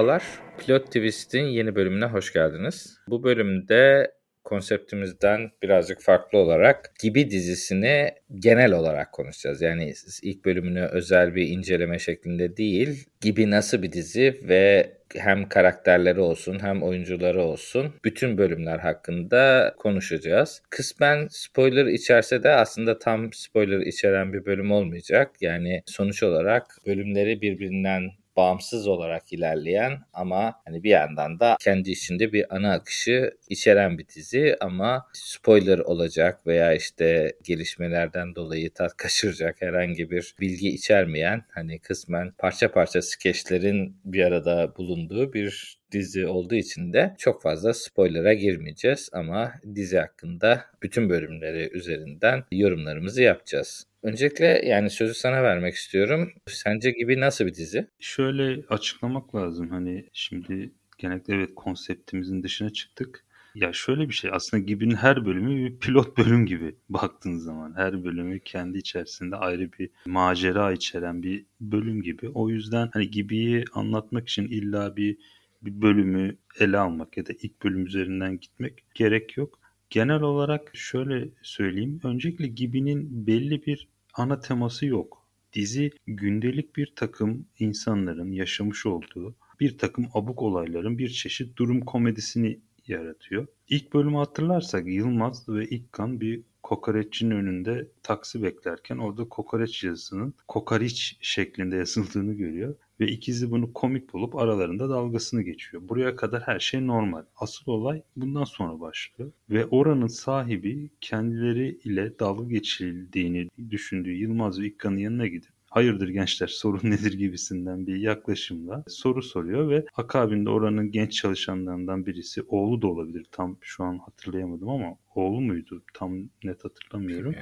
Merhabalar. 0.00 0.24
Pilot 0.58 0.86
Twist'in 0.86 1.44
yeni 1.44 1.74
bölümüne 1.74 2.04
hoş 2.04 2.32
geldiniz. 2.32 2.98
Bu 3.08 3.22
bölümde 3.24 4.12
konseptimizden 4.44 5.50
birazcık 5.62 6.00
farklı 6.00 6.38
olarak 6.38 6.92
Gibi 7.00 7.30
dizisini 7.30 8.10
genel 8.34 8.72
olarak 8.72 9.12
konuşacağız. 9.12 9.62
Yani 9.62 9.92
ilk 10.22 10.44
bölümünü 10.44 10.82
özel 10.82 11.34
bir 11.34 11.48
inceleme 11.48 11.98
şeklinde 11.98 12.56
değil, 12.56 13.04
Gibi 13.20 13.50
nasıl 13.50 13.82
bir 13.82 13.92
dizi 13.92 14.40
ve 14.48 14.92
hem 15.16 15.48
karakterleri 15.48 16.20
olsun 16.20 16.58
hem 16.62 16.82
oyuncuları 16.82 17.42
olsun 17.42 17.94
bütün 18.04 18.38
bölümler 18.38 18.78
hakkında 18.78 19.74
konuşacağız. 19.78 20.62
Kısmen 20.70 21.26
spoiler 21.30 21.86
içerse 21.86 22.42
de 22.42 22.50
aslında 22.50 22.98
tam 22.98 23.32
spoiler 23.32 23.80
içeren 23.80 24.32
bir 24.32 24.46
bölüm 24.46 24.70
olmayacak. 24.72 25.30
Yani 25.40 25.82
sonuç 25.86 26.22
olarak 26.22 26.64
bölümleri 26.86 27.40
birbirinden 27.40 28.19
bağımsız 28.40 28.86
olarak 28.86 29.32
ilerleyen 29.32 29.98
ama 30.12 30.54
hani 30.64 30.82
bir 30.82 30.90
yandan 30.90 31.40
da 31.40 31.56
kendi 31.60 31.90
içinde 31.90 32.32
bir 32.32 32.56
ana 32.56 32.72
akışı 32.72 33.36
içeren 33.48 33.98
bir 33.98 34.08
dizi 34.08 34.56
ama 34.60 35.06
spoiler 35.12 35.78
olacak 35.78 36.46
veya 36.46 36.74
işte 36.74 37.32
gelişmelerden 37.44 38.34
dolayı 38.34 38.74
tat 38.74 38.96
kaçıracak 38.96 39.62
herhangi 39.62 40.10
bir 40.10 40.34
bilgi 40.40 40.68
içermeyen 40.68 41.44
hani 41.50 41.78
kısmen 41.78 42.32
parça 42.38 42.72
parça 42.72 43.02
skeçlerin 43.02 43.96
bir 44.04 44.24
arada 44.24 44.76
bulunduğu 44.76 45.32
bir 45.32 45.79
dizi 45.92 46.26
olduğu 46.26 46.54
için 46.54 46.92
de 46.92 47.14
çok 47.18 47.42
fazla 47.42 47.74
spoiler'a 47.74 48.34
girmeyeceğiz 48.34 49.10
ama 49.12 49.52
dizi 49.74 49.98
hakkında 49.98 50.64
bütün 50.82 51.10
bölümleri 51.10 51.70
üzerinden 51.72 52.44
yorumlarımızı 52.52 53.22
yapacağız. 53.22 53.86
Öncelikle 54.02 54.62
yani 54.64 54.90
sözü 54.90 55.14
sana 55.14 55.42
vermek 55.42 55.74
istiyorum. 55.74 56.32
Sence 56.46 56.90
gibi 56.90 57.20
nasıl 57.20 57.46
bir 57.46 57.54
dizi? 57.54 57.86
Şöyle 57.98 58.62
açıklamak 58.68 59.34
lazım. 59.34 59.68
Hani 59.68 60.04
şimdi 60.12 60.70
genellikle 60.98 61.34
evet 61.34 61.50
konseptimizin 61.54 62.42
dışına 62.42 62.70
çıktık. 62.70 63.24
Ya 63.54 63.72
şöyle 63.72 64.08
bir 64.08 64.14
şey 64.14 64.30
aslında 64.34 64.62
Gibi'nin 64.62 64.94
her 64.94 65.26
bölümü 65.26 65.56
bir 65.56 65.78
pilot 65.78 66.18
bölüm 66.18 66.46
gibi 66.46 66.76
baktığın 66.88 67.38
zaman. 67.38 67.74
Her 67.76 68.04
bölümü 68.04 68.40
kendi 68.40 68.78
içerisinde 68.78 69.36
ayrı 69.36 69.72
bir 69.72 69.90
macera 70.06 70.72
içeren 70.72 71.22
bir 71.22 71.44
bölüm 71.60 72.02
gibi. 72.02 72.28
O 72.28 72.48
yüzden 72.48 72.90
hani 72.92 73.10
Gibi'yi 73.10 73.64
anlatmak 73.72 74.28
için 74.28 74.44
illa 74.44 74.96
bir 74.96 75.18
bir 75.62 75.82
bölümü 75.82 76.36
ele 76.58 76.78
almak 76.78 77.16
ya 77.16 77.26
da 77.26 77.32
ilk 77.42 77.64
bölüm 77.64 77.86
üzerinden 77.86 78.40
gitmek 78.40 78.84
gerek 78.94 79.36
yok. 79.36 79.58
Genel 79.90 80.22
olarak 80.22 80.70
şöyle 80.74 81.28
söyleyeyim. 81.42 82.00
Öncelikle 82.04 82.46
Gibi'nin 82.46 83.26
belli 83.26 83.66
bir 83.66 83.88
ana 84.14 84.40
teması 84.40 84.86
yok. 84.86 85.28
Dizi 85.52 85.90
gündelik 86.06 86.76
bir 86.76 86.92
takım 86.96 87.46
insanların 87.58 88.32
yaşamış 88.32 88.86
olduğu 88.86 89.36
bir 89.60 89.78
takım 89.78 90.08
abuk 90.14 90.42
olayların 90.42 90.98
bir 90.98 91.08
çeşit 91.08 91.56
durum 91.58 91.80
komedisini 91.80 92.60
yaratıyor. 92.86 93.46
İlk 93.68 93.94
bölümü 93.94 94.16
hatırlarsak 94.16 94.86
Yılmaz 94.86 95.48
ve 95.48 95.64
İkkan 95.64 96.20
bir 96.20 96.42
kokoreççinin 96.62 97.30
önünde 97.30 97.88
taksi 98.02 98.42
beklerken 98.42 98.98
orada 98.98 99.24
kokoreç 99.24 99.84
yazısının 99.84 100.34
kokariç 100.48 101.18
şeklinde 101.20 101.76
yazıldığını 101.76 102.32
görüyor 102.34 102.76
ve 103.00 103.06
ikizi 103.06 103.50
bunu 103.50 103.72
komik 103.72 104.12
bulup 104.12 104.36
aralarında 104.36 104.88
dalgasını 104.88 105.42
geçiyor. 105.42 105.82
Buraya 105.88 106.16
kadar 106.16 106.42
her 106.42 106.60
şey 106.60 106.86
normal. 106.86 107.22
Asıl 107.36 107.72
olay 107.72 108.02
bundan 108.16 108.44
sonra 108.44 108.80
başlıyor 108.80 109.32
ve 109.50 109.66
oranın 109.66 110.06
sahibi 110.06 110.90
kendileri 111.00 111.78
ile 111.84 112.18
dalga 112.18 112.44
geçildiğini 112.44 113.48
düşündüğü 113.70 114.12
Yılmaz 114.12 114.60
ve 114.60 114.66
İkkan'ın 114.66 114.96
yanına 114.96 115.26
gidip 115.26 115.50
hayırdır 115.70 116.08
gençler 116.08 116.46
sorun 116.46 116.90
nedir 116.90 117.12
gibisinden 117.12 117.86
bir 117.86 117.96
yaklaşımla 117.96 118.84
soru 118.88 119.22
soruyor 119.22 119.70
ve 119.70 119.84
akabinde 119.96 120.50
oranın 120.50 120.90
genç 120.90 121.12
çalışanlarından 121.12 122.06
birisi 122.06 122.42
oğlu 122.42 122.82
da 122.82 122.86
olabilir 122.86 123.26
tam 123.32 123.56
şu 123.60 123.84
an 123.84 123.98
hatırlayamadım 123.98 124.68
ama 124.68 124.96
oğlu 125.14 125.40
muydu 125.40 125.82
tam 125.94 126.18
net 126.44 126.64
hatırlamıyorum. 126.64 127.34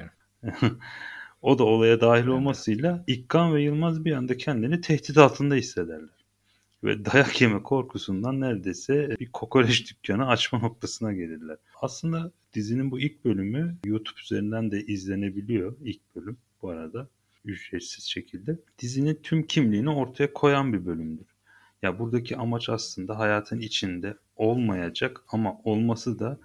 o 1.43 1.59
da 1.59 1.65
olaya 1.65 2.01
dahil 2.01 2.27
olmasıyla 2.27 3.05
İkkan 3.07 3.55
ve 3.55 3.63
Yılmaz 3.63 4.05
bir 4.05 4.13
anda 4.13 4.37
kendini 4.37 4.81
tehdit 4.81 5.19
altında 5.19 5.55
hissederler. 5.55 6.19
Ve 6.85 7.05
dayak 7.05 7.41
yeme 7.41 7.63
korkusundan 7.63 8.41
neredeyse 8.41 9.17
bir 9.21 9.33
kokoreç 9.33 9.91
dükkanı 9.91 10.29
açma 10.29 10.59
noktasına 10.59 11.13
gelirler. 11.13 11.57
Aslında 11.83 12.33
dizinin 12.55 12.91
bu 12.91 13.01
ilk 13.01 13.25
bölümü 13.25 13.77
YouTube 13.85 14.21
üzerinden 14.23 14.71
de 14.71 14.81
izlenebiliyor 14.81 15.77
ilk 15.81 16.01
bölüm 16.17 16.37
bu 16.63 16.69
arada 16.69 17.09
ücretsiz 17.45 18.05
şekilde 18.05 18.59
dizinin 18.79 19.21
tüm 19.23 19.47
kimliğini 19.47 19.91
ortaya 19.91 20.33
koyan 20.33 20.73
bir 20.73 20.87
bölümdür. 20.87 21.27
Ya 21.83 21.99
buradaki 21.99 22.37
amaç 22.37 22.69
aslında 22.69 23.19
hayatın 23.19 23.61
içinde 23.61 24.17
olmayacak 24.37 25.25
ama 25.29 25.57
olması 25.65 26.19
da 26.19 26.39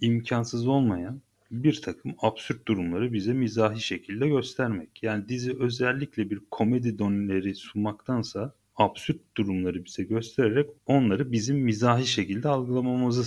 imkansız 0.00 0.66
olmayan 0.66 1.20
bir 1.50 1.82
takım 1.82 2.14
absürt 2.18 2.68
durumları 2.68 3.12
bize 3.12 3.32
mizahi 3.32 3.80
şekilde 3.80 4.28
göstermek. 4.28 5.02
Yani 5.02 5.28
dizi 5.28 5.56
özellikle 5.58 6.30
bir 6.30 6.40
komedi 6.50 6.98
donleri 6.98 7.54
sunmaktansa 7.54 8.54
absürt 8.76 9.36
durumları 9.36 9.84
bize 9.84 10.02
göstererek 10.02 10.70
onları 10.86 11.32
bizim 11.32 11.56
mizahi 11.58 12.06
şekilde 12.06 12.48
algılamamızı 12.48 13.24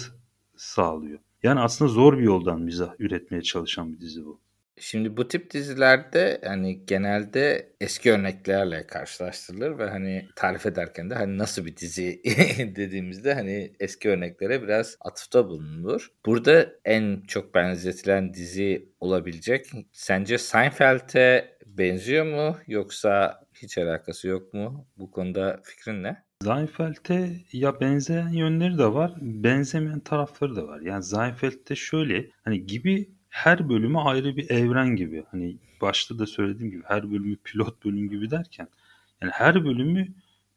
sağlıyor. 0.55 1.19
Yani 1.43 1.59
aslında 1.59 1.91
zor 1.91 2.17
bir 2.17 2.23
yoldan 2.23 2.61
mizah 2.61 2.93
üretmeye 2.99 3.41
çalışan 3.41 3.93
bir 3.93 3.99
dizi 3.99 4.25
bu. 4.25 4.39
Şimdi 4.79 5.17
bu 5.17 5.27
tip 5.27 5.51
dizilerde 5.51 6.41
yani 6.45 6.85
genelde 6.85 7.73
eski 7.81 8.11
örneklerle 8.11 8.87
karşılaştırılır 8.87 9.77
ve 9.77 9.89
hani 9.89 10.27
tarif 10.35 10.65
ederken 10.65 11.09
de 11.09 11.15
hani 11.15 11.37
nasıl 11.37 11.65
bir 11.65 11.77
dizi 11.77 12.21
dediğimizde 12.75 13.33
hani 13.33 13.73
eski 13.79 14.09
örneklere 14.09 14.63
biraz 14.63 14.97
atıfta 15.01 15.47
bulunur. 15.47 16.11
Burada 16.25 16.69
en 16.85 17.21
çok 17.21 17.53
benzetilen 17.53 18.33
dizi 18.33 18.89
olabilecek 18.99 19.71
sence 19.91 20.37
Seinfeld'e 20.37 21.57
benziyor 21.65 22.25
mu 22.25 22.57
yoksa 22.67 23.41
hiç 23.53 23.77
alakası 23.77 24.27
yok 24.27 24.53
mu? 24.53 24.87
Bu 24.97 25.11
konuda 25.11 25.61
fikrin 25.63 26.03
ne? 26.03 26.23
Seinfeld'e 26.43 27.29
ya 27.51 27.79
benzeyen 27.79 28.29
yönleri 28.29 28.77
de 28.77 28.93
var, 28.93 29.13
benzemeyen 29.21 29.99
tarafları 29.99 30.55
da 30.55 30.67
var. 30.67 30.81
Yani 30.81 31.03
Seinfeld'de 31.03 31.75
şöyle 31.75 32.29
hani 32.43 32.65
gibi 32.65 33.16
her 33.37 33.69
bölümü 33.69 33.97
ayrı 33.97 34.37
bir 34.37 34.49
evren 34.49 34.95
gibi. 34.95 35.23
Hani 35.31 35.57
başta 35.81 36.19
da 36.19 36.25
söylediğim 36.25 36.71
gibi 36.71 36.83
her 36.85 37.11
bölümü 37.11 37.37
pilot 37.37 37.85
bölüm 37.85 38.09
gibi 38.09 38.31
derken 38.31 38.67
yani 39.21 39.31
her 39.31 39.65
bölümü 39.65 40.07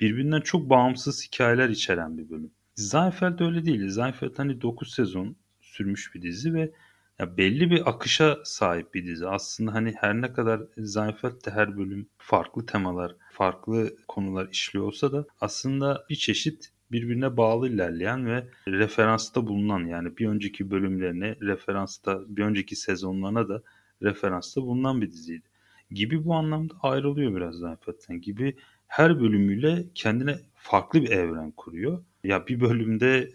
birbirinden 0.01 0.41
çok 0.41 0.71
bağımsız 0.71 1.27
hikayeler 1.27 1.69
içeren 1.69 2.19
bir 2.19 2.31
bölüm. 2.31 2.51
Seinfeld 2.75 3.41
öyle 3.41 3.65
değil. 3.65 3.91
Seinfeld 3.91 4.39
hani 4.39 4.61
9 4.61 4.95
sezon 4.95 5.37
sürmüş 5.61 6.15
bir 6.15 6.23
dizi 6.23 6.55
ve 6.55 6.73
ya 7.19 7.37
belli 7.37 7.71
bir 7.71 7.89
akışa 7.91 8.39
sahip 8.45 8.95
bir 8.95 9.07
dizi. 9.07 9.27
Aslında 9.29 9.75
hani 9.75 9.95
her 10.01 10.15
ne 10.15 10.33
kadar 10.33 10.61
Seinfeld'de 10.87 11.51
her 11.51 11.77
bölüm 11.77 12.09
farklı 12.19 12.67
temalar, 12.67 13.17
farklı 13.33 13.97
konular 14.09 14.49
işliyor 14.53 14.87
olsa 14.87 15.13
da 15.13 15.25
aslında 15.41 16.05
bir 16.11 16.17
çeşit 16.17 16.73
birbirine 16.93 17.37
bağlı 17.37 17.69
ilerleyen 17.69 18.27
ve 18.27 18.47
referansta 18.69 19.47
bulunan 19.47 19.87
yani 19.87 20.17
bir 20.17 20.27
önceki 20.27 20.71
bölümlerine 20.71 21.37
referansta 21.41 22.21
bir 22.29 22.43
önceki 22.43 22.77
sezonlarına 22.77 23.49
da 23.49 23.63
referansta 24.03 24.63
bulunan 24.63 25.01
bir 25.01 25.11
diziydi. 25.11 25.47
Gibi 25.91 26.25
bu 26.25 26.35
anlamda 26.35 26.75
ayrılıyor 26.83 27.37
biraz 27.37 27.55
zaten. 27.55 28.21
Gibi 28.21 28.57
her 28.87 29.21
bölümüyle 29.21 29.85
kendine 29.95 30.39
farklı 30.55 31.03
bir 31.03 31.11
evren 31.11 31.51
kuruyor. 31.51 32.05
Ya 32.25 32.47
bir 32.47 32.61
bölümde 32.61 33.31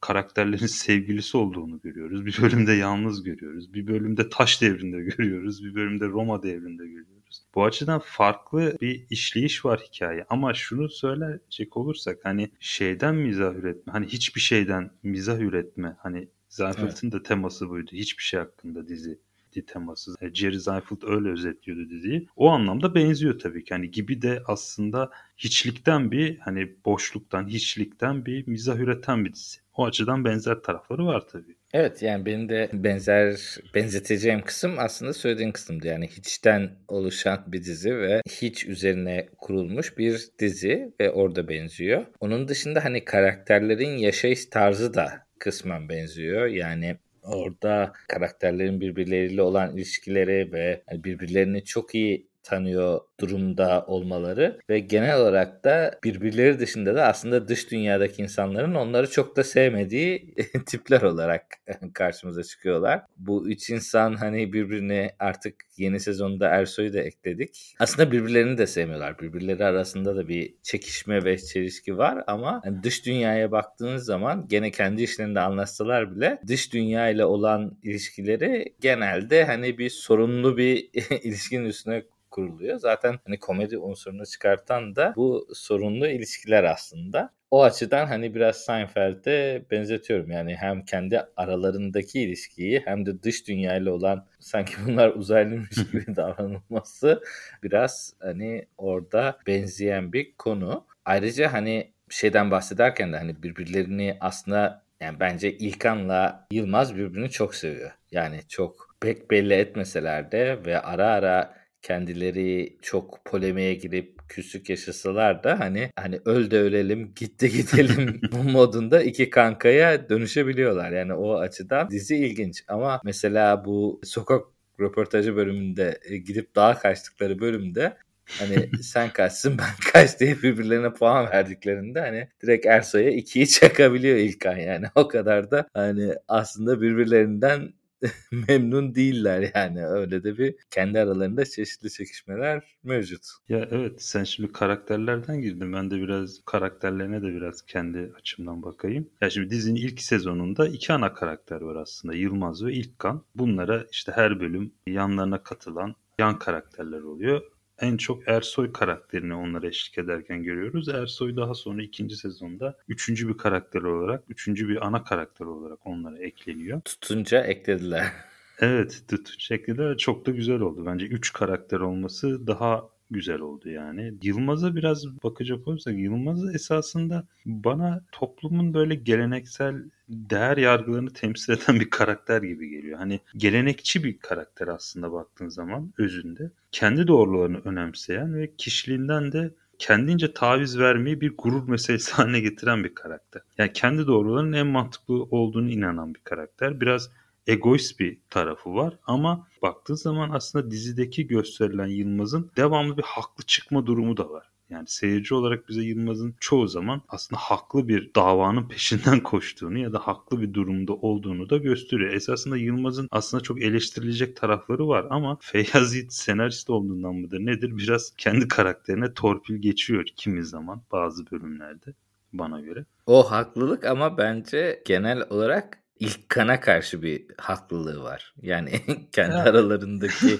karakterlerin 0.00 0.66
sevgilisi 0.66 1.36
olduğunu 1.36 1.80
görüyoruz. 1.80 2.26
Bir 2.26 2.38
bölümde 2.42 2.72
yalnız 2.72 3.22
görüyoruz. 3.22 3.74
Bir 3.74 3.86
bölümde 3.86 4.28
taş 4.28 4.62
devrinde 4.62 5.00
görüyoruz. 5.16 5.64
Bir 5.64 5.74
bölümde 5.74 6.06
Roma 6.06 6.42
devrinde 6.42 6.86
görüyoruz 6.86 7.17
görüyoruz. 7.28 7.42
Bu 7.54 7.64
açıdan 7.64 8.00
farklı 8.04 8.76
bir 8.80 9.06
işleyiş 9.10 9.64
var 9.64 9.80
hikaye. 9.80 10.26
Ama 10.28 10.54
şunu 10.54 10.88
söyleyecek 10.88 11.76
olursak 11.76 12.18
hani 12.24 12.50
şeyden 12.60 13.14
mizah 13.14 13.54
üretme, 13.54 13.92
hani 13.92 14.06
hiçbir 14.06 14.40
şeyden 14.40 14.90
mizah 15.02 15.38
üretme. 15.38 15.96
Hani 15.98 16.28
Seinfeld'in 16.48 17.10
evet. 17.10 17.12
de 17.12 17.22
teması 17.22 17.68
buydu. 17.68 17.90
Hiçbir 17.92 18.22
şey 18.22 18.40
hakkında 18.40 18.88
dizi 18.88 19.18
teması. 19.66 20.14
E, 20.20 20.34
Jerry 20.34 20.60
Seinfeld 20.60 21.02
öyle 21.02 21.28
özetliyordu 21.28 21.90
diziyi. 21.90 22.28
O 22.36 22.50
anlamda 22.50 22.94
benziyor 22.94 23.38
tabii 23.38 23.64
ki. 23.64 23.74
Hani 23.74 23.90
gibi 23.90 24.22
de 24.22 24.42
aslında 24.46 25.10
hiçlikten 25.36 26.10
bir 26.10 26.38
hani 26.38 26.76
boşluktan, 26.84 27.48
hiçlikten 27.48 28.26
bir 28.26 28.46
mizah 28.46 28.76
üreten 28.76 29.24
bir 29.24 29.32
dizi. 29.32 29.58
O 29.76 29.84
açıdan 29.86 30.24
benzer 30.24 30.62
tarafları 30.62 31.06
var 31.06 31.28
tabii. 31.28 31.56
Evet 31.74 32.02
yani 32.02 32.26
benim 32.26 32.48
de 32.48 32.70
benzer 32.72 33.56
benzeteceğim 33.74 34.42
kısım 34.42 34.74
aslında 34.78 35.12
söylediğin 35.12 35.52
kısımdı. 35.52 35.86
Yani 35.86 36.06
hiçten 36.06 36.70
oluşan 36.88 37.44
bir 37.46 37.64
dizi 37.64 37.98
ve 37.98 38.22
hiç 38.30 38.66
üzerine 38.66 39.28
kurulmuş 39.38 39.98
bir 39.98 40.28
dizi 40.38 40.92
ve 41.00 41.10
orada 41.10 41.48
benziyor. 41.48 42.06
Onun 42.20 42.48
dışında 42.48 42.84
hani 42.84 43.04
karakterlerin 43.04 43.96
yaşayış 43.96 44.46
tarzı 44.46 44.94
da 44.94 45.26
kısmen 45.38 45.88
benziyor. 45.88 46.46
Yani 46.46 46.96
orada 47.22 47.92
karakterlerin 48.08 48.80
birbirleriyle 48.80 49.42
olan 49.42 49.76
ilişkileri 49.76 50.52
ve 50.52 50.82
birbirlerini 50.92 51.64
çok 51.64 51.94
iyi 51.94 52.27
tanıyor 52.48 53.00
durumda 53.20 53.84
olmaları 53.86 54.58
ve 54.70 54.78
genel 54.78 55.20
olarak 55.20 55.64
da 55.64 55.98
birbirleri 56.04 56.58
dışında 56.58 56.94
da 56.94 57.06
aslında 57.06 57.48
dış 57.48 57.70
dünyadaki 57.70 58.22
insanların 58.22 58.74
onları 58.74 59.10
çok 59.10 59.36
da 59.36 59.44
sevmediği 59.44 60.34
tipler 60.66 61.02
olarak 61.02 61.44
karşımıza 61.94 62.42
çıkıyorlar. 62.42 63.02
Bu 63.16 63.48
üç 63.48 63.70
insan 63.70 64.14
hani 64.14 64.52
birbirini 64.52 65.10
artık 65.18 65.54
yeni 65.76 66.00
sezonda 66.00 66.48
Ersoy'u 66.48 66.92
da 66.92 67.00
ekledik. 67.00 67.74
Aslında 67.78 68.12
birbirlerini 68.12 68.58
de 68.58 68.66
sevmiyorlar. 68.66 69.18
Birbirleri 69.18 69.64
arasında 69.64 70.16
da 70.16 70.28
bir 70.28 70.54
çekişme 70.62 71.24
ve 71.24 71.38
çelişki 71.38 71.98
var 71.98 72.24
ama 72.26 72.62
yani 72.64 72.82
dış 72.82 73.06
dünyaya 73.06 73.52
baktığınız 73.52 74.04
zaman 74.04 74.46
gene 74.48 74.70
kendi 74.70 75.02
işlerinde 75.02 75.40
anlaşsalar 75.40 76.16
bile 76.16 76.40
dış 76.46 76.72
dünya 76.72 77.08
ile 77.08 77.24
olan 77.24 77.78
ilişkileri 77.82 78.74
genelde 78.80 79.44
hani 79.44 79.78
bir 79.78 79.90
sorunlu 79.90 80.56
bir 80.56 80.90
ilişkinin 81.22 81.64
üstüne 81.64 82.02
kuruluyor. 82.38 82.78
Zaten 82.78 83.18
hani 83.26 83.38
komedi 83.38 83.78
unsurunu 83.78 84.26
çıkartan 84.26 84.96
da 84.96 85.12
bu 85.16 85.48
sorunlu 85.54 86.06
ilişkiler 86.06 86.64
aslında. 86.64 87.30
O 87.50 87.62
açıdan 87.62 88.06
hani 88.06 88.34
biraz 88.34 88.56
Seinfeld'e 88.56 89.64
benzetiyorum. 89.70 90.30
Yani 90.30 90.54
hem 90.56 90.84
kendi 90.84 91.20
aralarındaki 91.36 92.20
ilişkiyi 92.20 92.82
hem 92.84 93.06
de 93.06 93.22
dış 93.22 93.48
dünyayla 93.48 93.92
olan 93.92 94.26
sanki 94.40 94.74
bunlar 94.86 95.08
uzaylıymış 95.14 95.76
gibi 95.92 96.16
davranılması 96.16 97.22
biraz 97.62 98.14
hani 98.20 98.66
orada 98.78 99.38
benzeyen 99.46 100.12
bir 100.12 100.34
konu. 100.36 100.86
Ayrıca 101.04 101.52
hani 101.52 101.92
şeyden 102.10 102.50
bahsederken 102.50 103.12
de 103.12 103.16
hani 103.16 103.42
birbirlerini 103.42 104.16
aslında 104.20 104.82
yani 105.00 105.20
bence 105.20 105.52
İlkan'la 105.52 106.46
Yılmaz 106.50 106.96
birbirini 106.96 107.30
çok 107.30 107.54
seviyor. 107.54 107.90
Yani 108.10 108.40
çok 108.48 108.88
pek 109.00 109.30
belli 109.30 109.54
etmeseler 109.54 110.32
de 110.32 110.58
ve 110.66 110.80
ara 110.80 111.06
ara 111.06 111.54
kendileri 111.82 112.76
çok 112.82 113.24
polemiğe 113.24 113.74
girip 113.74 114.18
küslük 114.28 114.70
yaşasalar 114.70 115.44
da 115.44 115.60
hani 115.60 115.90
hani 115.96 116.20
öl 116.24 116.50
de 116.50 116.58
ölelim 116.60 117.12
git 117.16 117.40
de 117.40 117.48
gidelim 117.48 118.20
bu 118.32 118.42
modunda 118.42 119.02
iki 119.02 119.30
kankaya 119.30 120.08
dönüşebiliyorlar. 120.08 120.92
Yani 120.92 121.14
o 121.14 121.34
açıdan 121.34 121.90
dizi 121.90 122.16
ilginç 122.16 122.64
ama 122.68 123.00
mesela 123.04 123.64
bu 123.64 124.00
sokak 124.04 124.44
röportajı 124.80 125.36
bölümünde 125.36 126.00
e, 126.04 126.16
gidip 126.16 126.56
dağa 126.56 126.78
kaçtıkları 126.78 127.40
bölümde 127.40 127.96
hani 128.38 128.70
sen 128.82 129.12
kaçsın 129.12 129.58
ben 129.58 129.70
kaç 129.92 130.20
diye 130.20 130.36
birbirlerine 130.42 130.92
puan 130.92 131.30
verdiklerinde 131.30 132.00
hani 132.00 132.28
direkt 132.42 132.66
Ersoy'a 132.66 133.10
ikiyi 133.10 133.48
çakabiliyor 133.48 134.16
İlkan 134.16 134.56
yani 134.56 134.86
o 134.94 135.08
kadar 135.08 135.50
da 135.50 135.68
hani 135.74 136.14
aslında 136.28 136.80
birbirlerinden 136.80 137.72
memnun 138.48 138.94
değiller 138.94 139.52
yani. 139.54 139.86
Öyle 139.86 140.24
de 140.24 140.38
bir 140.38 140.54
kendi 140.70 140.98
aralarında 140.98 141.44
çeşitli 141.44 141.90
çekişmeler 141.90 142.76
mevcut. 142.82 143.26
Ya 143.48 143.68
evet 143.70 144.02
sen 144.02 144.24
şimdi 144.24 144.52
karakterlerden 144.52 145.40
girdin. 145.40 145.72
Ben 145.72 145.90
de 145.90 145.96
biraz 145.96 146.40
karakterlerine 146.46 147.22
de 147.22 147.26
biraz 147.26 147.62
kendi 147.62 148.12
açımdan 148.18 148.62
bakayım. 148.62 149.10
Ya 149.20 149.30
şimdi 149.30 149.50
dizinin 149.50 149.80
ilk 149.80 150.02
sezonunda 150.02 150.68
iki 150.68 150.92
ana 150.92 151.14
karakter 151.14 151.60
var 151.60 151.76
aslında. 151.76 152.14
Yılmaz 152.14 152.64
ve 152.64 152.72
İlkan. 152.72 153.24
Bunlara 153.34 153.86
işte 153.92 154.12
her 154.14 154.40
bölüm 154.40 154.72
yanlarına 154.86 155.42
katılan 155.42 155.94
yan 156.18 156.38
karakterler 156.38 157.00
oluyor 157.00 157.42
en 157.80 157.96
çok 157.96 158.28
Ersoy 158.28 158.72
karakterini 158.72 159.34
onlara 159.34 159.66
eşlik 159.66 159.98
ederken 159.98 160.42
görüyoruz. 160.42 160.88
Ersoy 160.88 161.36
daha 161.36 161.54
sonra 161.54 161.82
ikinci 161.82 162.16
sezonda 162.16 162.76
üçüncü 162.88 163.28
bir 163.28 163.38
karakter 163.38 163.82
olarak, 163.82 164.24
üçüncü 164.28 164.68
bir 164.68 164.86
ana 164.86 165.04
karakter 165.04 165.46
olarak 165.46 165.86
onlara 165.86 166.18
ekleniyor. 166.18 166.80
Tutunca 166.80 167.40
eklediler. 167.40 168.12
Evet 168.60 169.02
tutunca 169.08 169.56
eklediler. 169.56 169.96
Çok 169.96 170.26
da 170.26 170.30
güzel 170.30 170.60
oldu. 170.60 170.86
Bence 170.86 171.06
üç 171.06 171.32
karakter 171.32 171.80
olması 171.80 172.46
daha 172.46 172.88
güzel 173.10 173.40
oldu 173.40 173.68
yani. 173.68 174.14
Yılmaz'a 174.22 174.76
biraz 174.76 175.06
bakacak 175.24 175.68
olursak 175.68 175.98
Yılmaz 175.98 176.54
esasında 176.54 177.26
bana 177.46 178.04
toplumun 178.12 178.74
böyle 178.74 178.94
geleneksel 178.94 179.74
değer 180.08 180.56
yargılarını 180.56 181.12
temsil 181.12 181.52
eden 181.52 181.80
bir 181.80 181.90
karakter 181.90 182.42
gibi 182.42 182.68
geliyor. 182.68 182.98
Hani 182.98 183.20
gelenekçi 183.36 184.04
bir 184.04 184.18
karakter 184.18 184.68
aslında 184.68 185.12
baktığın 185.12 185.48
zaman 185.48 185.92
özünde. 185.98 186.50
Kendi 186.72 187.06
doğrularını 187.06 187.60
önemseyen 187.64 188.34
ve 188.34 188.56
kişiliğinden 188.56 189.32
de 189.32 189.50
kendince 189.78 190.32
taviz 190.32 190.78
vermeyi 190.78 191.20
bir 191.20 191.36
gurur 191.38 191.68
meselesi 191.68 192.12
haline 192.16 192.40
getiren 192.40 192.84
bir 192.84 192.94
karakter. 192.94 193.42
Yani 193.58 193.72
kendi 193.72 194.06
doğrularının 194.06 194.52
en 194.52 194.66
mantıklı 194.66 195.14
olduğunu 195.14 195.70
inanan 195.70 196.14
bir 196.14 196.20
karakter. 196.20 196.80
Biraz 196.80 197.10
egoist 197.48 198.00
bir 198.00 198.18
tarafı 198.30 198.74
var 198.74 198.98
ama 199.06 199.48
baktığı 199.62 199.96
zaman 199.96 200.30
aslında 200.30 200.70
dizideki 200.70 201.26
gösterilen 201.26 201.86
Yılmaz'ın 201.86 202.50
devamlı 202.56 202.96
bir 202.96 203.02
haklı 203.02 203.44
çıkma 203.44 203.86
durumu 203.86 204.16
da 204.16 204.30
var. 204.30 204.50
Yani 204.70 204.84
seyirci 204.88 205.34
olarak 205.34 205.68
bize 205.68 205.82
Yılmaz'ın 205.82 206.34
çoğu 206.40 206.68
zaman 206.68 207.02
aslında 207.08 207.40
haklı 207.40 207.88
bir 207.88 208.14
davanın 208.14 208.68
peşinden 208.68 209.20
koştuğunu 209.22 209.78
ya 209.78 209.92
da 209.92 209.98
haklı 209.98 210.40
bir 210.40 210.54
durumda 210.54 210.92
olduğunu 210.92 211.50
da 211.50 211.56
gösteriyor. 211.56 212.12
Esasında 212.12 212.56
Yılmaz'ın 212.56 213.08
aslında 213.10 213.42
çok 213.42 213.62
eleştirilecek 213.62 214.36
tarafları 214.36 214.88
var 214.88 215.06
ama 215.10 215.38
Feyyaz 215.40 215.94
Yiğit 215.94 216.12
senarist 216.12 216.70
olduğundan 216.70 217.14
mıdır 217.14 217.40
nedir 217.40 217.76
biraz 217.76 218.12
kendi 218.18 218.48
karakterine 218.48 219.14
torpil 219.14 219.56
geçiyor 219.56 220.04
kimi 220.16 220.44
zaman 220.44 220.82
bazı 220.92 221.30
bölümlerde 221.30 221.94
bana 222.32 222.60
göre. 222.60 222.84
O 223.06 223.30
haklılık 223.30 223.84
ama 223.84 224.18
bence 224.18 224.82
genel 224.86 225.26
olarak 225.30 225.78
ilk 226.00 226.28
kana 226.28 226.60
karşı 226.60 227.02
bir 227.02 227.26
haklılığı 227.38 228.02
var. 228.02 228.34
Yani 228.42 228.72
kendi 229.12 229.34
aralarındaki 229.34 230.38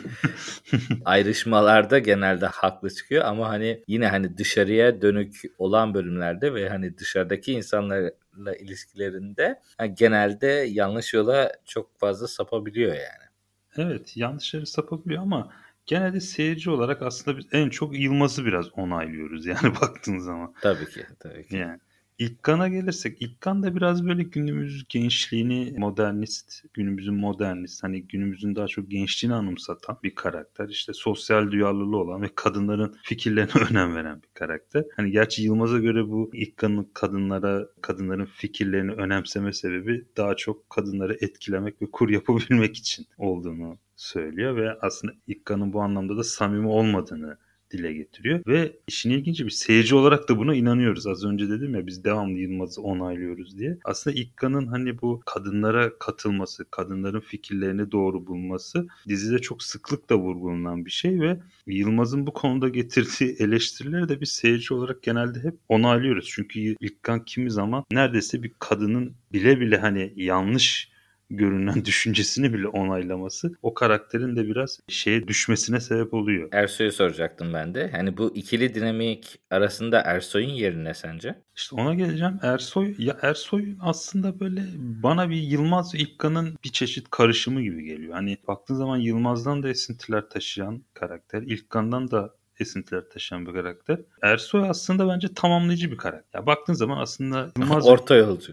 ayrışmalarda 1.05 1.99
genelde 1.99 2.46
haklı 2.46 2.90
çıkıyor 2.90 3.25
ama 3.25 3.49
hani 3.49 3.84
yine 3.87 4.08
hani 4.08 4.38
dışarıya 4.38 5.02
dönük 5.02 5.43
olan 5.58 5.94
bölümlerde 5.94 6.55
ve 6.55 6.69
hani 6.69 6.99
dışarıdaki 6.99 7.52
insanlarla 7.52 8.54
ilişkilerinde 8.61 9.61
hani 9.78 9.94
genelde 9.94 10.47
yanlış 10.68 11.14
yola 11.14 11.52
çok 11.64 11.99
fazla 11.99 12.28
sapabiliyor 12.28 12.92
yani. 12.92 13.28
Evet 13.76 14.16
yanlış 14.16 14.54
yere 14.54 14.66
sapabiliyor 14.66 15.23
ama 15.23 15.52
genelde 15.87 16.21
seyirci 16.21 16.71
olarak 16.71 17.02
aslında 17.02 17.38
biz 17.38 17.47
en 17.52 17.68
çok 17.68 17.99
Yılmaz'ı 17.99 18.44
biraz 18.44 18.78
onaylıyoruz 18.78 19.47
yani 19.47 19.75
baktığın 19.82 20.18
zaman. 20.18 20.54
Tabii 20.61 20.90
ki 20.90 21.06
tabii 21.21 21.47
ki. 21.47 21.56
Yani 21.56 21.80
İlkan'a 22.18 22.68
gelirsek 22.68 23.22
İlkan 23.22 23.62
da 23.62 23.76
biraz 23.76 24.06
böyle 24.06 24.22
günümüz 24.22 24.84
gençliğini 24.88 25.75
modernist, 25.78 26.64
günümüzün 26.75 27.14
modernist 27.14 27.84
hani 27.84 28.02
günümüzün 28.02 28.56
daha 28.56 28.66
çok 28.66 28.90
gençliğini 28.90 29.34
anımsatan 29.34 29.98
bir 30.02 30.14
karakter. 30.14 30.68
İşte 30.68 30.92
sosyal 30.92 31.50
duyarlılığı 31.50 31.96
olan 31.96 32.22
ve 32.22 32.28
kadınların 32.34 32.96
fikirlerine 33.02 33.52
önem 33.70 33.94
veren 33.94 34.22
bir 34.22 34.28
karakter. 34.34 34.84
Hani 34.96 35.10
gerçi 35.10 35.42
Yılmaz'a 35.42 35.78
göre 35.78 36.08
bu 36.08 36.30
İlkan'ın 36.34 36.90
kadınlara, 36.94 37.68
kadınların 37.80 38.26
fikirlerini 38.26 38.92
önemseme 38.92 39.52
sebebi 39.52 40.04
daha 40.16 40.37
çok 40.37 40.70
kadınları 40.70 41.16
etkilemek 41.20 41.82
ve 41.82 41.87
kur 41.92 42.08
yapabilmek 42.08 42.76
için 42.76 43.06
olduğunu 43.18 43.78
söylüyor 43.96 44.56
ve 44.56 44.78
aslında 44.80 45.14
İlkan'ın 45.26 45.72
bu 45.72 45.82
anlamda 45.82 46.16
da 46.16 46.25
samimi 46.25 46.68
olmadığını 46.68 47.38
dile 47.70 47.92
getiriyor. 47.92 48.40
Ve 48.46 48.72
işin 48.88 49.10
ilginci 49.10 49.44
bir 49.44 49.50
seyirci 49.50 49.94
olarak 49.94 50.28
da 50.28 50.38
buna 50.38 50.54
inanıyoruz. 50.54 51.06
Az 51.06 51.25
önce 51.25 51.48
dedim 51.50 51.75
ya 51.75 51.87
biz 51.87 52.04
devamlı 52.04 52.38
Yılmaz'ı 52.38 52.82
onaylıyoruz 52.82 53.58
diye. 53.58 53.78
Aslında 53.84 54.16
İkka'nın 54.16 54.66
hani 54.66 55.00
bu 55.00 55.20
kadınlara 55.26 55.98
katılması, 55.98 56.70
kadınların 56.70 57.20
fikirlerini 57.20 57.92
doğru 57.92 58.26
bulması 58.26 58.87
dizide 59.08 59.38
çok 59.38 59.62
sıklıkla 59.62 60.16
vurgulanan 60.16 60.87
bir 60.87 60.90
şey 60.90 61.20
ve 61.20 61.40
Yılmaz'ın 61.66 62.26
bu 62.26 62.32
konuda 62.32 62.68
getirdiği 62.68 63.37
eleştirileri 63.38 64.08
de 64.08 64.20
biz 64.20 64.28
seyirci 64.32 64.75
olarak 64.75 65.02
genelde 65.02 65.40
hep 65.40 65.54
onaylıyoruz. 65.68 66.28
Çünkü 66.28 66.76
İlkan 66.80 67.25
kimi 67.25 67.50
zaman 67.50 67.84
neredeyse 67.92 68.42
bir 68.42 68.52
kadının 68.58 69.14
bile 69.32 69.60
bile 69.60 69.78
hani 69.78 70.12
yanlış 70.16 70.98
görünen 71.30 71.75
düşüncesini 71.85 72.52
bile 72.52 72.68
onaylaması 72.68 73.52
o 73.62 73.75
karakterin 73.75 74.37
de 74.37 74.47
biraz 74.47 74.80
şeye 74.88 75.28
düşmesine 75.28 75.80
sebep 75.80 76.14
oluyor. 76.14 76.49
Ersoy'u 76.52 76.92
soracaktım 76.92 77.54
ben 77.54 77.75
de. 77.75 77.90
Hani 77.90 78.16
bu 78.16 78.37
ikili 78.37 78.75
dinamik 78.75 79.38
arasında 79.50 80.00
Ersoy'un 80.00 80.49
yeri 80.49 80.85
ne 80.85 80.94
sence? 80.94 81.42
İşte 81.56 81.76
ona 81.76 81.94
geleceğim. 81.94 82.38
Ersoy 82.42 82.94
ya 82.99 83.16
Ersoy 83.23 83.64
aslında 83.80 84.40
böyle 84.40 84.62
bana 84.76 85.30
bir 85.30 85.37
Yılmaz 85.37 85.94
ve 85.94 85.99
İlkan'ın 85.99 86.56
bir 86.64 86.73
çeşit 86.73 87.11
karışımı 87.11 87.62
gibi 87.62 87.85
geliyor. 87.85 88.14
Hani 88.14 88.38
baktığın 88.49 88.75
zaman 88.75 88.97
Yılmaz'dan 88.97 89.62
da 89.62 89.68
esintiler 89.68 90.28
taşıyan 90.30 90.82
karakter, 90.94 91.42
İlkan'dan 91.42 92.11
da 92.11 92.35
esintiler 92.61 93.11
taşıyan 93.11 93.47
bir 93.47 93.52
karakter. 93.52 94.00
Ersoy 94.23 94.68
aslında 94.68 95.08
bence 95.08 95.28
tamamlayıcı 95.35 95.90
bir 95.90 95.97
karakter. 95.97 96.40
Ya 96.40 96.47
baktığın 96.47 96.75
zaman 96.75 96.99
aslında 96.99 97.50
Yılmaz 97.58 97.88
orta 97.88 98.14
yolcu. 98.14 98.52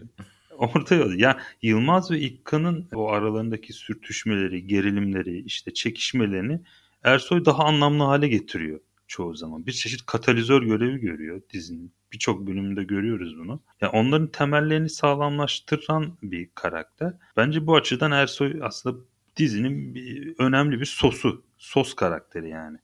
Orta 0.74 0.94
yol. 0.94 1.12
Ya 1.12 1.38
Yılmaz 1.62 2.10
ve 2.10 2.20
İkka'nın 2.20 2.88
o 2.94 3.08
aralarındaki 3.08 3.72
sürtüşmeleri, 3.72 4.66
gerilimleri, 4.66 5.38
işte 5.38 5.74
çekişmelerini 5.74 6.60
Ersoy 7.02 7.44
daha 7.44 7.64
anlamlı 7.64 8.04
hale 8.04 8.28
getiriyor 8.28 8.80
çoğu 9.08 9.34
zaman. 9.34 9.66
Bir 9.66 9.72
çeşit 9.72 10.06
katalizör 10.06 10.62
görevi 10.62 11.00
görüyor 11.00 11.42
dizinin. 11.52 11.92
Birçok 12.12 12.46
bölümünde 12.46 12.84
görüyoruz 12.84 13.38
bunu. 13.38 13.60
Yani 13.80 13.90
onların 13.90 14.26
temellerini 14.26 14.90
sağlamlaştıran 14.90 16.18
bir 16.22 16.48
karakter. 16.54 17.12
Bence 17.36 17.66
bu 17.66 17.76
açıdan 17.76 18.12
Ersoy 18.12 18.60
aslında 18.62 18.98
dizinin 19.36 19.94
bir, 19.94 20.34
önemli 20.38 20.80
bir 20.80 20.86
sosu. 20.86 21.44
Sos 21.58 21.94
karakteri 21.94 22.48
yani. 22.48 22.78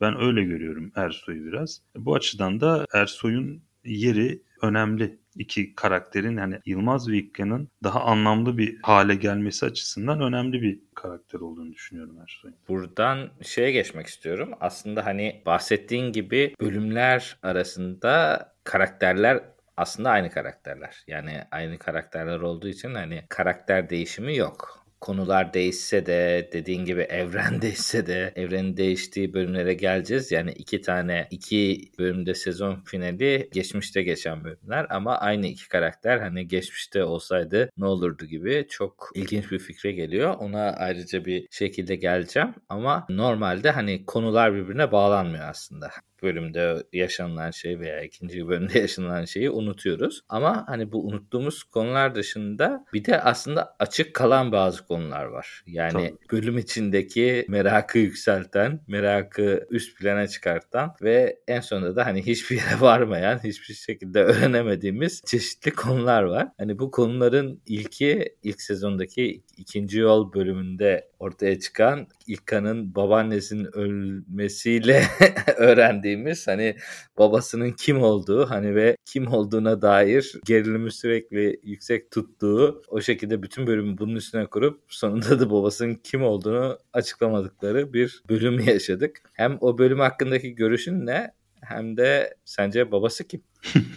Ben 0.00 0.20
öyle 0.20 0.42
görüyorum 0.42 0.92
Ersoy'u 0.94 1.44
biraz. 1.44 1.82
Bu 1.96 2.14
açıdan 2.14 2.60
da 2.60 2.86
Ersoy'un 2.92 3.62
yeri 3.84 4.42
önemli. 4.62 5.18
İki 5.36 5.74
karakterin 5.74 6.36
yani 6.36 6.60
Yılmaz 6.66 7.08
ve 7.08 7.16
İkka'nın 7.16 7.68
daha 7.82 8.00
anlamlı 8.00 8.58
bir 8.58 8.78
hale 8.82 9.14
gelmesi 9.14 9.66
açısından 9.66 10.20
önemli 10.20 10.62
bir 10.62 10.80
karakter 10.94 11.40
olduğunu 11.40 11.72
düşünüyorum 11.72 12.18
Ersoy'un. 12.22 12.56
Buradan 12.68 13.30
şeye 13.42 13.72
geçmek 13.72 14.06
istiyorum. 14.06 14.50
Aslında 14.60 15.06
hani 15.06 15.42
bahsettiğin 15.46 16.12
gibi 16.12 16.54
bölümler 16.60 17.38
arasında 17.42 18.48
karakterler 18.64 19.40
aslında 19.76 20.10
aynı 20.10 20.30
karakterler. 20.30 21.04
Yani 21.06 21.40
aynı 21.50 21.78
karakterler 21.78 22.40
olduğu 22.40 22.68
için 22.68 22.94
hani 22.94 23.24
karakter 23.28 23.90
değişimi 23.90 24.36
yok 24.36 24.83
konular 25.04 25.54
değişse 25.54 26.06
de 26.06 26.50
dediğin 26.52 26.84
gibi 26.84 27.00
evren 27.00 27.62
değişse 27.62 28.06
de 28.06 28.32
evrenin 28.36 28.76
değiştiği 28.76 29.34
bölümlere 29.34 29.74
geleceğiz. 29.74 30.32
Yani 30.32 30.52
iki 30.52 30.80
tane 30.80 31.26
iki 31.30 31.90
bölümde 31.98 32.34
sezon 32.34 32.80
finali 32.84 33.48
geçmişte 33.52 34.02
geçen 34.02 34.44
bölümler 34.44 34.86
ama 34.90 35.18
aynı 35.18 35.46
iki 35.46 35.68
karakter 35.68 36.18
hani 36.18 36.48
geçmişte 36.48 37.04
olsaydı 37.04 37.70
ne 37.76 37.86
olurdu 37.86 38.24
gibi 38.24 38.66
çok 38.70 39.10
ilginç 39.14 39.50
bir 39.50 39.58
fikre 39.58 39.92
geliyor. 39.92 40.34
Ona 40.38 40.70
ayrıca 40.70 41.24
bir 41.24 41.46
şekilde 41.50 41.96
geleceğim 41.96 42.54
ama 42.68 43.06
normalde 43.08 43.70
hani 43.70 44.06
konular 44.06 44.54
birbirine 44.54 44.92
bağlanmıyor 44.92 45.48
aslında 45.48 45.90
bölümde 46.22 46.82
yaşanılan 46.92 47.50
şey 47.50 47.80
veya 47.80 48.02
ikinci 48.02 48.48
bölümde 48.48 48.78
yaşanılan 48.84 49.24
şeyi 49.24 49.50
unutuyoruz. 49.50 50.20
Ama 50.28 50.64
hani 50.68 50.92
bu 50.92 51.06
unuttuğumuz 51.06 51.62
konular 51.62 52.14
dışında 52.14 52.84
bir 52.92 53.04
de 53.04 53.20
aslında 53.20 53.76
açık 53.78 54.14
kalan 54.14 54.52
bazı 54.52 54.86
konular 54.86 55.24
var. 55.24 55.64
Yani 55.66 55.92
Tabii. 55.92 56.16
bölüm 56.32 56.58
içindeki 56.58 57.44
merakı 57.48 57.98
yükselten, 57.98 58.80
merakı 58.88 59.66
üst 59.70 59.98
plana 59.98 60.26
çıkartan 60.26 60.94
ve 61.02 61.38
en 61.48 61.60
sonunda 61.60 61.96
da 61.96 62.06
hani 62.06 62.26
hiçbir 62.26 62.56
yere 62.56 62.80
varmayan, 62.80 63.40
hiçbir 63.44 63.74
şekilde 63.74 64.22
öğrenemediğimiz 64.22 65.22
çeşitli 65.26 65.70
konular 65.70 66.22
var. 66.22 66.48
Hani 66.58 66.78
bu 66.78 66.90
konuların 66.90 67.62
ilki 67.66 68.36
ilk 68.42 68.62
sezondaki 68.62 69.42
ikinci 69.56 69.98
yol 69.98 70.32
bölümünde 70.32 71.08
ortaya 71.18 71.60
çıkan 71.60 72.06
İlkan'ın 72.26 72.94
babaannesinin 72.94 73.76
ölmesiyle 73.76 75.02
öğrendiğimiz 75.56 76.46
hani 76.46 76.76
babasının 77.18 77.70
kim 77.70 78.02
olduğu 78.02 78.50
hani 78.50 78.74
ve 78.74 78.96
kim 79.04 79.26
olduğuna 79.26 79.82
dair 79.82 80.40
gerilimi 80.44 80.92
sürekli 80.92 81.60
yüksek 81.62 82.10
tuttuğu 82.10 82.82
o 82.88 83.00
şekilde 83.00 83.42
bütün 83.42 83.66
bölümü 83.66 83.98
bunun 83.98 84.16
üstüne 84.16 84.46
kurup 84.46 84.80
sonunda 84.88 85.40
da 85.40 85.50
babasının 85.50 85.94
kim 85.94 86.22
olduğunu 86.22 86.78
açıklamadıkları 86.92 87.92
bir 87.92 88.22
bölüm 88.28 88.60
yaşadık. 88.66 89.22
Hem 89.32 89.58
o 89.60 89.78
bölüm 89.78 89.98
hakkındaki 89.98 90.54
görüşün 90.54 91.06
ne 91.06 91.30
hem 91.60 91.96
de 91.96 92.34
sence 92.44 92.92
babası 92.92 93.28
kim? 93.28 93.42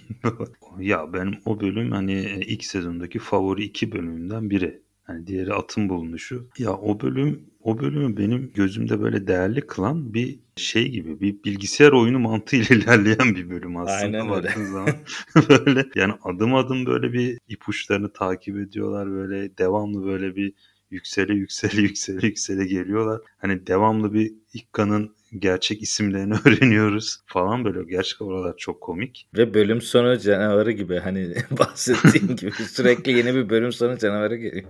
ya 0.79 1.13
benim 1.13 1.39
o 1.45 1.59
bölüm 1.59 1.91
hani 1.91 2.21
ilk 2.21 2.65
sezondaki 2.65 3.19
favori 3.19 3.63
iki 3.63 3.91
bölümümden 3.91 4.49
biri. 4.49 4.81
Yani 5.09 5.27
diğeri 5.27 5.53
atın 5.53 5.89
bulunuşu. 5.89 6.49
Ya 6.57 6.73
o 6.73 6.99
bölüm 6.99 7.45
o 7.67 7.79
bölümü 7.79 8.17
benim 8.17 8.51
gözümde 8.53 9.01
böyle 9.01 9.27
değerli 9.27 9.61
kılan 9.61 10.13
bir 10.13 10.39
şey 10.55 10.89
gibi 10.89 11.19
bir 11.21 11.43
bilgisayar 11.43 11.91
oyunu 11.91 12.19
mantığıyla 12.19 12.75
ilerleyen 12.75 13.35
bir 13.35 13.49
bölüm 13.49 13.77
aslında 13.77 14.17
Aynen 14.17 14.35
öyle. 14.35 14.65
zaman. 14.71 14.89
böyle 15.49 15.85
yani 15.95 16.13
adım 16.23 16.55
adım 16.55 16.85
böyle 16.85 17.13
bir 17.13 17.37
ipuçlarını 17.47 18.13
takip 18.13 18.57
ediyorlar 18.57 19.11
böyle 19.11 19.57
devamlı 19.57 20.05
böyle 20.05 20.35
bir 20.35 20.53
yüksele 20.91 21.33
yüksele 21.33 21.81
yüksele 21.87 22.27
yüksele 22.27 22.65
geliyorlar. 22.65 23.21
Hani 23.37 23.67
devamlı 23.67 24.13
bir 24.13 24.33
İkka'nın 24.53 25.15
gerçek 25.39 25.81
isimlerini 25.81 26.33
öğreniyoruz 26.45 27.19
falan 27.25 27.65
böyle. 27.65 27.83
Gerçek 27.89 28.21
oralar 28.21 28.57
çok 28.57 28.81
komik. 28.81 29.27
Ve 29.37 29.53
bölüm 29.53 29.81
sonu 29.81 30.19
canavarı 30.19 30.71
gibi 30.71 30.99
hani 30.99 31.35
bahsettiğin 31.59 32.27
gibi 32.35 32.51
sürekli 32.51 33.11
yeni 33.11 33.35
bir 33.35 33.49
bölüm 33.49 33.71
sonu 33.71 33.97
canavarı 33.97 34.35
geliyor. 34.35 34.63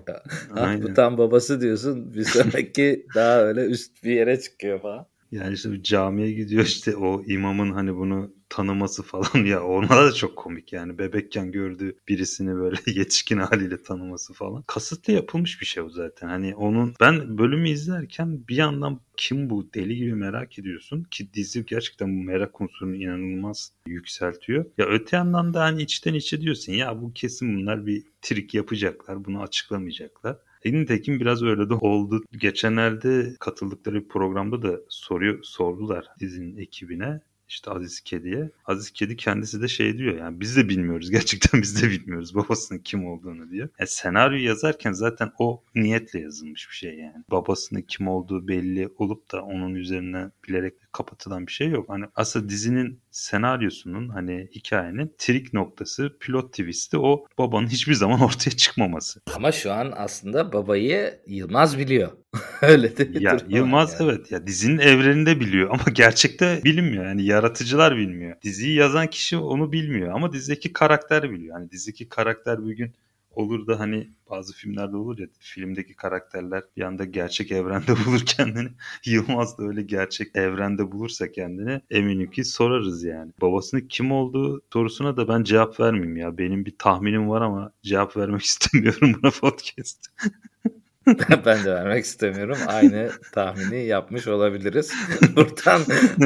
Ah, 0.56 0.82
bu 0.82 0.94
tam 0.94 1.18
babası 1.18 1.62
diyorsun 1.62 2.14
bir 2.14 2.24
sonraki 2.24 3.06
daha 3.16 3.42
öyle 3.42 3.62
üst 3.66 4.04
bir 4.04 4.12
yere 4.12 4.40
çıkıyor 4.40 4.82
falan. 4.82 5.06
Yani 5.32 5.54
işte 5.54 5.84
camiye 5.84 6.32
gidiyor 6.32 6.64
işte 6.64 6.96
o 6.96 7.24
imamın 7.24 7.72
hani 7.72 7.96
bunu 7.96 8.37
tanıması 8.50 9.04
falan 9.04 9.46
ya 9.46 9.64
onlar 9.64 10.06
da 10.06 10.14
çok 10.14 10.36
komik 10.36 10.74
yani 10.74 10.98
bebekken 10.98 11.52
gördüğü 11.52 11.98
birisini 12.08 12.56
böyle 12.56 12.78
yetişkin 13.00 13.38
haliyle 13.38 13.84
tanıması 13.84 14.34
falan. 14.34 14.64
Kasıtlı 14.68 15.14
yapılmış 15.14 15.62
bir 15.62 15.66
şey 15.66 15.84
o 15.84 15.90
zaten. 15.90 16.28
Hani 16.28 16.56
onun 16.56 16.94
ben 17.00 17.38
bölümü 17.38 17.70
izlerken 17.70 18.48
bir 18.48 18.56
yandan 18.56 19.00
kim 19.18 19.50
bu 19.50 19.74
deli 19.74 19.96
gibi 19.96 20.16
merak 20.16 20.60
ediyorsun 20.60 21.04
ki 21.04 21.34
dizi 21.34 21.66
gerçekten 21.66 22.20
bu 22.20 22.24
merak 22.24 22.62
unsurunu 22.62 22.96
inanılmaz 22.96 23.72
yükseltiyor. 23.88 24.66
Ya 24.78 24.86
öte 24.86 25.18
yandan 25.18 25.54
da 25.54 25.64
hani 25.64 25.82
içten 25.82 26.14
içe 26.14 26.42
diyorsun 26.42 26.74
ya 26.74 27.02
bu 27.02 27.14
kesin 27.14 27.58
bunlar 27.58 27.86
bir 27.86 28.04
trik 28.22 28.54
yapacaklar 28.54 29.26
bunu 29.26 29.42
açıklamayacaklar. 29.42 30.38
Nitekim 30.66 31.20
biraz 31.20 31.44
öyle 31.44 31.70
de 31.70 31.74
oldu. 31.74 32.24
Geçenlerde 32.32 33.36
katıldıkları 33.40 34.04
bir 34.04 34.08
programda 34.08 34.62
da 34.62 34.80
soruyor, 34.90 35.40
sordular 35.44 36.06
dizinin 36.20 36.58
ekibine 36.58 37.22
işte 37.48 37.72
Aziz 37.72 38.02
Kedi'ye. 38.02 38.52
Aziz 38.66 38.92
Kedi 38.92 39.16
kendisi 39.16 39.62
de 39.62 39.68
şey 39.68 39.98
diyor 39.98 40.18
yani 40.18 40.40
biz 40.40 40.58
de 40.58 40.70
bilmiyoruz. 40.70 41.10
Gerçekten 41.12 41.62
biz 41.62 41.82
de 41.82 41.90
bilmiyoruz 41.90 42.36
babasının 42.36 42.80
kim 42.80 43.08
olduğunu 43.08 43.50
diyor. 43.50 43.70
Yani 43.80 43.88
senaryo 43.88 44.38
yazarken 44.38 44.92
zaten 44.92 45.32
o 45.40 45.64
niyetle 45.76 46.20
yazılmış 46.20 46.70
bir 46.70 46.76
şey 46.76 46.98
yani. 46.98 47.24
Babasının 47.32 47.82
kim 47.82 48.08
olduğu 48.08 48.48
belli 48.48 48.90
olup 48.98 49.32
da 49.32 49.42
onun 49.42 49.76
üzerine 49.76 50.32
bilerek 50.48 50.74
kapatılan 50.98 51.48
bir 51.48 51.52
şey 51.52 51.70
yok. 51.70 51.90
Hani 51.90 52.06
aslında 52.16 52.50
dizinin 52.50 53.02
senaryosunun 53.12 54.10
hani 54.10 54.48
hikayenin 54.56 55.16
trik 55.18 55.54
noktası 55.54 56.18
pilot 56.20 56.54
twist'i 56.54 56.98
o 56.98 57.26
babanın 57.38 57.68
hiçbir 57.68 57.94
zaman 57.94 58.22
ortaya 58.28 58.52
çıkmaması. 58.52 59.22
Ama 59.36 59.52
şu 59.52 59.72
an 59.72 59.94
aslında 59.96 60.54
babayı 60.54 61.20
Yılmaz 61.28 61.78
biliyor. 61.78 62.12
Öyle 62.62 62.98
de 62.98 63.20
ya 63.20 63.38
Yılmaz 63.48 64.00
yani. 64.00 64.12
evet 64.12 64.32
ya 64.32 64.48
dizinin 64.48 64.80
evreninde 64.80 65.40
biliyor 65.40 65.70
ama 65.70 65.84
gerçekte 65.94 66.62
bilinmiyor. 66.64 67.06
Yani 67.06 67.26
yaratıcılar 67.26 67.98
bilmiyor. 67.98 68.42
Diziyi 68.42 68.76
yazan 68.76 69.08
kişi 69.08 69.38
onu 69.38 69.72
bilmiyor 69.72 70.14
ama 70.14 70.34
dizideki 70.34 70.74
karakter 70.74 71.32
biliyor. 71.32 71.56
Hani 71.56 71.72
dizideki 71.72 72.10
karakter 72.10 72.64
bugün 72.64 72.94
olur 73.38 73.68
da 73.68 73.80
hani 73.80 74.10
bazı 74.30 74.54
filmlerde 74.54 74.98
olur 74.98 75.20
ya 75.20 75.28
filmdeki 75.40 75.96
karakterler 75.96 76.64
bir 76.78 76.82
anda 76.82 77.06
gerçek 77.06 77.52
evrende 77.52 77.96
bulur 78.06 78.26
kendini. 78.26 78.70
Yılmaz 79.06 79.58
da 79.58 79.64
öyle 79.64 79.82
gerçek 79.82 80.36
evrende 80.36 80.92
bulursa 80.92 81.32
kendini 81.32 81.82
eminim 81.90 82.32
ki 82.32 82.46
sorarız 82.46 83.04
yani. 83.04 83.32
Babasının 83.42 83.82
kim 83.82 84.12
olduğu 84.12 84.62
sorusuna 84.74 85.18
da 85.18 85.28
ben 85.28 85.44
cevap 85.44 85.80
vermeyeyim 85.80 86.18
ya. 86.18 86.38
Benim 86.38 86.66
bir 86.66 86.78
tahminim 86.78 87.30
var 87.30 87.42
ama 87.42 87.72
cevap 87.84 88.18
vermek 88.18 88.42
istemiyorum 88.46 89.14
buna 89.22 89.32
podcast. 89.32 90.08
ben 91.46 91.66
de 91.66 91.74
vermek 91.74 92.06
istemiyorum. 92.06 92.58
Aynı 92.68 93.12
tahmini 93.32 93.86
yapmış 93.86 94.28
olabiliriz. 94.28 94.92
Buradan 95.36 95.82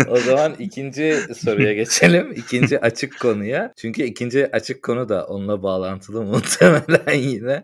o 0.08 0.18
zaman 0.18 0.54
ikinci 0.60 1.18
soruya 1.36 1.74
geçelim. 1.74 2.32
İkinci 2.32 2.82
açık 2.82 3.20
konuya. 3.20 3.74
Çünkü 3.78 4.04
ikinci 4.04 4.52
açık 4.52 4.84
konu 4.84 5.10
da 5.10 5.28
onunla 5.28 5.64
bağlantılı 5.64 6.24
muhtemelen 6.26 7.18
yine. 7.18 7.64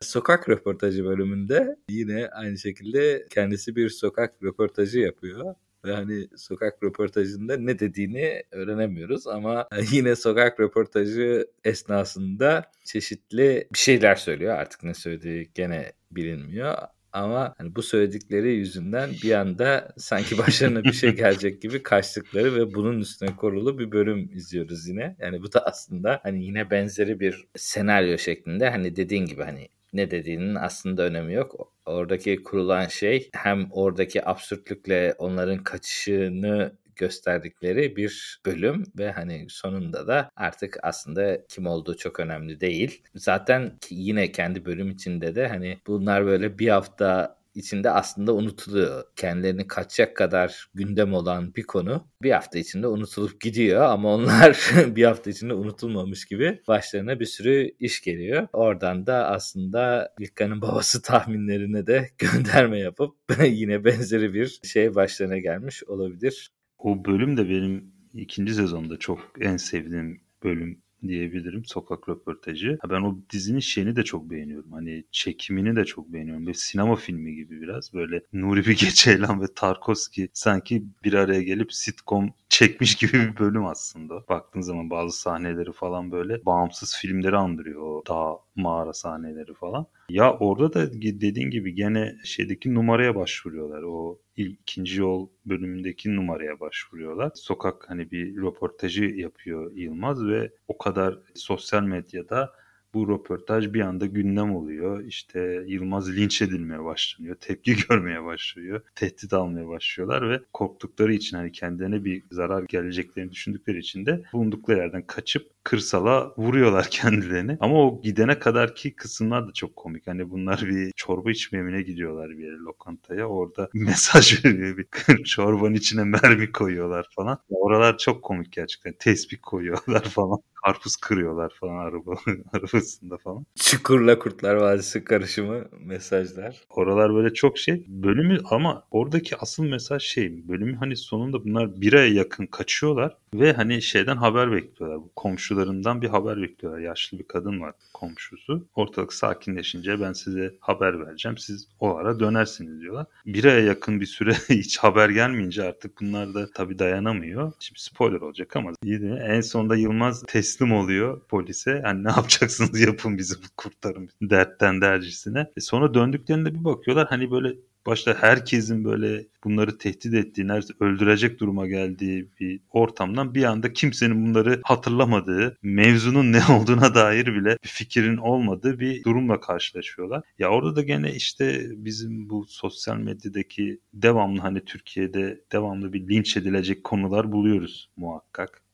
Sokak 0.00 0.48
röportajı 0.48 1.04
bölümünde 1.04 1.76
yine 1.88 2.28
aynı 2.28 2.58
şekilde 2.58 3.26
kendisi 3.30 3.76
bir 3.76 3.88
sokak 3.88 4.42
röportajı 4.42 4.98
yapıyor 5.00 5.54
hani 5.82 6.28
sokak 6.36 6.82
röportajında 6.82 7.56
ne 7.56 7.78
dediğini 7.78 8.42
öğrenemiyoruz 8.50 9.26
ama 9.26 9.68
yine 9.92 10.16
sokak 10.16 10.60
röportajı 10.60 11.46
esnasında 11.64 12.64
çeşitli 12.84 13.68
bir 13.72 13.78
şeyler 13.78 14.14
söylüyor. 14.14 14.54
Artık 14.54 14.82
ne 14.82 14.94
söylediği 14.94 15.50
gene 15.54 15.92
bilinmiyor. 16.10 16.74
Ama 17.12 17.54
hani 17.58 17.76
bu 17.76 17.82
söyledikleri 17.82 18.54
yüzünden 18.54 19.10
bir 19.22 19.32
anda 19.32 19.92
sanki 19.96 20.38
başlarına 20.38 20.84
bir 20.84 20.92
şey 20.92 21.10
gelecek 21.10 21.62
gibi 21.62 21.82
kaçtıkları 21.82 22.54
ve 22.54 22.74
bunun 22.74 23.00
üstüne 23.00 23.36
korulu 23.36 23.78
bir 23.78 23.92
bölüm 23.92 24.30
izliyoruz 24.32 24.88
yine. 24.88 25.16
Yani 25.18 25.42
bu 25.42 25.52
da 25.52 25.66
aslında 25.66 26.20
hani 26.22 26.44
yine 26.44 26.70
benzeri 26.70 27.20
bir 27.20 27.48
senaryo 27.56 28.18
şeklinde 28.18 28.70
hani 28.70 28.96
dediğin 28.96 29.26
gibi 29.26 29.42
hani 29.42 29.68
ne 29.92 30.10
dediğinin 30.10 30.54
aslında 30.54 31.02
önemi 31.02 31.34
yok. 31.34 31.72
Oradaki 31.86 32.42
kurulan 32.42 32.86
şey 32.86 33.30
hem 33.34 33.68
oradaki 33.70 34.28
absürtlükle 34.28 35.14
onların 35.18 35.64
kaçışını 35.64 36.78
gösterdikleri 36.98 37.96
bir 37.96 38.40
bölüm 38.46 38.84
ve 38.98 39.12
hani 39.12 39.46
sonunda 39.48 40.06
da 40.06 40.30
artık 40.36 40.78
aslında 40.82 41.46
kim 41.48 41.66
olduğu 41.66 41.96
çok 41.96 42.20
önemli 42.20 42.60
değil. 42.60 43.02
Zaten 43.14 43.78
yine 43.90 44.32
kendi 44.32 44.64
bölüm 44.64 44.90
içinde 44.90 45.34
de 45.34 45.48
hani 45.48 45.78
bunlar 45.86 46.26
böyle 46.26 46.58
bir 46.58 46.68
hafta 46.68 47.37
içinde 47.58 47.90
aslında 47.90 48.34
unutuluyor. 48.34 49.04
Kendilerini 49.16 49.66
kaçacak 49.66 50.16
kadar 50.16 50.66
gündem 50.74 51.12
olan 51.12 51.54
bir 51.54 51.62
konu 51.62 52.08
bir 52.22 52.30
hafta 52.30 52.58
içinde 52.58 52.86
unutulup 52.86 53.40
gidiyor 53.40 53.82
ama 53.82 54.14
onlar 54.14 54.70
bir 54.96 55.04
hafta 55.04 55.30
içinde 55.30 55.54
unutulmamış 55.54 56.24
gibi 56.24 56.62
başlarına 56.68 57.20
bir 57.20 57.26
sürü 57.26 57.70
iş 57.80 58.00
geliyor. 58.00 58.48
Oradan 58.52 59.06
da 59.06 59.28
aslında 59.28 60.14
İlkan'ın 60.18 60.62
babası 60.62 61.02
tahminlerine 61.08 61.86
de 61.86 62.10
gönderme 62.18 62.78
yapıp 62.78 63.14
yine 63.46 63.84
benzeri 63.84 64.34
bir 64.34 64.60
şey 64.64 64.94
başlarına 64.94 65.38
gelmiş 65.38 65.84
olabilir. 65.84 66.50
O 66.78 67.04
bölüm 67.04 67.36
de 67.36 67.48
benim 67.48 67.92
ikinci 68.14 68.54
sezonda 68.54 68.98
çok 68.98 69.32
en 69.40 69.56
sevdiğim 69.56 70.20
bölüm 70.44 70.82
diyebilirim. 71.02 71.64
Sokak 71.64 72.08
röportajı. 72.08 72.78
Ben 72.90 73.00
o 73.02 73.18
dizinin 73.30 73.60
şeyini 73.60 73.96
de 73.96 74.02
çok 74.02 74.30
beğeniyorum. 74.30 74.72
Hani 74.72 75.04
çekimini 75.10 75.76
de 75.76 75.84
çok 75.84 76.12
beğeniyorum. 76.12 76.46
Bir 76.46 76.54
sinema 76.54 76.96
filmi 76.96 77.34
gibi 77.34 77.60
biraz. 77.60 77.94
Böyle 77.94 78.22
Nuri 78.32 78.66
Bilge 78.66 78.86
Ceylan 78.94 79.42
ve 79.42 79.46
Tarkovski 79.56 80.28
sanki 80.32 80.84
bir 81.04 81.12
araya 81.12 81.42
gelip 81.42 81.74
sitcom 81.74 82.30
çekmiş 82.48 82.94
gibi 82.94 83.12
bir 83.12 83.38
bölüm 83.38 83.66
aslında. 83.66 84.28
Baktığın 84.28 84.60
zaman 84.60 84.90
bazı 84.90 85.20
sahneleri 85.20 85.72
falan 85.72 86.12
böyle 86.12 86.44
bağımsız 86.46 86.96
filmleri 86.96 87.36
andırıyor. 87.36 87.82
O 87.82 88.02
dağ 88.08 88.38
mağara 88.56 88.92
sahneleri 88.92 89.54
falan. 89.54 89.86
Ya 90.08 90.36
orada 90.38 90.72
da 90.74 90.92
dediğin 91.02 91.50
gibi 91.50 91.74
gene 91.74 92.16
şeydeki 92.24 92.74
numaraya 92.74 93.14
başvuruyorlar. 93.14 93.82
O 93.82 94.18
ilk, 94.36 94.60
ikinci 94.60 95.00
yol 95.00 95.28
bölümündeki 95.46 96.16
numaraya 96.16 96.60
başvuruyorlar. 96.60 97.30
Sokak 97.34 97.90
hani 97.90 98.10
bir 98.10 98.36
röportajı 98.36 99.04
yapıyor 99.04 99.72
Yılmaz 99.74 100.26
ve 100.26 100.50
o 100.68 100.78
kadar 100.78 101.18
sosyal 101.34 101.82
medyada 101.82 102.52
bu 102.94 103.08
röportaj 103.08 103.72
bir 103.74 103.80
anda 103.80 104.06
gündem 104.06 104.56
oluyor. 104.56 105.04
İşte 105.04 105.64
Yılmaz 105.66 106.16
linç 106.16 106.42
edilmeye 106.42 106.84
başlanıyor. 106.84 107.36
Tepki 107.40 107.76
görmeye 107.88 108.24
başlıyor. 108.24 108.80
Tehdit 108.94 109.32
almaya 109.32 109.68
başlıyorlar 109.68 110.30
ve 110.30 110.40
korktukları 110.52 111.12
için 111.14 111.36
hani 111.36 111.52
kendilerine 111.52 112.04
bir 112.04 112.22
zarar 112.30 112.62
geleceklerini 112.62 113.32
düşündükleri 113.32 113.78
için 113.78 114.06
de 114.06 114.24
bulundukları 114.32 114.78
yerden 114.78 115.02
kaçıp 115.06 115.57
kırsala 115.68 116.32
vuruyorlar 116.36 116.86
kendilerini. 116.90 117.56
Ama 117.60 117.74
o 117.74 118.00
gidene 118.02 118.38
kadarki 118.38 118.96
kısımlar 118.96 119.48
da 119.48 119.52
çok 119.52 119.76
komik. 119.76 120.06
Hani 120.06 120.30
bunlar 120.30 120.60
bir 120.64 120.92
çorba 120.96 121.30
içmemine 121.30 121.82
gidiyorlar 121.82 122.30
bir 122.30 122.44
yere 122.44 122.56
lokantaya. 122.56 123.26
Orada 123.26 123.68
mesaj 123.74 124.44
veriyor. 124.44 124.76
Bir 124.76 125.24
çorbanın 125.24 125.74
içine 125.74 126.04
mermi 126.04 126.52
koyuyorlar 126.52 127.06
falan. 127.16 127.38
Oralar 127.50 127.98
çok 127.98 128.22
komik 128.22 128.52
gerçekten. 128.52 128.94
Tespih 128.98 129.36
koyuyorlar 129.42 130.02
falan 130.02 130.38
karpuz 130.64 130.96
kırıyorlar 130.96 131.52
falan 131.60 131.76
araba 131.76 132.14
arabasında 132.52 133.18
falan. 133.18 133.46
Çukurla 133.54 134.18
Kurtlar 134.18 134.54
Vadisi 134.54 135.04
karışımı 135.04 135.64
mesajlar. 135.80 136.56
Oralar 136.70 137.14
böyle 137.14 137.34
çok 137.34 137.58
şey. 137.58 137.84
Bölümü 137.88 138.38
ama 138.50 138.84
oradaki 138.90 139.36
asıl 139.36 139.64
mesaj 139.64 140.02
şey. 140.02 140.48
Bölümün 140.48 140.74
hani 140.74 140.96
sonunda 140.96 141.44
bunlar 141.44 141.80
bir 141.80 141.92
aya 141.92 142.14
yakın 142.14 142.46
kaçıyorlar 142.46 143.16
ve 143.34 143.52
hani 143.52 143.82
şeyden 143.82 144.16
haber 144.16 144.52
bekliyorlar. 144.52 144.98
Bu 144.98 145.10
komşularından 145.58 146.02
bir 146.02 146.08
haber 146.08 146.42
bekliyorlar. 146.42 146.80
Yaşlı 146.80 147.18
bir 147.18 147.24
kadın 147.24 147.60
var 147.60 147.74
komşusu. 147.92 148.66
Ortalık 148.74 149.12
sakinleşince 149.12 150.00
ben 150.00 150.12
size 150.12 150.54
haber 150.60 151.06
vereceğim. 151.06 151.38
Siz 151.38 151.68
o 151.80 151.96
ara 151.96 152.20
dönersiniz 152.20 152.80
diyorlar. 152.80 153.06
Bir 153.26 153.44
aya 153.44 153.60
yakın 153.60 154.00
bir 154.00 154.06
süre 154.06 154.32
hiç 154.48 154.78
haber 154.78 155.08
gelmeyince 155.08 155.64
artık 155.64 156.00
bunlar 156.00 156.34
da 156.34 156.50
tabii 156.54 156.78
dayanamıyor. 156.78 157.52
Şimdi 157.60 157.80
spoiler 157.80 158.20
olacak 158.20 158.56
ama 158.56 158.72
en 158.84 159.40
sonunda 159.40 159.76
Yılmaz 159.76 160.22
teslim 160.26 160.72
oluyor 160.72 161.20
polise. 161.28 161.80
Hani 161.84 162.04
ne 162.04 162.08
yapacaksınız 162.16 162.80
yapın 162.80 163.18
bizi 163.18 163.34
kurtarın 163.56 164.10
dertten 164.22 164.80
dercisine. 164.80 165.50
E 165.56 165.60
sonra 165.60 165.94
döndüklerinde 165.94 166.54
bir 166.54 166.64
bakıyorlar 166.64 167.06
hani 167.08 167.30
böyle 167.30 167.54
başta 167.88 168.14
herkesin 168.14 168.84
böyle 168.84 169.26
bunları 169.44 169.78
tehdit 169.78 170.14
ettiği, 170.14 170.46
öldürecek 170.80 171.40
duruma 171.40 171.66
geldiği 171.66 172.28
bir 172.40 172.60
ortamdan 172.70 173.34
bir 173.34 173.44
anda 173.44 173.72
kimsenin 173.72 174.26
bunları 174.26 174.60
hatırlamadığı, 174.64 175.56
mevzunun 175.62 176.32
ne 176.32 176.40
olduğuna 176.52 176.94
dair 176.94 177.26
bile 177.26 177.56
bir 177.64 177.68
fikrin 177.68 178.16
olmadığı 178.16 178.80
bir 178.80 179.04
durumla 179.04 179.40
karşılaşıyorlar. 179.40 180.22
Ya 180.38 180.48
orada 180.48 180.76
da 180.76 180.82
gene 180.82 181.14
işte 181.14 181.66
bizim 181.70 182.30
bu 182.30 182.46
sosyal 182.48 182.96
medyadaki 182.96 183.80
devamlı 183.92 184.40
hani 184.40 184.64
Türkiye'de 184.64 185.40
devamlı 185.52 185.92
bir 185.92 186.08
linç 186.08 186.36
edilecek 186.36 186.84
konular 186.84 187.32
buluyoruz 187.32 187.90
muhakkak 187.96 188.67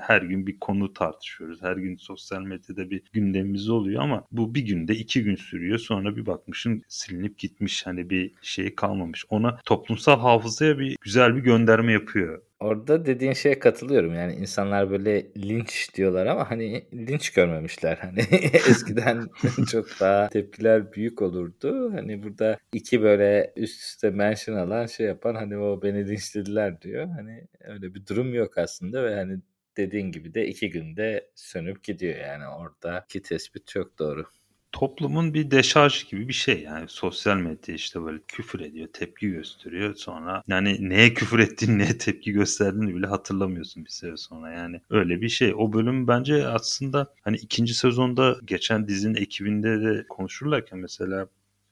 her 0.00 0.22
gün 0.22 0.46
bir 0.46 0.58
konu 0.60 0.92
tartışıyoruz. 0.92 1.62
Her 1.62 1.76
gün 1.76 1.96
sosyal 1.96 2.42
medyada 2.42 2.90
bir 2.90 3.02
gündemimiz 3.12 3.70
oluyor 3.70 4.02
ama 4.02 4.24
bu 4.32 4.54
bir 4.54 4.62
günde 4.62 4.94
iki 4.94 5.22
gün 5.24 5.36
sürüyor. 5.36 5.78
Sonra 5.78 6.16
bir 6.16 6.26
bakmışın 6.26 6.82
silinip 6.88 7.38
gitmiş 7.38 7.86
hani 7.86 8.10
bir 8.10 8.32
şey 8.42 8.74
kalmamış. 8.74 9.24
Ona 9.28 9.58
toplumsal 9.64 10.20
hafızaya 10.20 10.78
bir 10.78 10.96
güzel 11.00 11.36
bir 11.36 11.40
gönderme 11.40 11.92
yapıyor. 11.92 12.42
Orada 12.60 13.06
dediğin 13.06 13.32
şeye 13.32 13.58
katılıyorum. 13.58 14.14
Yani 14.14 14.34
insanlar 14.34 14.90
böyle 14.90 15.26
linç 15.36 15.94
diyorlar 15.94 16.26
ama 16.26 16.50
hani 16.50 16.84
linç 16.94 17.30
görmemişler. 17.30 17.96
Hani 17.96 18.20
eskiden 18.52 19.26
çok 19.70 19.86
daha 20.00 20.28
tepkiler 20.28 20.92
büyük 20.92 21.22
olurdu. 21.22 21.92
Hani 21.92 22.22
burada 22.22 22.58
iki 22.72 23.02
böyle 23.02 23.52
üst 23.56 23.82
üste 23.82 24.10
mention 24.10 24.54
alan 24.56 24.86
şey 24.86 25.06
yapan 25.06 25.34
hani 25.34 25.58
o 25.58 25.82
beni 25.82 26.08
linçlediler 26.08 26.82
diyor. 26.82 27.06
Hani 27.06 27.44
öyle 27.60 27.94
bir 27.94 28.06
durum 28.06 28.34
yok 28.34 28.58
aslında 28.58 29.04
ve 29.04 29.14
hani 29.14 29.38
dediğin 29.78 30.12
gibi 30.12 30.34
de 30.34 30.46
iki 30.46 30.70
günde 30.70 31.30
sönüp 31.34 31.84
gidiyor 31.84 32.16
yani 32.16 32.48
oradaki 32.48 33.22
tespit 33.22 33.66
çok 33.66 33.98
doğru. 33.98 34.24
Toplumun 34.72 35.34
bir 35.34 35.50
deşarj 35.50 36.04
gibi 36.10 36.28
bir 36.28 36.32
şey 36.32 36.62
yani 36.62 36.84
sosyal 36.88 37.36
medya 37.36 37.74
işte 37.74 38.02
böyle 38.02 38.18
küfür 38.28 38.60
ediyor, 38.60 38.88
tepki 38.92 39.30
gösteriyor 39.30 39.94
sonra 39.94 40.42
yani 40.48 40.88
neye 40.88 41.14
küfür 41.14 41.38
ettiğini, 41.38 41.78
neye 41.78 41.98
tepki 41.98 42.32
gösterdiğini 42.32 42.94
bile 42.94 43.06
hatırlamıyorsun 43.06 43.84
bir 43.84 43.90
süre 43.90 44.16
sonra 44.16 44.50
yani 44.50 44.80
öyle 44.90 45.20
bir 45.20 45.28
şey. 45.28 45.54
O 45.56 45.72
bölüm 45.72 46.08
bence 46.08 46.46
aslında 46.46 47.14
hani 47.22 47.36
ikinci 47.36 47.74
sezonda 47.74 48.36
geçen 48.44 48.88
dizinin 48.88 49.14
ekibinde 49.14 49.80
de 49.82 50.06
konuşurlarken 50.08 50.78
mesela 50.78 51.28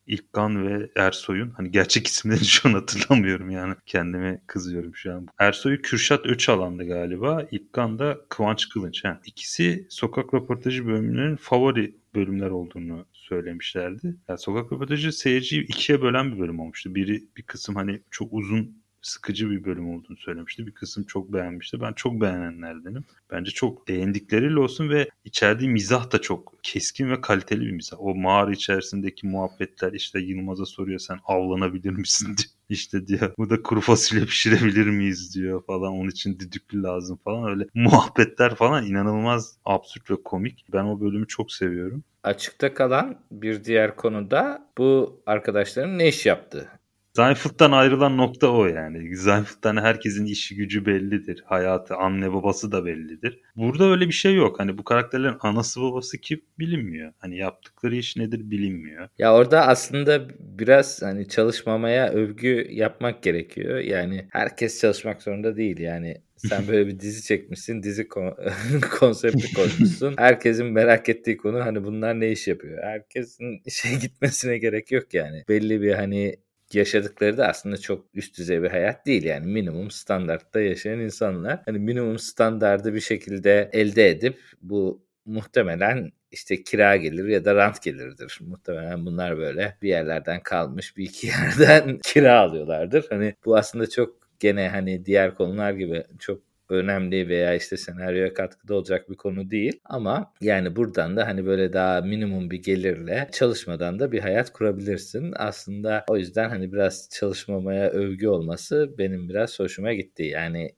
İlkan 0.07 0.67
ve 0.67 0.91
Ersoy'un 0.97 1.51
hani 1.51 1.71
gerçek 1.71 2.07
isimlerini 2.07 2.45
şu 2.45 2.69
an 2.69 2.73
hatırlamıyorum 2.73 3.51
yani 3.51 3.75
kendime 3.87 4.41
kızıyorum 4.47 4.97
şu 4.97 5.15
an. 5.15 5.27
Ersoy'u 5.39 5.83
Kürşat 5.83 6.27
Öçalan'dı 6.27 6.85
galiba. 6.87 7.47
İlkan 7.51 7.99
da 7.99 8.19
Kıvanç 8.29 8.69
Kılınç. 8.69 9.05
Yani 9.05 9.19
ikisi 9.25 9.87
sokak 9.91 10.35
röportajı 10.35 10.87
bölümlerinin 10.87 11.37
favori 11.37 11.95
bölümler 12.15 12.51
olduğunu 12.51 13.07
söylemişlerdi. 13.13 14.17
Yani 14.29 14.39
sokak 14.39 14.73
röportajı 14.73 15.13
seyirciyi 15.13 15.63
ikiye 15.63 16.03
bölen 16.03 16.33
bir 16.33 16.39
bölüm 16.39 16.61
olmuştu. 16.61 16.95
Biri 16.95 17.25
bir 17.37 17.43
kısım 17.43 17.75
hani 17.75 18.03
çok 18.11 18.33
uzun 18.33 18.86
sıkıcı 19.07 19.51
bir 19.51 19.65
bölüm 19.65 19.91
olduğunu 19.91 20.17
söylemişti. 20.17 20.67
Bir 20.67 20.73
kısım 20.73 21.05
çok 21.05 21.33
beğenmişti. 21.33 21.81
Ben 21.81 21.93
çok 21.93 22.21
beğenenlerdenim. 22.21 23.05
Bence 23.31 23.51
çok 23.51 23.89
beğendikleriyle 23.89 24.61
olsun 24.61 24.91
ve 24.91 25.09
içerdiği 25.25 25.71
mizah 25.71 26.13
da 26.13 26.21
çok 26.21 26.55
keskin 26.63 27.11
ve 27.11 27.21
kaliteli 27.21 27.61
bir 27.61 27.71
mizah. 27.71 27.97
O 28.01 28.15
mağara 28.15 28.53
içerisindeki 28.53 29.27
muhabbetler 29.27 29.93
işte 29.93 30.21
Yılmaz'a 30.21 30.67
soruyor 30.67 30.99
sen 30.99 31.19
avlanabilir 31.25 31.91
misin 31.91 32.27
diyor. 32.37 32.57
İşte 32.69 33.07
diyor 33.07 33.35
bu 33.39 33.51
da 33.51 33.63
kuru 33.63 33.81
fasulye 33.81 34.25
pişirebilir 34.25 34.87
miyiz 34.87 35.35
diyor 35.35 35.65
falan 35.67 35.93
onun 35.93 36.11
için 36.11 36.39
düdüklü 36.39 36.83
lazım 36.83 37.19
falan 37.25 37.51
öyle 37.51 37.67
muhabbetler 37.75 38.55
falan 38.55 38.87
inanılmaz 38.87 39.59
absürt 39.65 40.11
ve 40.11 40.15
komik. 40.25 40.65
Ben 40.73 40.85
o 40.85 41.01
bölümü 41.01 41.27
çok 41.27 41.53
seviyorum. 41.53 42.05
Açıkta 42.23 42.75
kalan 42.75 43.19
bir 43.31 43.65
diğer 43.65 43.97
konuda 43.97 44.69
bu 44.79 45.21
arkadaşların 45.27 45.99
ne 45.99 46.09
iş 46.09 46.27
yaptığı. 46.27 46.69
Seinfeld'dan 47.17 47.73
ayrılan 47.73 48.17
nokta 48.17 48.49
o 48.49 48.67
yani. 48.67 49.17
Seinfeld'dan 49.17 49.77
herkesin 49.77 50.27
işi 50.27 50.57
gücü 50.57 50.87
bellidir. 50.87 51.43
Hayatı, 51.47 51.95
anne 51.95 52.33
babası 52.33 52.73
da 52.73 52.85
bellidir. 52.85 53.41
Burada 53.57 53.85
öyle 53.85 54.07
bir 54.07 54.13
şey 54.13 54.35
yok. 54.35 54.61
Hani 54.61 54.79
bu 54.79 54.85
karakterlerin 54.85 55.37
anası 55.41 55.83
babası 55.83 56.19
kim 56.19 56.41
bilinmiyor. 56.59 57.13
Hani 57.19 57.39
yaptıkları 57.39 57.97
iş 57.97 58.17
nedir 58.17 58.51
bilinmiyor. 58.51 59.09
Ya 59.19 59.35
orada 59.35 59.67
aslında 59.67 60.29
biraz 60.41 61.03
hani 61.03 61.29
çalışmamaya 61.29 62.09
övgü 62.09 62.67
yapmak 62.71 63.23
gerekiyor. 63.23 63.79
Yani 63.79 64.29
herkes 64.31 64.81
çalışmak 64.81 65.23
zorunda 65.23 65.57
değil. 65.57 65.79
Yani 65.79 66.17
sen 66.37 66.63
böyle 66.69 66.87
bir 66.87 67.01
dizi 67.01 67.23
çekmişsin, 67.23 67.83
dizi 67.83 68.09
konsepti 68.99 69.55
koymuşsun. 69.55 70.15
Herkesin 70.19 70.67
merak 70.67 71.09
ettiği 71.09 71.37
konu 71.37 71.61
hani 71.61 71.85
bunlar 71.85 72.21
ne 72.21 72.33
iş 72.33 72.49
yapıyor? 72.49 72.83
Herkesin 72.83 73.63
işe 73.65 73.95
gitmesine 73.95 74.59
gerek 74.59 74.93
yok 74.93 75.15
yani. 75.15 75.45
Belli 75.49 75.83
bir 75.83 75.95
hani 75.95 76.37
yaşadıkları 76.77 77.37
da 77.37 77.49
aslında 77.49 77.77
çok 77.77 78.07
üst 78.15 78.39
düzey 78.39 78.63
bir 78.63 78.71
hayat 78.71 79.07
değil 79.07 79.25
yani 79.25 79.47
minimum 79.47 79.91
standartta 79.91 80.61
yaşayan 80.61 81.01
insanlar. 81.01 81.63
Hani 81.67 81.79
minimum 81.79 82.19
standardı 82.19 82.95
bir 82.95 83.01
şekilde 83.01 83.71
elde 83.73 84.09
edip 84.11 84.41
bu 84.63 85.07
muhtemelen 85.25 86.13
işte 86.31 86.63
kira 86.63 86.97
gelir 86.97 87.25
ya 87.29 87.45
da 87.45 87.55
rant 87.55 87.83
gelirdir. 87.83 88.39
Muhtemelen 88.43 89.07
bunlar 89.07 89.39
böyle 89.39 89.77
bir 89.83 89.89
yerlerden 89.89 90.43
kalmış 90.43 90.97
bir 90.97 91.05
iki 91.05 91.27
yerden 91.59 91.99
kira 92.05 92.41
alıyorlardır. 92.41 93.07
Hani 93.11 93.35
bu 93.45 93.57
aslında 93.57 93.91
çok 93.91 94.17
gene 94.41 94.69
hani 94.69 95.05
diğer 95.05 95.35
konular 95.35 95.73
gibi 95.73 96.05
çok 96.19 96.43
önemli 96.69 97.29
veya 97.29 97.55
işte 97.55 97.77
senaryoya 97.77 98.35
katkıda 98.35 98.75
olacak 98.75 99.11
bir 99.11 99.17
konu 99.17 99.51
değil. 99.51 99.81
Ama 99.85 100.33
yani 100.41 100.77
buradan 100.77 101.17
da 101.17 101.27
hani 101.27 101.47
böyle 101.47 101.73
daha 101.73 102.01
minimum 102.01 102.51
bir 102.51 102.63
gelirle 102.63 103.29
çalışmadan 103.33 103.99
da 103.99 104.13
bir 104.13 104.21
hayat 104.21 104.53
kurabilirsin. 104.53 105.33
Aslında 105.37 106.05
o 106.09 106.17
yüzden 106.17 106.49
hani 106.49 106.73
biraz 106.73 107.09
çalışmamaya 107.13 107.91
övgü 107.91 108.29
olması 108.29 108.95
benim 108.99 109.29
biraz 109.29 109.61
hoşuma 109.61 109.93
gitti. 109.93 110.23
Yani 110.23 110.71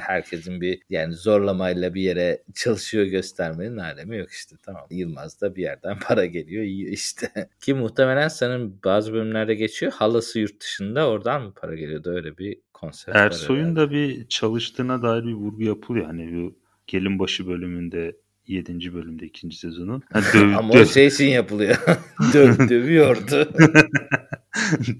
herkesin 0.00 0.60
bir 0.60 0.82
yani 0.90 1.14
zorlamayla 1.14 1.94
bir 1.94 2.02
yere 2.02 2.42
çalışıyor 2.54 3.04
göstermenin 3.04 3.76
alemi 3.76 4.16
yok 4.16 4.30
işte 4.30 4.56
tamam. 4.62 4.86
Yılmaz 4.90 5.40
da 5.40 5.56
bir 5.56 5.62
yerden 5.62 5.98
para 6.06 6.26
geliyor 6.26 6.64
yiyor 6.64 6.92
işte. 6.92 7.48
Ki 7.60 7.74
muhtemelen 7.74 8.28
senin 8.28 8.80
bazı 8.84 9.12
bölümlerde 9.12 9.54
geçiyor 9.54 9.92
halası 9.92 10.40
yurt 10.40 10.60
dışında 10.60 11.08
oradan 11.08 11.42
mı 11.42 11.52
para 11.56 11.74
geliyordu 11.74 12.10
öyle 12.10 12.38
bir 12.38 12.60
konsept 12.74 13.16
Ersoy'un 13.16 13.76
da 13.76 13.90
bir 13.90 14.28
çalıştığına 14.28 15.02
dair 15.02 15.24
bir 15.24 15.32
vurgu 15.32 15.62
yapılıyor. 15.62 16.06
Hani 16.06 16.32
bu 16.32 16.58
gelin 16.86 17.18
başı 17.18 17.46
bölümünde 17.46 18.16
7. 18.46 18.94
bölümde 18.94 19.26
2. 19.26 19.50
sezonu. 19.56 20.02
Yani 20.14 20.24
döv, 20.34 20.54
Ama 20.56 20.72
döv. 20.72 20.82
o 20.82 20.84
şey 20.86 21.06
için 21.06 21.28
yapılıyor. 21.28 21.76
döv, 22.34 22.68
dövüyordu. 22.68 23.52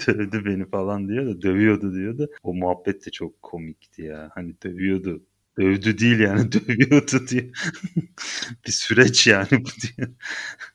Dövdü 0.06 0.44
beni 0.44 0.64
falan 0.70 1.08
diyor 1.08 1.26
da 1.26 1.42
dövüyordu 1.42 1.94
diyor 1.94 2.18
da 2.18 2.26
o 2.42 2.54
muhabbet 2.54 3.06
de 3.06 3.10
çok 3.10 3.42
komikti 3.42 4.02
ya. 4.02 4.30
Hani 4.34 4.54
dövüyordu. 4.64 5.22
Dövdü 5.58 5.98
değil 5.98 6.18
yani 6.20 6.52
dövüyordu 6.52 7.26
diye. 7.28 7.50
bir 8.66 8.72
süreç 8.72 9.26
yani 9.26 9.48
bu 9.50 9.68
diye. 9.82 10.08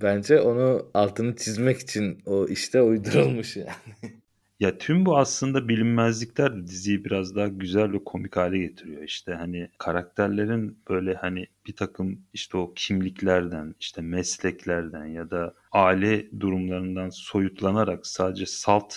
Bence 0.01 0.41
onu 0.41 0.91
altını 0.93 1.35
çizmek 1.35 1.79
için 1.79 2.21
o 2.25 2.47
işte 2.47 2.81
uydurulmuş 2.81 3.57
yani. 3.57 3.71
Ya 4.59 4.77
tüm 4.77 5.05
bu 5.05 5.17
aslında 5.17 5.67
bilinmezlikler 5.67 6.55
de 6.55 6.67
diziyi 6.67 7.05
biraz 7.05 7.35
daha 7.35 7.47
güzel 7.47 7.91
ve 7.93 8.03
komik 8.03 8.35
hale 8.37 8.57
getiriyor. 8.57 9.03
İşte 9.03 9.33
hani 9.33 9.69
karakterlerin 9.77 10.79
böyle 10.89 11.13
hani 11.13 11.47
bir 11.67 11.75
takım 11.75 12.21
işte 12.33 12.57
o 12.57 12.73
kimliklerden, 12.75 13.75
işte 13.79 14.01
mesleklerden 14.01 15.05
ya 15.05 15.31
da 15.31 15.53
aile 15.71 16.39
durumlarından 16.39 17.09
soyutlanarak 17.09 18.07
sadece 18.07 18.45
salt 18.45 18.95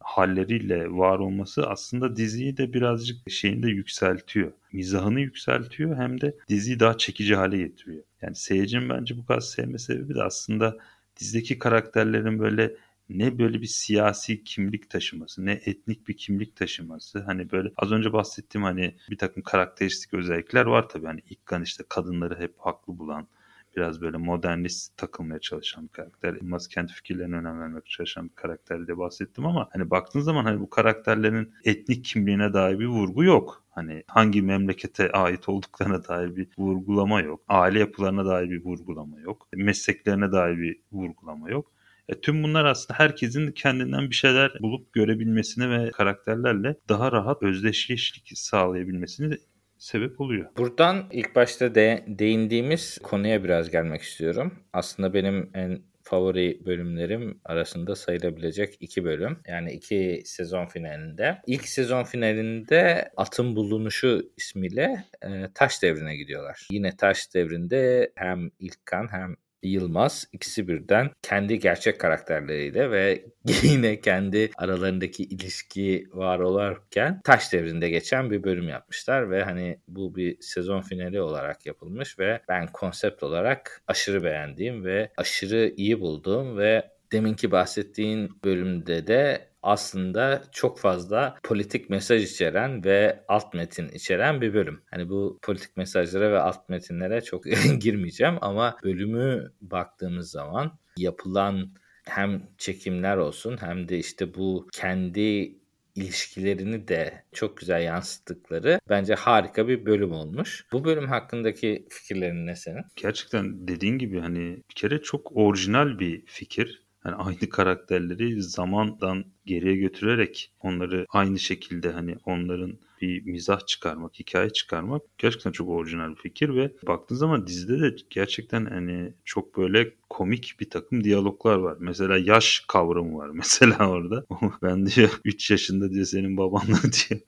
halleriyle 0.00 0.90
var 0.90 1.18
olması 1.18 1.66
aslında 1.70 2.16
diziyi 2.16 2.56
de 2.56 2.72
birazcık 2.72 3.30
şeyini 3.30 3.62
de 3.62 3.68
yükseltiyor. 3.68 4.52
Mizahını 4.72 5.20
yükseltiyor 5.20 5.96
hem 5.96 6.20
de 6.20 6.36
diziyi 6.48 6.80
daha 6.80 6.98
çekici 6.98 7.36
hale 7.36 7.58
getiriyor. 7.58 8.02
Yani 8.22 8.36
seyircinin 8.36 8.88
bence 8.88 9.16
bu 9.18 9.26
kadar 9.26 9.40
sevme 9.40 9.78
sebebi 9.78 10.14
de 10.14 10.22
aslında 10.22 10.76
dizideki 11.20 11.58
karakterlerin 11.58 12.38
böyle 12.38 12.76
ne 13.18 13.38
böyle 13.38 13.60
bir 13.60 13.66
siyasi 13.66 14.44
kimlik 14.44 14.90
taşıması 14.90 15.46
ne 15.46 15.52
etnik 15.52 16.08
bir 16.08 16.16
kimlik 16.16 16.56
taşıması 16.56 17.20
hani 17.20 17.50
böyle 17.50 17.72
az 17.76 17.92
önce 17.92 18.12
bahsettiğim 18.12 18.64
hani 18.64 18.94
bir 19.10 19.18
takım 19.18 19.42
karakteristik 19.42 20.14
özellikler 20.14 20.66
var 20.66 20.88
tabii 20.88 21.06
hani 21.06 21.20
ilk 21.30 21.46
kan 21.46 21.62
işte 21.62 21.84
kadınları 21.88 22.38
hep 22.38 22.54
haklı 22.58 22.98
bulan 22.98 23.28
biraz 23.76 24.00
böyle 24.00 24.16
modernist 24.16 24.96
takılmaya 24.96 25.40
çalışan 25.40 25.84
bir 25.84 25.88
karakter. 25.88 26.34
Yılmaz 26.34 26.68
kendi 26.68 26.92
fikirlerine 26.92 27.36
önem 27.36 27.60
vermek 27.60 27.86
çalışan 27.86 28.28
bir 28.28 28.34
karakter 28.34 28.86
diye 28.86 28.98
bahsettim 28.98 29.46
ama 29.46 29.68
hani 29.72 29.90
baktığın 29.90 30.20
zaman 30.20 30.44
hani 30.44 30.60
bu 30.60 30.70
karakterlerin 30.70 31.52
etnik 31.64 32.04
kimliğine 32.04 32.52
dair 32.52 32.78
bir 32.78 32.86
vurgu 32.86 33.24
yok. 33.24 33.64
Hani 33.70 34.02
hangi 34.06 34.42
memlekete 34.42 35.12
ait 35.12 35.48
olduklarına 35.48 36.08
dair 36.08 36.36
bir 36.36 36.48
vurgulama 36.58 37.20
yok. 37.20 37.40
Aile 37.48 37.78
yapılarına 37.78 38.26
dair 38.26 38.50
bir 38.50 38.64
vurgulama 38.64 39.20
yok. 39.20 39.48
Mesleklerine 39.52 40.32
dair 40.32 40.58
bir 40.58 40.80
vurgulama 40.92 41.50
yok. 41.50 41.72
E, 42.10 42.20
tüm 42.20 42.42
bunlar 42.42 42.64
aslında 42.64 42.98
herkesin 42.98 43.52
kendinden 43.52 44.10
bir 44.10 44.14
şeyler 44.14 44.52
bulup 44.60 44.92
görebilmesine 44.92 45.70
ve 45.70 45.90
karakterlerle 45.90 46.76
daha 46.88 47.12
rahat 47.12 47.42
özdeşleşlik 47.42 48.32
sağlayabilmesini 48.34 49.38
sebep 49.78 50.20
oluyor. 50.20 50.46
Buradan 50.56 51.06
ilk 51.12 51.36
başta 51.36 51.74
de, 51.74 52.04
değindiğimiz 52.06 52.98
konuya 53.02 53.44
biraz 53.44 53.70
gelmek 53.70 54.02
istiyorum. 54.02 54.54
Aslında 54.72 55.14
benim 55.14 55.50
en 55.54 55.82
favori 56.02 56.66
bölümlerim 56.66 57.40
arasında 57.44 57.96
sayılabilecek 57.96 58.76
iki 58.80 59.04
bölüm. 59.04 59.38
Yani 59.48 59.72
iki 59.72 60.22
sezon 60.24 60.66
finalinde. 60.66 61.38
İlk 61.46 61.68
sezon 61.68 62.04
finalinde 62.04 63.10
Atın 63.16 63.56
Bulunuşu 63.56 64.32
ismiyle 64.36 65.04
e, 65.22 65.28
Taş 65.54 65.82
Devri'ne 65.82 66.16
gidiyorlar. 66.16 66.68
Yine 66.70 66.96
Taş 66.96 67.34
Devri'nde 67.34 68.12
hem 68.16 68.50
İlkan 68.58 69.08
hem 69.12 69.36
Yılmaz 69.62 70.28
ikisi 70.32 70.68
birden 70.68 71.10
kendi 71.22 71.58
gerçek 71.58 72.00
karakterleriyle 72.00 72.90
ve 72.90 73.24
yine 73.62 74.00
kendi 74.00 74.50
aralarındaki 74.56 75.22
ilişki 75.22 76.06
var 76.12 76.38
olarken 76.38 77.20
taş 77.24 77.52
devrinde 77.52 77.88
geçen 77.88 78.30
bir 78.30 78.44
bölüm 78.44 78.68
yapmışlar 78.68 79.30
ve 79.30 79.42
hani 79.42 79.80
bu 79.88 80.16
bir 80.16 80.36
sezon 80.40 80.80
finali 80.80 81.20
olarak 81.20 81.66
yapılmış 81.66 82.18
ve 82.18 82.40
ben 82.48 82.66
konsept 82.66 83.22
olarak 83.22 83.82
aşırı 83.86 84.24
beğendiğim 84.24 84.84
ve 84.84 85.10
aşırı 85.16 85.72
iyi 85.76 86.00
bulduğum 86.00 86.58
ve 86.58 86.90
deminki 87.12 87.50
bahsettiğin 87.50 88.30
bölümde 88.44 89.06
de 89.06 89.49
aslında 89.62 90.42
çok 90.52 90.78
fazla 90.78 91.36
politik 91.42 91.90
mesaj 91.90 92.24
içeren 92.24 92.84
ve 92.84 93.24
alt 93.28 93.54
metin 93.54 93.88
içeren 93.88 94.40
bir 94.40 94.54
bölüm. 94.54 94.82
Hani 94.90 95.08
bu 95.08 95.38
politik 95.42 95.76
mesajlara 95.76 96.32
ve 96.32 96.38
alt 96.38 96.68
metinlere 96.68 97.20
çok 97.20 97.44
girmeyeceğim 97.80 98.38
ama 98.40 98.76
bölümü 98.84 99.52
baktığımız 99.60 100.30
zaman 100.30 100.78
yapılan 100.96 101.70
hem 102.04 102.42
çekimler 102.58 103.16
olsun 103.16 103.56
hem 103.60 103.88
de 103.88 103.98
işte 103.98 104.34
bu 104.34 104.68
kendi 104.72 105.60
ilişkilerini 105.94 106.88
de 106.88 107.24
çok 107.32 107.56
güzel 107.56 107.82
yansıttıkları 107.82 108.80
bence 108.88 109.14
harika 109.14 109.68
bir 109.68 109.86
bölüm 109.86 110.12
olmuş. 110.12 110.66
Bu 110.72 110.84
bölüm 110.84 111.08
hakkındaki 111.08 111.86
fikirlerin 111.90 112.46
ne 112.46 112.56
senin? 112.56 112.84
Gerçekten 112.96 113.68
dediğin 113.68 113.98
gibi 113.98 114.20
hani 114.20 114.56
bir 114.70 114.74
kere 114.74 115.02
çok 115.02 115.36
orijinal 115.36 115.98
bir 115.98 116.26
fikir. 116.26 116.86
Yani 117.04 117.14
aynı 117.14 117.48
karakterleri 117.48 118.42
zamandan 118.42 119.24
geriye 119.46 119.76
götürerek 119.76 120.52
onları 120.60 121.06
aynı 121.08 121.38
şekilde 121.38 121.92
hani 121.92 122.16
onların 122.24 122.78
bir 123.00 123.22
mizah 123.24 123.66
çıkarmak, 123.66 124.18
hikaye 124.18 124.50
çıkarmak 124.50 125.02
gerçekten 125.18 125.52
çok 125.52 125.68
orijinal 125.68 126.10
bir 126.10 126.16
fikir 126.16 126.56
ve 126.56 126.72
baktığın 126.86 127.16
zaman 127.16 127.46
dizide 127.46 127.80
de 127.80 127.96
gerçekten 128.10 128.64
hani 128.64 129.12
çok 129.24 129.56
böyle 129.56 129.94
komik 130.10 130.56
bir 130.60 130.70
takım 130.70 131.04
diyaloglar 131.04 131.56
var. 131.56 131.76
Mesela 131.80 132.18
yaş 132.18 132.64
kavramı 132.68 133.18
var 133.18 133.28
mesela 133.34 133.90
orada. 133.90 134.26
ben 134.62 134.86
diyor 134.86 135.10
3 135.24 135.50
yaşında 135.50 135.90
diyor 135.92 136.06
senin 136.06 136.36
babanla 136.36 136.78
diyor 137.08 137.20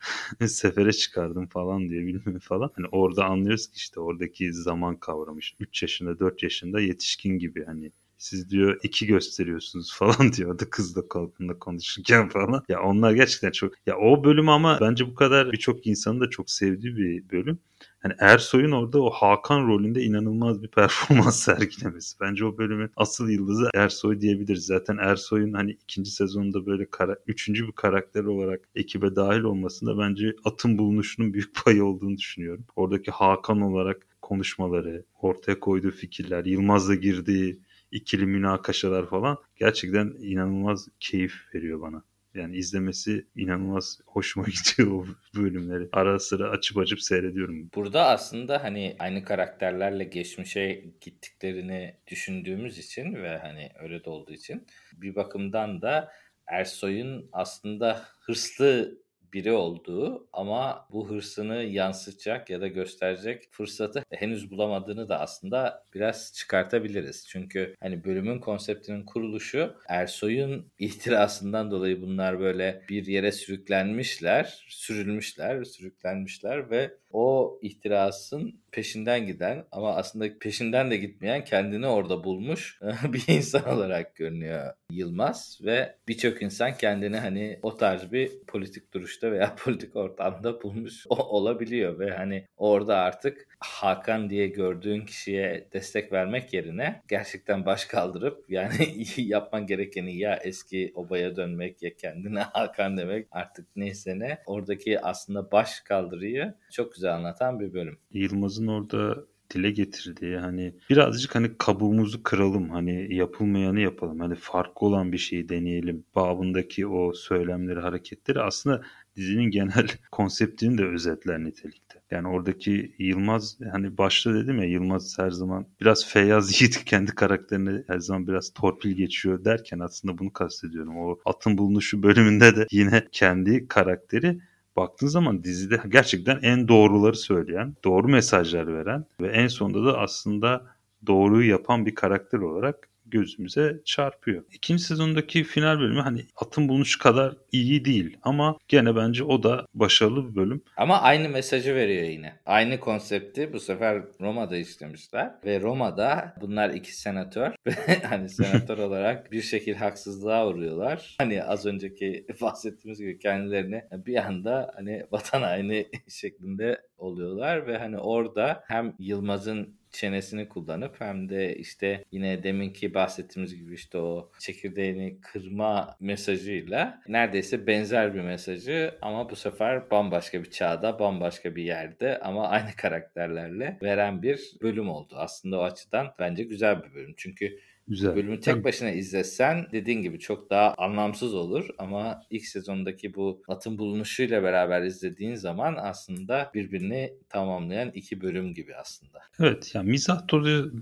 sefere 0.48 0.92
çıkardım 0.92 1.46
falan 1.46 1.88
diyor 1.88 2.06
bilmem 2.06 2.38
falan. 2.38 2.70
Hani 2.76 2.87
orada 2.92 3.24
anlıyoruz 3.24 3.66
ki 3.66 3.76
işte 3.76 4.00
oradaki 4.00 4.52
zaman 4.52 4.96
kavramı 4.96 5.38
işte 5.38 5.56
3 5.61 5.82
yaşında 5.82 6.18
4 6.18 6.42
yaşında 6.42 6.80
yetişkin 6.80 7.38
gibi 7.38 7.64
hani 7.64 7.92
siz 8.22 8.50
diyor 8.50 8.78
iki 8.82 9.06
gösteriyorsunuz 9.06 9.94
falan 9.98 10.32
diyordu 10.32 10.64
kızla 10.70 11.08
kalkında 11.08 11.58
konuşurken 11.58 12.28
falan. 12.28 12.64
Ya 12.68 12.82
onlar 12.82 13.12
gerçekten 13.12 13.50
çok 13.50 13.72
ya 13.87 13.98
o 13.98 14.24
bölüm 14.24 14.48
ama 14.48 14.78
bence 14.80 15.06
bu 15.06 15.14
kadar 15.14 15.52
birçok 15.52 15.87
insanın 15.87 16.20
da 16.20 16.30
çok 16.30 16.50
sevdiği 16.50 16.96
bir 16.96 17.30
bölüm. 17.30 17.58
Hani 18.02 18.14
Ersoy'un 18.18 18.70
orada 18.70 19.02
o 19.02 19.11
Hakan 19.11 19.66
rolünde 19.66 20.02
inanılmaz 20.02 20.62
bir 20.62 20.68
performans 20.76 21.44
sergilemesi. 21.44 22.20
Bence 22.20 22.44
o 22.44 22.58
bölümün 22.58 22.90
asıl 22.96 23.28
yıldızı 23.28 23.70
Ersoy 23.74 24.20
diyebiliriz. 24.20 24.66
Zaten 24.66 24.96
Ersoy'un 24.96 25.52
hani 25.52 25.70
ikinci 25.70 26.11
sezonda 26.11 26.66
böyle 26.66 26.87
kara, 26.90 27.16
üçüncü 27.26 27.66
bir 27.66 27.72
karakter 27.72 28.24
olarak 28.24 28.61
ekibe 28.74 29.16
dahil 29.16 29.40
olmasında 29.40 29.98
bence 29.98 30.37
atın 30.44 30.78
bulunuşunun 30.78 31.35
büyük 31.35 31.54
payı 31.64 31.85
olduğunu 31.85 32.16
düşünüyorum. 32.16 32.64
Oradaki 32.76 33.11
Hakan 33.11 33.61
olarak 33.61 34.06
konuşmaları, 34.22 35.04
ortaya 35.20 35.61
koyduğu 35.61 35.90
fikirler, 35.90 36.44
Yılmaz'la 36.44 36.94
girdiği 36.94 37.61
ikili 37.92 38.26
münakaşalar 38.26 39.07
falan 39.07 39.37
gerçekten 39.57 40.14
inanılmaz 40.18 40.88
keyif 41.00 41.35
veriyor 41.55 41.81
bana. 41.81 42.05
Yani 42.35 42.57
izlemesi 42.57 43.26
inanılmaz 43.37 44.00
hoşuma 44.07 44.46
gidiyor 44.78 44.92
o 44.92 45.07
bölümleri. 45.37 45.88
Ara 45.92 46.18
sıra 46.18 46.50
açıp 46.50 46.78
açıp 46.78 47.00
seyrediyorum. 47.00 47.70
Burada 47.74 48.07
aslında 48.07 48.64
hani 48.64 48.96
aynı 48.98 49.24
karakterlerle 49.24 50.05
geçmişe 50.05 50.85
gittiklerini 51.00 51.96
düşündüğümüz 52.07 52.78
için 52.78 53.14
ve 53.14 53.38
hani 53.38 53.70
öyle 53.83 54.05
de 54.05 54.11
olduğu 54.11 54.33
için 54.33 54.66
bir 54.92 55.14
bakımdan 55.14 55.83
da 55.83 56.12
Ersoy'un 56.46 57.28
aslında 57.33 58.02
hırslı 58.20 59.02
biri 59.33 59.53
olduğu 59.53 60.29
ama 60.33 60.87
bu 60.92 61.11
hırsını 61.11 61.62
yansıtacak 61.62 62.51
ya 62.51 62.61
da 62.61 62.68
gösterecek 62.68 63.49
fırsatı 63.51 64.05
henüz 64.11 64.51
bulamadığını 64.51 65.09
da 65.09 65.21
aslında 65.21 65.85
biraz 65.95 66.33
çıkartabiliriz. 66.33 67.27
Çünkü 67.29 67.77
hani 67.81 68.05
bölümün 68.05 68.38
konseptinin 68.38 69.05
kuruluşu 69.05 69.77
Ersoy'un 69.88 70.73
ihtirasından 70.79 71.71
dolayı 71.71 72.03
bunlar 72.03 72.40
böyle 72.40 72.83
bir 72.88 73.07
yere 73.07 73.33
sürüklenmişler, 73.33 74.64
sürülmüşler, 74.68 75.64
sürüklenmişler 75.64 76.71
ve 76.71 77.02
o 77.12 77.59
ihtirasın 77.62 78.62
peşinden 78.72 79.27
giden 79.27 79.64
ama 79.72 79.96
aslında 79.96 80.38
peşinden 80.40 80.90
de 80.90 80.96
gitmeyen 80.96 81.44
kendini 81.44 81.87
orada 81.87 82.25
bulmuş 82.25 82.81
bir 83.12 83.25
insan 83.29 83.68
olarak 83.68 84.16
görünüyor 84.16 84.72
Yılmaz 84.90 85.59
ve 85.64 85.96
birçok 86.09 86.42
insan 86.42 86.77
kendini 86.77 87.16
hani 87.16 87.59
o 87.62 87.77
tarz 87.77 88.12
bir 88.12 88.31
politik 88.46 88.94
duruşta 88.94 89.33
veya 89.33 89.55
politik 89.64 89.96
ortamda 89.96 90.62
bulmuş 90.62 91.07
olabiliyor 91.09 91.98
ve 91.98 92.11
hani 92.11 92.46
orada 92.57 92.96
artık 92.96 93.48
Hakan 93.61 94.31
diye 94.31 94.46
gördüğün 94.46 95.01
kişiye 95.01 95.68
destek 95.72 96.12
vermek 96.12 96.53
yerine 96.53 97.03
gerçekten 97.09 97.66
baş 97.66 97.85
kaldırıp 97.85 98.44
yani 98.51 98.75
yapman 99.16 99.66
gerekeni 99.66 100.16
ya 100.16 100.37
eski 100.37 100.92
obaya 100.94 101.37
dönmek 101.37 101.83
ya 101.83 101.96
kendine 101.96 102.40
Hakan 102.42 102.96
demek 102.96 103.27
artık 103.31 103.66
neyse 103.77 104.18
ne 104.18 104.38
oradaki 104.46 105.01
aslında 105.01 105.53
baş 105.53 105.81
kaldırıyı 105.81 106.55
çok 106.70 106.94
güzel 106.94 107.02
anlatan 107.11 107.61
bir 107.61 107.73
bölüm. 107.73 107.99
Yılmaz'ın 108.12 108.67
orada 108.67 109.25
dile 109.55 109.71
getirdiği 109.71 110.37
hani 110.37 110.75
birazcık 110.91 111.35
hani 111.35 111.51
kabuğumuzu 111.59 112.23
kıralım 112.23 112.71
hani 112.71 113.15
yapılmayanı 113.15 113.81
yapalım 113.81 114.21
hani 114.21 114.35
farklı 114.35 114.87
olan 114.87 115.12
bir 115.12 115.19
şeyi 115.19 115.49
deneyelim 115.49 116.05
babındaki 116.17 116.87
o 116.87 117.12
söylemleri 117.12 117.81
hareketleri 117.81 118.41
aslında 118.41 118.83
dizinin 119.17 119.51
genel 119.51 119.88
konseptini 120.12 120.79
de 120.79 120.85
özetler 120.85 121.45
nitelikte. 121.45 122.03
Yani 122.11 122.29
oradaki 122.29 122.95
Yılmaz 122.99 123.59
hani 123.73 123.99
başta 123.99 124.35
dedim 124.35 124.59
ya 124.59 124.65
Yılmaz 124.65 125.19
her 125.19 125.31
zaman 125.31 125.67
biraz 125.81 126.07
Feyyaz 126.07 126.61
Yiğit 126.61 126.85
kendi 126.85 127.15
karakterine 127.15 127.83
her 127.87 127.99
zaman 127.99 128.27
biraz 128.27 128.53
torpil 128.53 128.91
geçiyor 128.91 129.45
derken 129.45 129.79
aslında 129.79 130.19
bunu 130.19 130.33
kastediyorum. 130.33 130.97
O 130.99 131.19
atın 131.25 131.59
bulunuşu 131.59 132.03
bölümünde 132.03 132.57
de 132.57 132.67
yine 132.71 133.09
kendi 133.12 133.69
karakteri 133.69 134.38
baktığın 134.76 135.06
zaman 135.06 135.44
dizide 135.44 135.80
gerçekten 135.88 136.38
en 136.42 136.68
doğruları 136.68 137.16
söyleyen, 137.16 137.76
doğru 137.85 138.08
mesajlar 138.08 138.74
veren 138.74 139.06
ve 139.20 139.28
en 139.28 139.48
sonunda 139.48 139.92
da 139.92 139.98
aslında 139.98 140.66
doğruyu 141.06 141.50
yapan 141.50 141.87
bir 141.87 141.94
karakter 141.94 142.38
olarak 142.38 142.88
gözümüze 143.12 143.81
çarpıyor. 143.85 144.44
İkinci 144.53 144.83
sezondaki 144.83 145.44
final 145.44 145.79
bölümü 145.79 146.01
hani 146.01 146.27
atın 146.37 146.68
bulunuşu 146.68 146.98
kadar 146.98 147.37
iyi 147.53 147.85
değil 147.85 148.16
ama 148.22 148.57
gene 148.68 148.96
bence 148.96 149.25
o 149.25 149.42
da 149.42 149.66
başarılı 149.75 150.31
bir 150.31 150.37
bölüm. 150.37 150.62
Ama 150.77 151.01
aynı 151.01 151.29
mesajı 151.29 151.75
veriyor 151.75 152.05
yine. 152.05 152.40
Aynı 152.46 152.81
konsepti 152.81 153.53
bu 153.53 153.61
sefer 153.61 154.03
Roma'da 154.20 154.57
işlemişler 154.57 155.31
ve 155.44 155.61
Roma'da 155.61 156.35
bunlar 156.40 156.70
iki 156.70 156.96
senatör 156.96 157.53
ve 157.66 158.03
hani 158.09 158.29
senatör 158.29 158.79
olarak 158.88 159.33
bir 159.33 159.42
şekilde 159.42 159.79
haksızlığa 159.79 160.46
uğruyorlar. 160.48 161.14
Hani 161.18 161.44
az 161.44 161.66
önceki 161.66 162.27
bahsettiğimiz 162.40 162.98
gibi 162.98 163.18
kendilerini 163.18 163.85
bir 163.92 164.16
anda 164.16 164.72
hani 164.75 165.07
vatan 165.12 165.42
haini 165.42 165.87
şeklinde 166.09 166.81
oluyorlar 166.98 167.66
ve 167.66 167.79
hani 167.79 167.98
orada 167.98 168.64
hem 168.66 168.94
Yılmaz'ın 168.98 169.82
çenesini 169.92 170.48
kullanıp 170.48 171.00
hem 171.00 171.28
de 171.28 171.57
işte 171.57 172.05
yine 172.12 172.42
deminki 172.42 172.94
bahsettiğimiz 172.94 173.57
gibi 173.57 173.74
işte 173.74 173.98
o 173.98 174.31
çekirdeğini 174.38 175.20
kırma 175.20 175.96
mesajıyla 176.00 177.02
neredeyse 177.09 177.66
benzer 177.66 178.14
bir 178.14 178.20
mesajı 178.20 178.98
ama 179.02 179.31
bu 179.31 179.37
sefer 179.37 179.90
bambaşka 179.90 180.42
bir 180.44 180.50
çağda, 180.50 180.98
bambaşka 180.98 181.57
bir 181.57 181.64
yerde 181.64 182.18
ama 182.20 182.48
aynı 182.48 182.70
karakterlerle 182.76 183.78
veren 183.83 184.22
bir 184.22 184.52
bölüm 184.62 184.88
oldu. 184.88 185.14
Aslında 185.16 185.59
o 185.61 185.62
açıdan 185.62 186.14
bence 186.18 186.42
güzel 186.42 186.83
bir 186.85 186.94
bölüm. 186.94 187.14
Çünkü 187.16 187.59
Güzel. 187.88 188.16
Bölümü 188.16 188.40
tek 188.40 188.64
başına 188.64 188.90
izlesen 188.90 189.66
dediğin 189.73 190.03
gibi 190.03 190.18
çok 190.18 190.51
daha 190.51 190.75
anlamsız 190.79 191.35
olur 191.35 191.68
ama 191.79 192.23
ilk 192.31 192.47
sezondaki 192.47 193.14
bu 193.14 193.42
atın 193.49 193.79
bulunuşuyla 193.79 194.42
beraber 194.42 194.83
izlediğin 194.83 195.35
zaman 195.35 195.77
aslında 195.79 196.51
birbirini 196.55 197.12
tamamlayan 197.29 197.90
iki 197.95 198.21
bölüm 198.21 198.55
gibi 198.55 198.75
aslında. 198.77 199.18
Evet 199.40 199.75
yani 199.75 199.90
mizah 199.90 200.29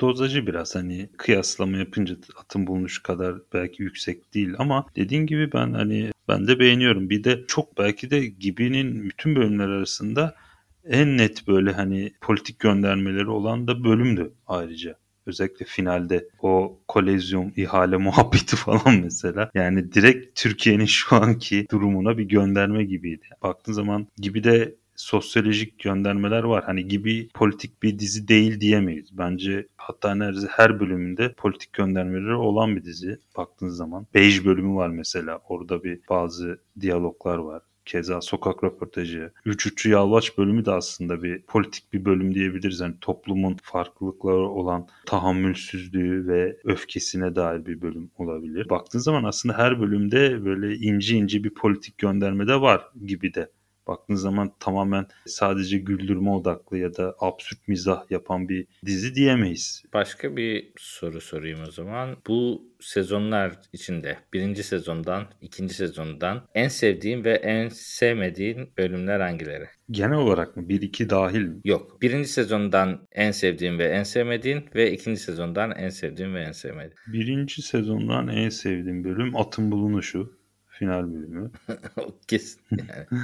dozacı 0.01 0.47
biraz 0.47 0.75
hani 0.75 1.09
kıyaslama 1.17 1.77
yapınca 1.77 2.17
atın 2.41 2.67
bulunuşu 2.67 3.03
kadar 3.03 3.35
belki 3.53 3.83
yüksek 3.83 4.35
değil 4.35 4.55
ama 4.59 4.87
dediğin 4.97 5.27
gibi 5.27 5.53
ben 5.53 5.73
hani 5.73 6.11
ben 6.29 6.49
de 6.49 6.59
beğeniyorum. 6.59 7.11
Bir 7.11 7.25
de 7.25 7.45
çok 7.47 7.79
belki 7.79 8.11
de 8.11 8.27
Gibi'nin 8.27 9.05
bütün 9.05 9.37
bölümler 9.37 9.69
arasında 9.69 10.35
en 10.85 11.19
net 11.19 11.49
böyle 11.49 11.73
hani 11.73 12.13
politik 12.21 12.59
göndermeleri 12.59 13.29
olan 13.29 13.69
da 13.69 13.85
bölümdü 13.85 14.33
ayrıca. 14.47 15.00
Özellikle 15.27 15.67
finalde 15.67 16.29
o 16.43 16.81
kolezyum 16.89 17.53
ihale 17.57 17.97
muhabbeti 18.07 18.57
falan 18.57 19.01
mesela. 19.03 19.51
Yani 19.55 19.93
direkt 19.93 20.41
Türkiye'nin 20.41 20.85
şu 20.85 21.17
anki 21.17 21.67
durumuna 21.71 22.19
bir 22.19 22.25
gönderme 22.25 22.85
gibiydi. 22.85 23.27
Baktığın 23.43 23.73
zaman 23.73 24.07
gibi 24.17 24.45
de 24.45 24.81
sosyolojik 25.01 25.79
göndermeler 25.79 26.43
var. 26.43 26.65
Hani 26.65 26.89
gibi 26.89 27.29
politik 27.35 27.83
bir 27.83 27.99
dizi 27.99 28.29
değil 28.29 28.61
diyemeyiz. 28.61 29.19
Bence 29.19 29.67
hatta 29.77 30.15
neredeyse 30.15 30.49
her 30.51 30.81
bölümünde 30.81 31.33
politik 31.33 31.73
göndermeleri 31.73 32.35
olan 32.35 32.77
bir 32.77 32.85
dizi 32.85 33.19
baktığınız 33.37 33.77
zaman. 33.77 34.07
Beige 34.15 34.45
bölümü 34.45 34.75
var 34.75 34.89
mesela. 34.89 35.39
Orada 35.49 35.85
bir 35.85 36.01
bazı 36.11 36.61
diyaloglar 36.81 37.39
var. 37.39 37.63
Keza 37.90 38.20
sokak 38.20 38.64
röportajı. 38.64 39.33
Üçüncü 39.44 39.90
Yalvaç 39.90 40.38
bölümü 40.38 40.64
de 40.64 40.70
aslında 40.70 41.22
bir 41.22 41.42
politik 41.42 41.92
bir 41.92 42.05
bölüm 42.05 42.35
diyebiliriz. 42.35 42.81
Yani 42.81 42.94
toplumun 43.00 43.57
farklılıkları 43.62 44.48
olan 44.48 44.87
tahammülsüzlüğü 45.07 46.29
ve 46.29 46.57
öfkesine 46.64 47.35
dair 47.35 47.66
bir 47.66 47.83
bölüm 47.83 48.11
olabilir. 48.18 48.68
Baktığın 48.70 48.98
zaman 48.98 49.24
aslında 49.24 49.59
her 49.59 49.81
bölümde 49.81 50.44
böyle 50.44 50.74
ince 50.74 51.16
ince 51.16 51.44
bir 51.44 51.55
politik 51.55 51.98
gönderme 51.98 52.46
de 52.46 52.61
var 52.61 52.88
gibi 53.07 53.35
de 53.35 53.50
baktığınız 53.90 54.20
zaman 54.20 54.53
tamamen 54.61 55.07
sadece 55.26 55.79
güldürme 55.79 56.31
odaklı 56.31 56.79
ya 56.79 56.96
da 56.96 57.14
absürt 57.18 57.68
mizah 57.68 58.11
yapan 58.11 58.48
bir 58.48 58.66
dizi 58.87 59.14
diyemeyiz. 59.14 59.83
Başka 59.94 60.37
bir 60.37 60.72
soru 60.76 61.20
sorayım 61.20 61.61
o 61.68 61.70
zaman. 61.70 62.16
Bu 62.29 62.70
sezonlar 62.81 63.53
içinde 63.72 64.18
birinci 64.33 64.62
sezondan, 64.62 65.24
ikinci 65.40 65.74
sezondan 65.74 66.42
en 66.55 66.68
sevdiğin 66.68 67.24
ve 67.24 67.35
en 67.35 67.68
sevmediğin 67.68 68.72
bölümler 68.79 69.20
hangileri? 69.20 69.64
Genel 69.90 70.18
olarak 70.18 70.57
mı? 70.57 70.68
Bir 70.68 70.83
iki 70.83 71.11
dahil 71.11 71.40
mi? 71.40 71.61
Yok. 71.64 72.03
Birinci 72.03 72.29
sezondan 72.29 73.07
en 73.12 73.31
sevdiğin 73.31 73.79
ve 73.79 73.85
en 73.85 74.03
sevmediğin 74.03 74.64
ve 74.74 74.92
ikinci 74.92 75.20
sezondan 75.20 75.70
en 75.70 75.88
sevdiğin 75.88 76.35
ve 76.35 76.42
en 76.42 76.53
sevmediğin. 76.53 76.94
Birinci 77.12 77.62
sezondan 77.62 78.29
en 78.29 78.48
sevdiğim 78.48 79.05
bölüm 79.05 79.37
Atın 79.37 79.72
Bulunuşu 79.72 80.39
final 80.81 81.12
bölümü. 81.12 81.51
o 81.97 82.14
kesin 82.29 82.61
yani. 82.71 83.21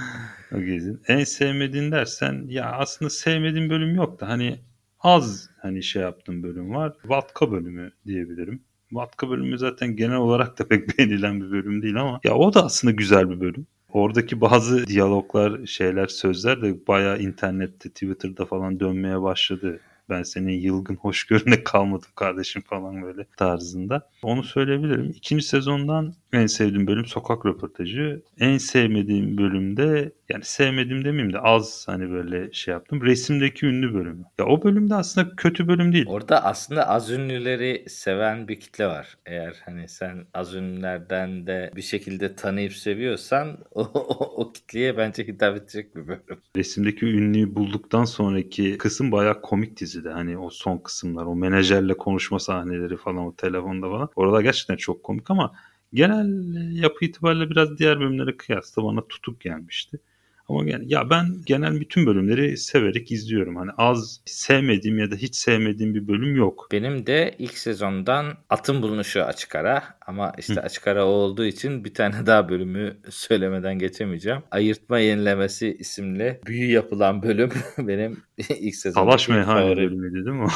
o 0.53 0.57
kesin. 0.57 1.01
En 1.09 1.25
sevmediğin 1.25 1.92
dersen 1.92 2.45
ya 2.49 2.73
aslında 2.73 3.11
sevmediğim 3.11 3.71
bölüm 3.71 3.95
yok 3.95 4.21
da 4.21 4.29
hani 4.29 4.59
az 5.01 5.51
hani 5.62 5.83
şey 5.83 6.03
yaptığım 6.03 6.42
bölüm 6.42 6.75
var. 6.75 6.92
Vatka 7.05 7.53
bölümü 7.53 7.92
diyebilirim. 8.07 8.62
Vatka 8.92 9.31
bölümü 9.31 9.59
zaten 9.59 9.97
genel 9.97 10.16
olarak 10.16 10.59
da 10.59 10.64
pek 10.69 10.99
beğenilen 10.99 11.40
bir 11.40 11.51
bölüm 11.51 11.83
değil 11.83 12.01
ama 12.01 12.21
ya 12.25 12.35
o 12.35 12.55
da 12.55 12.64
aslında 12.64 12.92
güzel 12.92 13.31
bir 13.31 13.40
bölüm. 13.40 13.66
Oradaki 13.88 14.40
bazı 14.40 14.87
diyaloglar, 14.87 15.66
şeyler, 15.66 16.07
sözler 16.07 16.62
de 16.62 16.87
bayağı 16.87 17.19
internette, 17.21 17.88
Twitter'da 17.88 18.47
falan 18.47 18.81
dönmeye 18.81 19.23
başladı 19.23 19.81
ben 20.09 20.23
senin 20.23 20.61
yılgın 20.61 20.97
hoşgörüne 21.01 21.64
kalmadım 21.64 22.09
kardeşim 22.14 22.62
falan 22.62 23.03
böyle 23.03 23.27
tarzında. 23.37 24.11
Onu 24.23 24.42
söyleyebilirim. 24.42 25.11
İkinci 25.11 25.45
sezondan 25.45 26.14
en 26.33 26.47
sevdiğim 26.47 26.87
bölüm 26.87 27.07
sokak 27.07 27.47
röportajı. 27.47 28.23
En 28.38 28.59
sevmediğim 28.59 29.38
bölümde 29.38 30.12
yani 30.29 30.45
sevmedim 30.45 31.05
demeyeyim 31.05 31.33
de 31.33 31.39
az 31.41 31.85
hani 31.89 32.11
böyle 32.11 32.53
şey 32.53 32.73
yaptım. 32.73 33.03
Resimdeki 33.03 33.67
ünlü 33.67 33.95
bölümü. 33.95 34.25
Ya 34.39 34.47
o 34.47 34.62
bölümde 34.62 34.95
aslında 34.95 35.37
kötü 35.37 35.69
bölüm 35.69 35.93
değil. 35.93 36.07
Orada 36.09 36.45
aslında 36.45 36.89
az 36.89 37.11
ünlüleri 37.11 37.85
seven 37.89 38.49
bir 38.49 38.61
kitle 38.61 38.87
var. 38.87 39.19
Eğer 39.27 39.57
hani 39.65 39.89
sen 39.89 40.27
az 40.35 40.55
ünlülerden 40.55 41.47
de 41.47 41.71
bir 41.77 41.83
şekilde 41.83 42.37
tanıyıp 42.37 42.73
seviyorsan 42.73 43.59
o, 43.71 43.81
o, 43.95 44.43
o 44.43 44.53
kitleye 44.53 44.97
bence 44.97 45.27
hitap 45.27 45.57
edecek 45.57 45.97
bir 45.97 46.09
bölüm. 46.09 46.41
Resimdeki 46.57 47.07
ünlüyü 47.07 47.55
bulduktan 47.55 48.05
sonraki 48.05 48.79
kısım 48.79 49.12
bayağı 49.12 49.43
komik 49.43 49.81
dizide. 49.81 50.11
Hani 50.11 50.39
o 50.39 50.51
son 50.51 50.79
kısımlar, 50.79 51.27
o 51.27 51.37
menajerle 51.37 51.97
konuşma 51.97 52.39
sahneleri 52.39 52.97
falan 52.97 53.27
o 53.27 53.37
telefonda 53.37 53.91
falan. 53.91 54.09
Orada 54.17 54.43
gerçekten 54.43 54.77
çok 54.77 55.03
komik 55.03 55.31
ama 55.31 55.53
genel 55.95 56.55
yapı 56.83 57.05
itibariyle 57.05 57.51
biraz 57.51 57.79
diğer 57.79 58.01
bölümlere 58.01 58.37
kıyasla 58.37 58.85
bana 58.85 59.09
tutuk 59.09 59.41
gelmişti. 59.41 59.99
Ama 60.49 60.71
yani 60.71 60.85
ya 60.89 61.11
ben 61.11 61.27
genel 61.47 61.81
bütün 61.81 62.07
bölümleri 62.07 62.57
severek 62.57 63.13
izliyorum. 63.13 63.57
Hani 63.57 63.71
az 63.79 64.21
sevmediğim 64.25 64.99
ya 64.99 65.11
da 65.11 65.17
hiç 65.17 65.37
sevmediğim 65.37 65.95
bir 65.95 66.09
bölüm 66.09 66.37
yok. 66.37 66.69
Benim 66.73 67.07
de 67.07 67.35
ilk 67.39 67.59
sezondan 67.59 68.37
atın 68.51 68.83
bulunuşu 68.83 69.25
açık 69.25 69.55
ara 69.55 69.85
ama 70.07 70.33
işte 70.39 70.55
Hı. 70.55 70.61
açık 70.61 70.87
ara 70.87 71.05
olduğu 71.05 71.45
için 71.45 71.85
bir 71.85 71.95
tane 71.95 72.27
daha 72.27 72.49
bölümü 72.49 72.97
söylemeden 73.11 73.79
geçemeyeceğim. 73.79 74.43
Ayırtma 74.51 74.99
Yenilemesi 74.99 75.77
isimli 75.79 76.41
büyü 76.47 76.71
yapılan 76.71 77.23
bölüm 77.23 77.51
benim 77.79 78.23
ilk 78.59 78.75
sezon. 78.75 79.01
Savaş 79.01 79.29
meyhane 79.29 79.77
bölümüydü 79.77 80.25
değil 80.25 80.37
mi? 80.37 80.49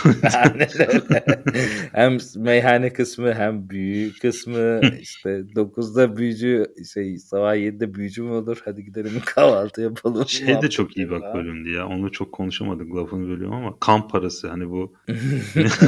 hem 1.92 2.18
meyhane 2.36 2.92
kısmı 2.92 3.34
hem 3.34 3.70
büyü 3.70 4.12
kısmı 4.12 4.80
işte 5.00 5.30
9'da 5.30 6.16
büyücü 6.16 6.66
şey 6.92 7.18
sabah 7.18 7.56
7'de 7.56 7.94
büyücü 7.94 8.22
mü 8.22 8.30
olur 8.30 8.62
hadi 8.64 8.84
gidelim 8.84 9.12
kahvaltı 9.24 9.80
yapalım. 9.80 10.28
Şey 10.28 10.62
de 10.62 10.70
çok 10.70 10.96
iyi 10.96 11.10
bak 11.10 11.34
bölümdü 11.34 11.70
ya 11.70 11.86
onu 11.86 12.12
çok 12.12 12.32
konuşamadık 12.32 12.94
lafını 12.94 13.28
bölüyorum 13.28 13.54
ama 13.54 13.76
kamp 13.80 14.10
parası 14.10 14.48
hani 14.48 14.70
bu 14.70 14.94
evet, 15.56 15.80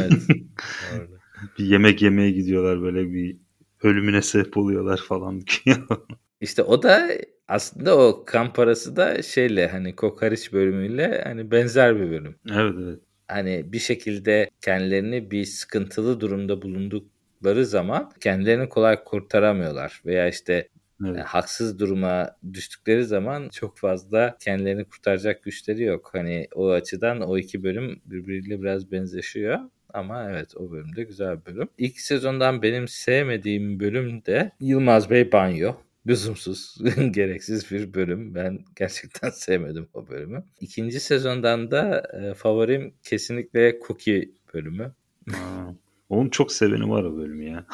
bir 1.58 1.64
yemek 1.64 2.02
yemeye 2.02 2.30
gidiyorlar 2.30 2.82
böyle 2.82 3.12
bir 3.12 3.36
ölümüne 3.82 4.22
sebep 4.22 4.56
oluyorlar 4.56 5.00
falan. 5.08 5.40
İşte 6.40 6.62
o 6.62 6.82
da 6.82 7.08
aslında 7.48 7.98
o 7.98 8.24
kamp 8.26 8.54
parası 8.54 8.96
da 8.96 9.22
şeyle 9.22 9.68
hani 9.68 9.96
kokoreç 9.96 10.52
bölümüyle 10.52 11.22
hani 11.24 11.50
benzer 11.50 11.96
bir 11.96 12.10
bölüm. 12.10 12.36
Evet 12.50 12.74
evet. 12.82 12.98
Hani 13.28 13.72
bir 13.72 13.78
şekilde 13.78 14.50
kendilerini 14.60 15.30
bir 15.30 15.44
sıkıntılı 15.44 16.20
durumda 16.20 16.62
bulundukları 16.62 17.66
zaman 17.66 18.12
kendilerini 18.20 18.68
kolay 18.68 19.04
kurtaramıyorlar 19.04 20.02
veya 20.06 20.28
işte 20.28 20.68
Evet. 21.04 21.16
Yani 21.16 21.26
haksız 21.26 21.78
duruma 21.78 22.36
düştükleri 22.52 23.04
zaman 23.04 23.48
çok 23.48 23.78
fazla 23.78 24.36
kendilerini 24.40 24.84
kurtaracak 24.84 25.42
güçleri 25.42 25.82
yok. 25.82 26.10
Hani 26.12 26.48
o 26.54 26.70
açıdan 26.70 27.20
o 27.20 27.38
iki 27.38 27.62
bölüm 27.62 28.00
birbiriyle 28.04 28.62
biraz 28.62 28.92
benzeşiyor. 28.92 29.58
Ama 29.94 30.30
evet 30.30 30.56
o 30.56 30.70
bölüm 30.70 30.96
de 30.96 31.02
güzel 31.02 31.40
bir 31.40 31.46
bölüm. 31.46 31.68
İlk 31.78 32.00
sezondan 32.00 32.62
benim 32.62 32.88
sevmediğim 32.88 33.80
bölüm 33.80 34.24
de 34.24 34.52
Yılmaz 34.60 35.10
Bey 35.10 35.32
Banyo. 35.32 35.72
Lüzumsuz, 36.06 36.78
gereksiz 37.10 37.70
bir 37.70 37.94
bölüm. 37.94 38.34
Ben 38.34 38.64
gerçekten 38.76 39.30
sevmedim 39.34 39.88
o 39.94 40.08
bölümü. 40.08 40.44
İkinci 40.60 41.00
sezondan 41.00 41.70
da 41.70 42.02
e, 42.22 42.34
favorim 42.34 42.94
kesinlikle 43.02 43.78
Cookie 43.86 44.30
bölümü. 44.54 44.94
Onun 46.08 46.28
çok 46.28 46.52
seveni 46.52 46.90
var 46.90 47.04
o 47.04 47.16
bölümü 47.16 47.44
ya. 47.44 47.66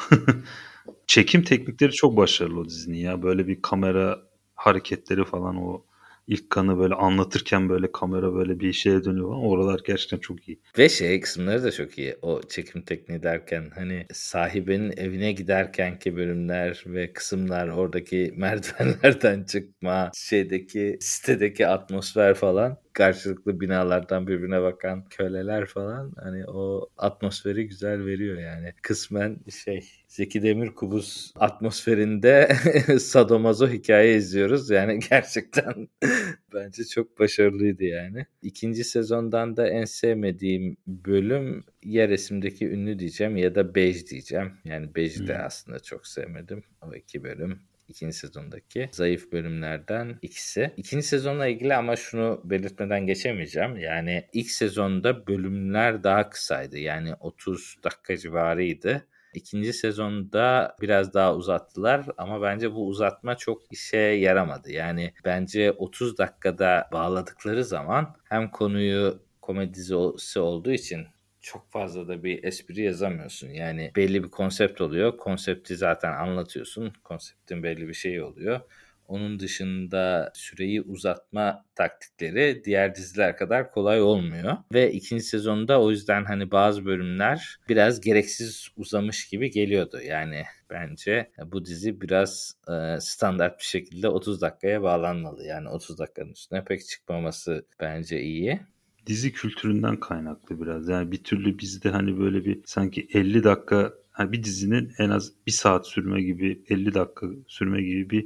Çekim 1.07 1.43
teknikleri 1.43 1.91
çok 1.91 2.17
başarılı 2.17 2.59
o 2.59 2.65
dizinin 2.65 2.97
ya. 2.97 3.23
Böyle 3.23 3.47
bir 3.47 3.61
kamera 3.61 4.19
hareketleri 4.55 5.25
falan 5.25 5.55
o 5.55 5.85
ilk 6.29 6.49
kanı 6.49 6.79
böyle 6.79 6.93
anlatırken 6.93 7.69
böyle 7.69 7.91
kamera 7.91 8.33
böyle 8.33 8.59
bir 8.59 8.73
şeye 8.73 9.03
dönüyor 9.03 9.29
falan. 9.29 9.43
Oralar 9.43 9.81
gerçekten 9.85 10.17
çok 10.17 10.47
iyi. 10.47 10.59
Ve 10.77 10.89
şey 10.89 11.21
kısımları 11.21 11.63
da 11.63 11.71
çok 11.71 11.97
iyi. 11.97 12.15
O 12.21 12.41
çekim 12.41 12.81
tekniği 12.81 13.23
derken 13.23 13.71
hani 13.75 14.05
sahibinin 14.13 14.93
evine 14.97 15.31
giderkenki 15.31 16.15
bölümler 16.15 16.83
ve 16.85 17.13
kısımlar 17.13 17.67
oradaki 17.67 18.33
merdivenlerden 18.37 19.43
çıkma 19.43 20.11
şeydeki 20.15 20.97
sitedeki 21.01 21.67
atmosfer 21.67 22.33
falan 22.33 22.77
karşılıklı 22.93 23.59
binalardan 23.59 24.27
birbirine 24.27 24.61
bakan 24.61 25.05
köleler 25.09 25.65
falan 25.65 26.13
hani 26.17 26.45
o 26.45 26.89
atmosferi 26.97 27.67
güzel 27.67 28.05
veriyor 28.05 28.37
yani. 28.37 28.73
Kısmen 28.81 29.39
şey 29.63 29.89
Zeki 30.07 30.43
Demirkubuz 30.43 31.33
atmosferinde 31.35 32.49
sadomazo 32.99 33.67
hikaye 33.67 34.15
izliyoruz. 34.15 34.69
Yani 34.69 34.99
gerçekten 35.09 35.87
bence 36.53 36.83
çok 36.83 37.19
başarılıydı 37.19 37.83
yani. 37.83 38.25
İkinci 38.41 38.83
sezondan 38.83 39.57
da 39.57 39.67
en 39.67 39.85
sevmediğim 39.85 40.77
bölüm 40.87 41.63
ya 41.83 42.09
resimdeki 42.09 42.67
ünlü 42.67 42.99
diyeceğim 42.99 43.37
ya 43.37 43.55
da 43.55 43.75
Bej 43.75 44.07
diyeceğim. 44.07 44.51
Yani 44.65 44.95
Bej'i 44.95 45.27
de 45.27 45.37
aslında 45.37 45.79
çok 45.79 46.07
sevmedim. 46.07 46.63
O 46.81 46.95
iki 46.95 47.23
bölüm 47.23 47.59
ikinci 47.89 48.17
sezondaki 48.17 48.89
zayıf 48.91 49.31
bölümlerden 49.31 50.19
ikisi. 50.21 50.73
İkinci 50.77 51.07
sezonla 51.07 51.47
ilgili 51.47 51.75
ama 51.75 51.95
şunu 51.95 52.41
belirtmeden 52.43 53.05
geçemeyeceğim. 53.05 53.77
Yani 53.77 54.25
ilk 54.33 54.51
sezonda 54.51 55.27
bölümler 55.27 56.03
daha 56.03 56.29
kısaydı. 56.29 56.77
Yani 56.77 57.13
30 57.19 57.77
dakika 57.83 58.17
civarıydı. 58.17 59.05
İkinci 59.33 59.73
sezonda 59.73 60.75
biraz 60.81 61.13
daha 61.13 61.35
uzattılar 61.35 62.05
ama 62.17 62.41
bence 62.41 62.73
bu 62.73 62.87
uzatma 62.87 63.35
çok 63.35 63.61
işe 63.71 63.97
yaramadı. 63.97 64.71
Yani 64.71 65.13
bence 65.25 65.71
30 65.71 66.17
dakikada 66.17 66.89
bağladıkları 66.91 67.65
zaman 67.65 68.15
hem 68.23 68.51
konuyu 68.51 69.19
komedi 69.41 69.73
dizisi 69.73 70.39
olduğu 70.39 70.71
için 70.71 71.07
çok 71.51 71.71
fazla 71.71 72.07
da 72.07 72.23
bir 72.23 72.43
espri 72.43 72.81
yazamıyorsun. 72.81 73.49
Yani 73.49 73.91
belli 73.95 74.23
bir 74.23 74.29
konsept 74.29 74.81
oluyor. 74.81 75.17
Konsepti 75.17 75.75
zaten 75.75 76.13
anlatıyorsun. 76.13 76.93
Konseptin 77.03 77.63
belli 77.63 77.87
bir 77.87 77.93
şeyi 77.93 78.23
oluyor. 78.23 78.61
Onun 79.07 79.39
dışında 79.39 80.31
süreyi 80.35 80.81
uzatma 80.81 81.65
taktikleri 81.75 82.63
diğer 82.65 82.95
diziler 82.95 83.37
kadar 83.37 83.71
kolay 83.71 84.01
olmuyor. 84.01 84.57
Ve 84.73 84.91
ikinci 84.91 85.23
sezonda 85.23 85.81
o 85.81 85.91
yüzden 85.91 86.25
hani 86.25 86.51
bazı 86.51 86.85
bölümler 86.85 87.59
biraz 87.69 88.01
gereksiz 88.01 88.69
uzamış 88.77 89.29
gibi 89.29 89.51
geliyordu. 89.51 90.01
Yani 90.01 90.43
bence 90.69 91.31
bu 91.45 91.65
dizi 91.65 92.01
biraz 92.01 92.53
e, 92.67 92.99
standart 92.99 93.59
bir 93.59 93.63
şekilde 93.65 94.09
30 94.09 94.41
dakikaya 94.41 94.81
bağlanmalı. 94.81 95.45
Yani 95.45 95.69
30 95.69 95.99
dakikanın 95.99 96.31
üstüne 96.31 96.63
pek 96.63 96.87
çıkmaması 96.87 97.65
bence 97.79 98.21
iyi 98.21 98.59
dizi 99.05 99.33
kültüründen 99.33 99.99
kaynaklı 99.99 100.61
biraz. 100.61 100.89
Yani 100.89 101.11
bir 101.11 101.23
türlü 101.23 101.59
bizde 101.59 101.89
hani 101.89 102.19
böyle 102.19 102.45
bir 102.45 102.61
sanki 102.65 103.07
50 103.13 103.43
dakika 103.43 103.93
hani 104.11 104.31
bir 104.31 104.43
dizinin 104.43 104.91
en 104.97 105.09
az 105.09 105.31
bir 105.47 105.51
saat 105.51 105.87
sürme 105.87 106.21
gibi 106.21 106.63
50 106.69 106.93
dakika 106.93 107.27
sürme 107.47 107.81
gibi 107.81 108.09
bir 108.09 108.25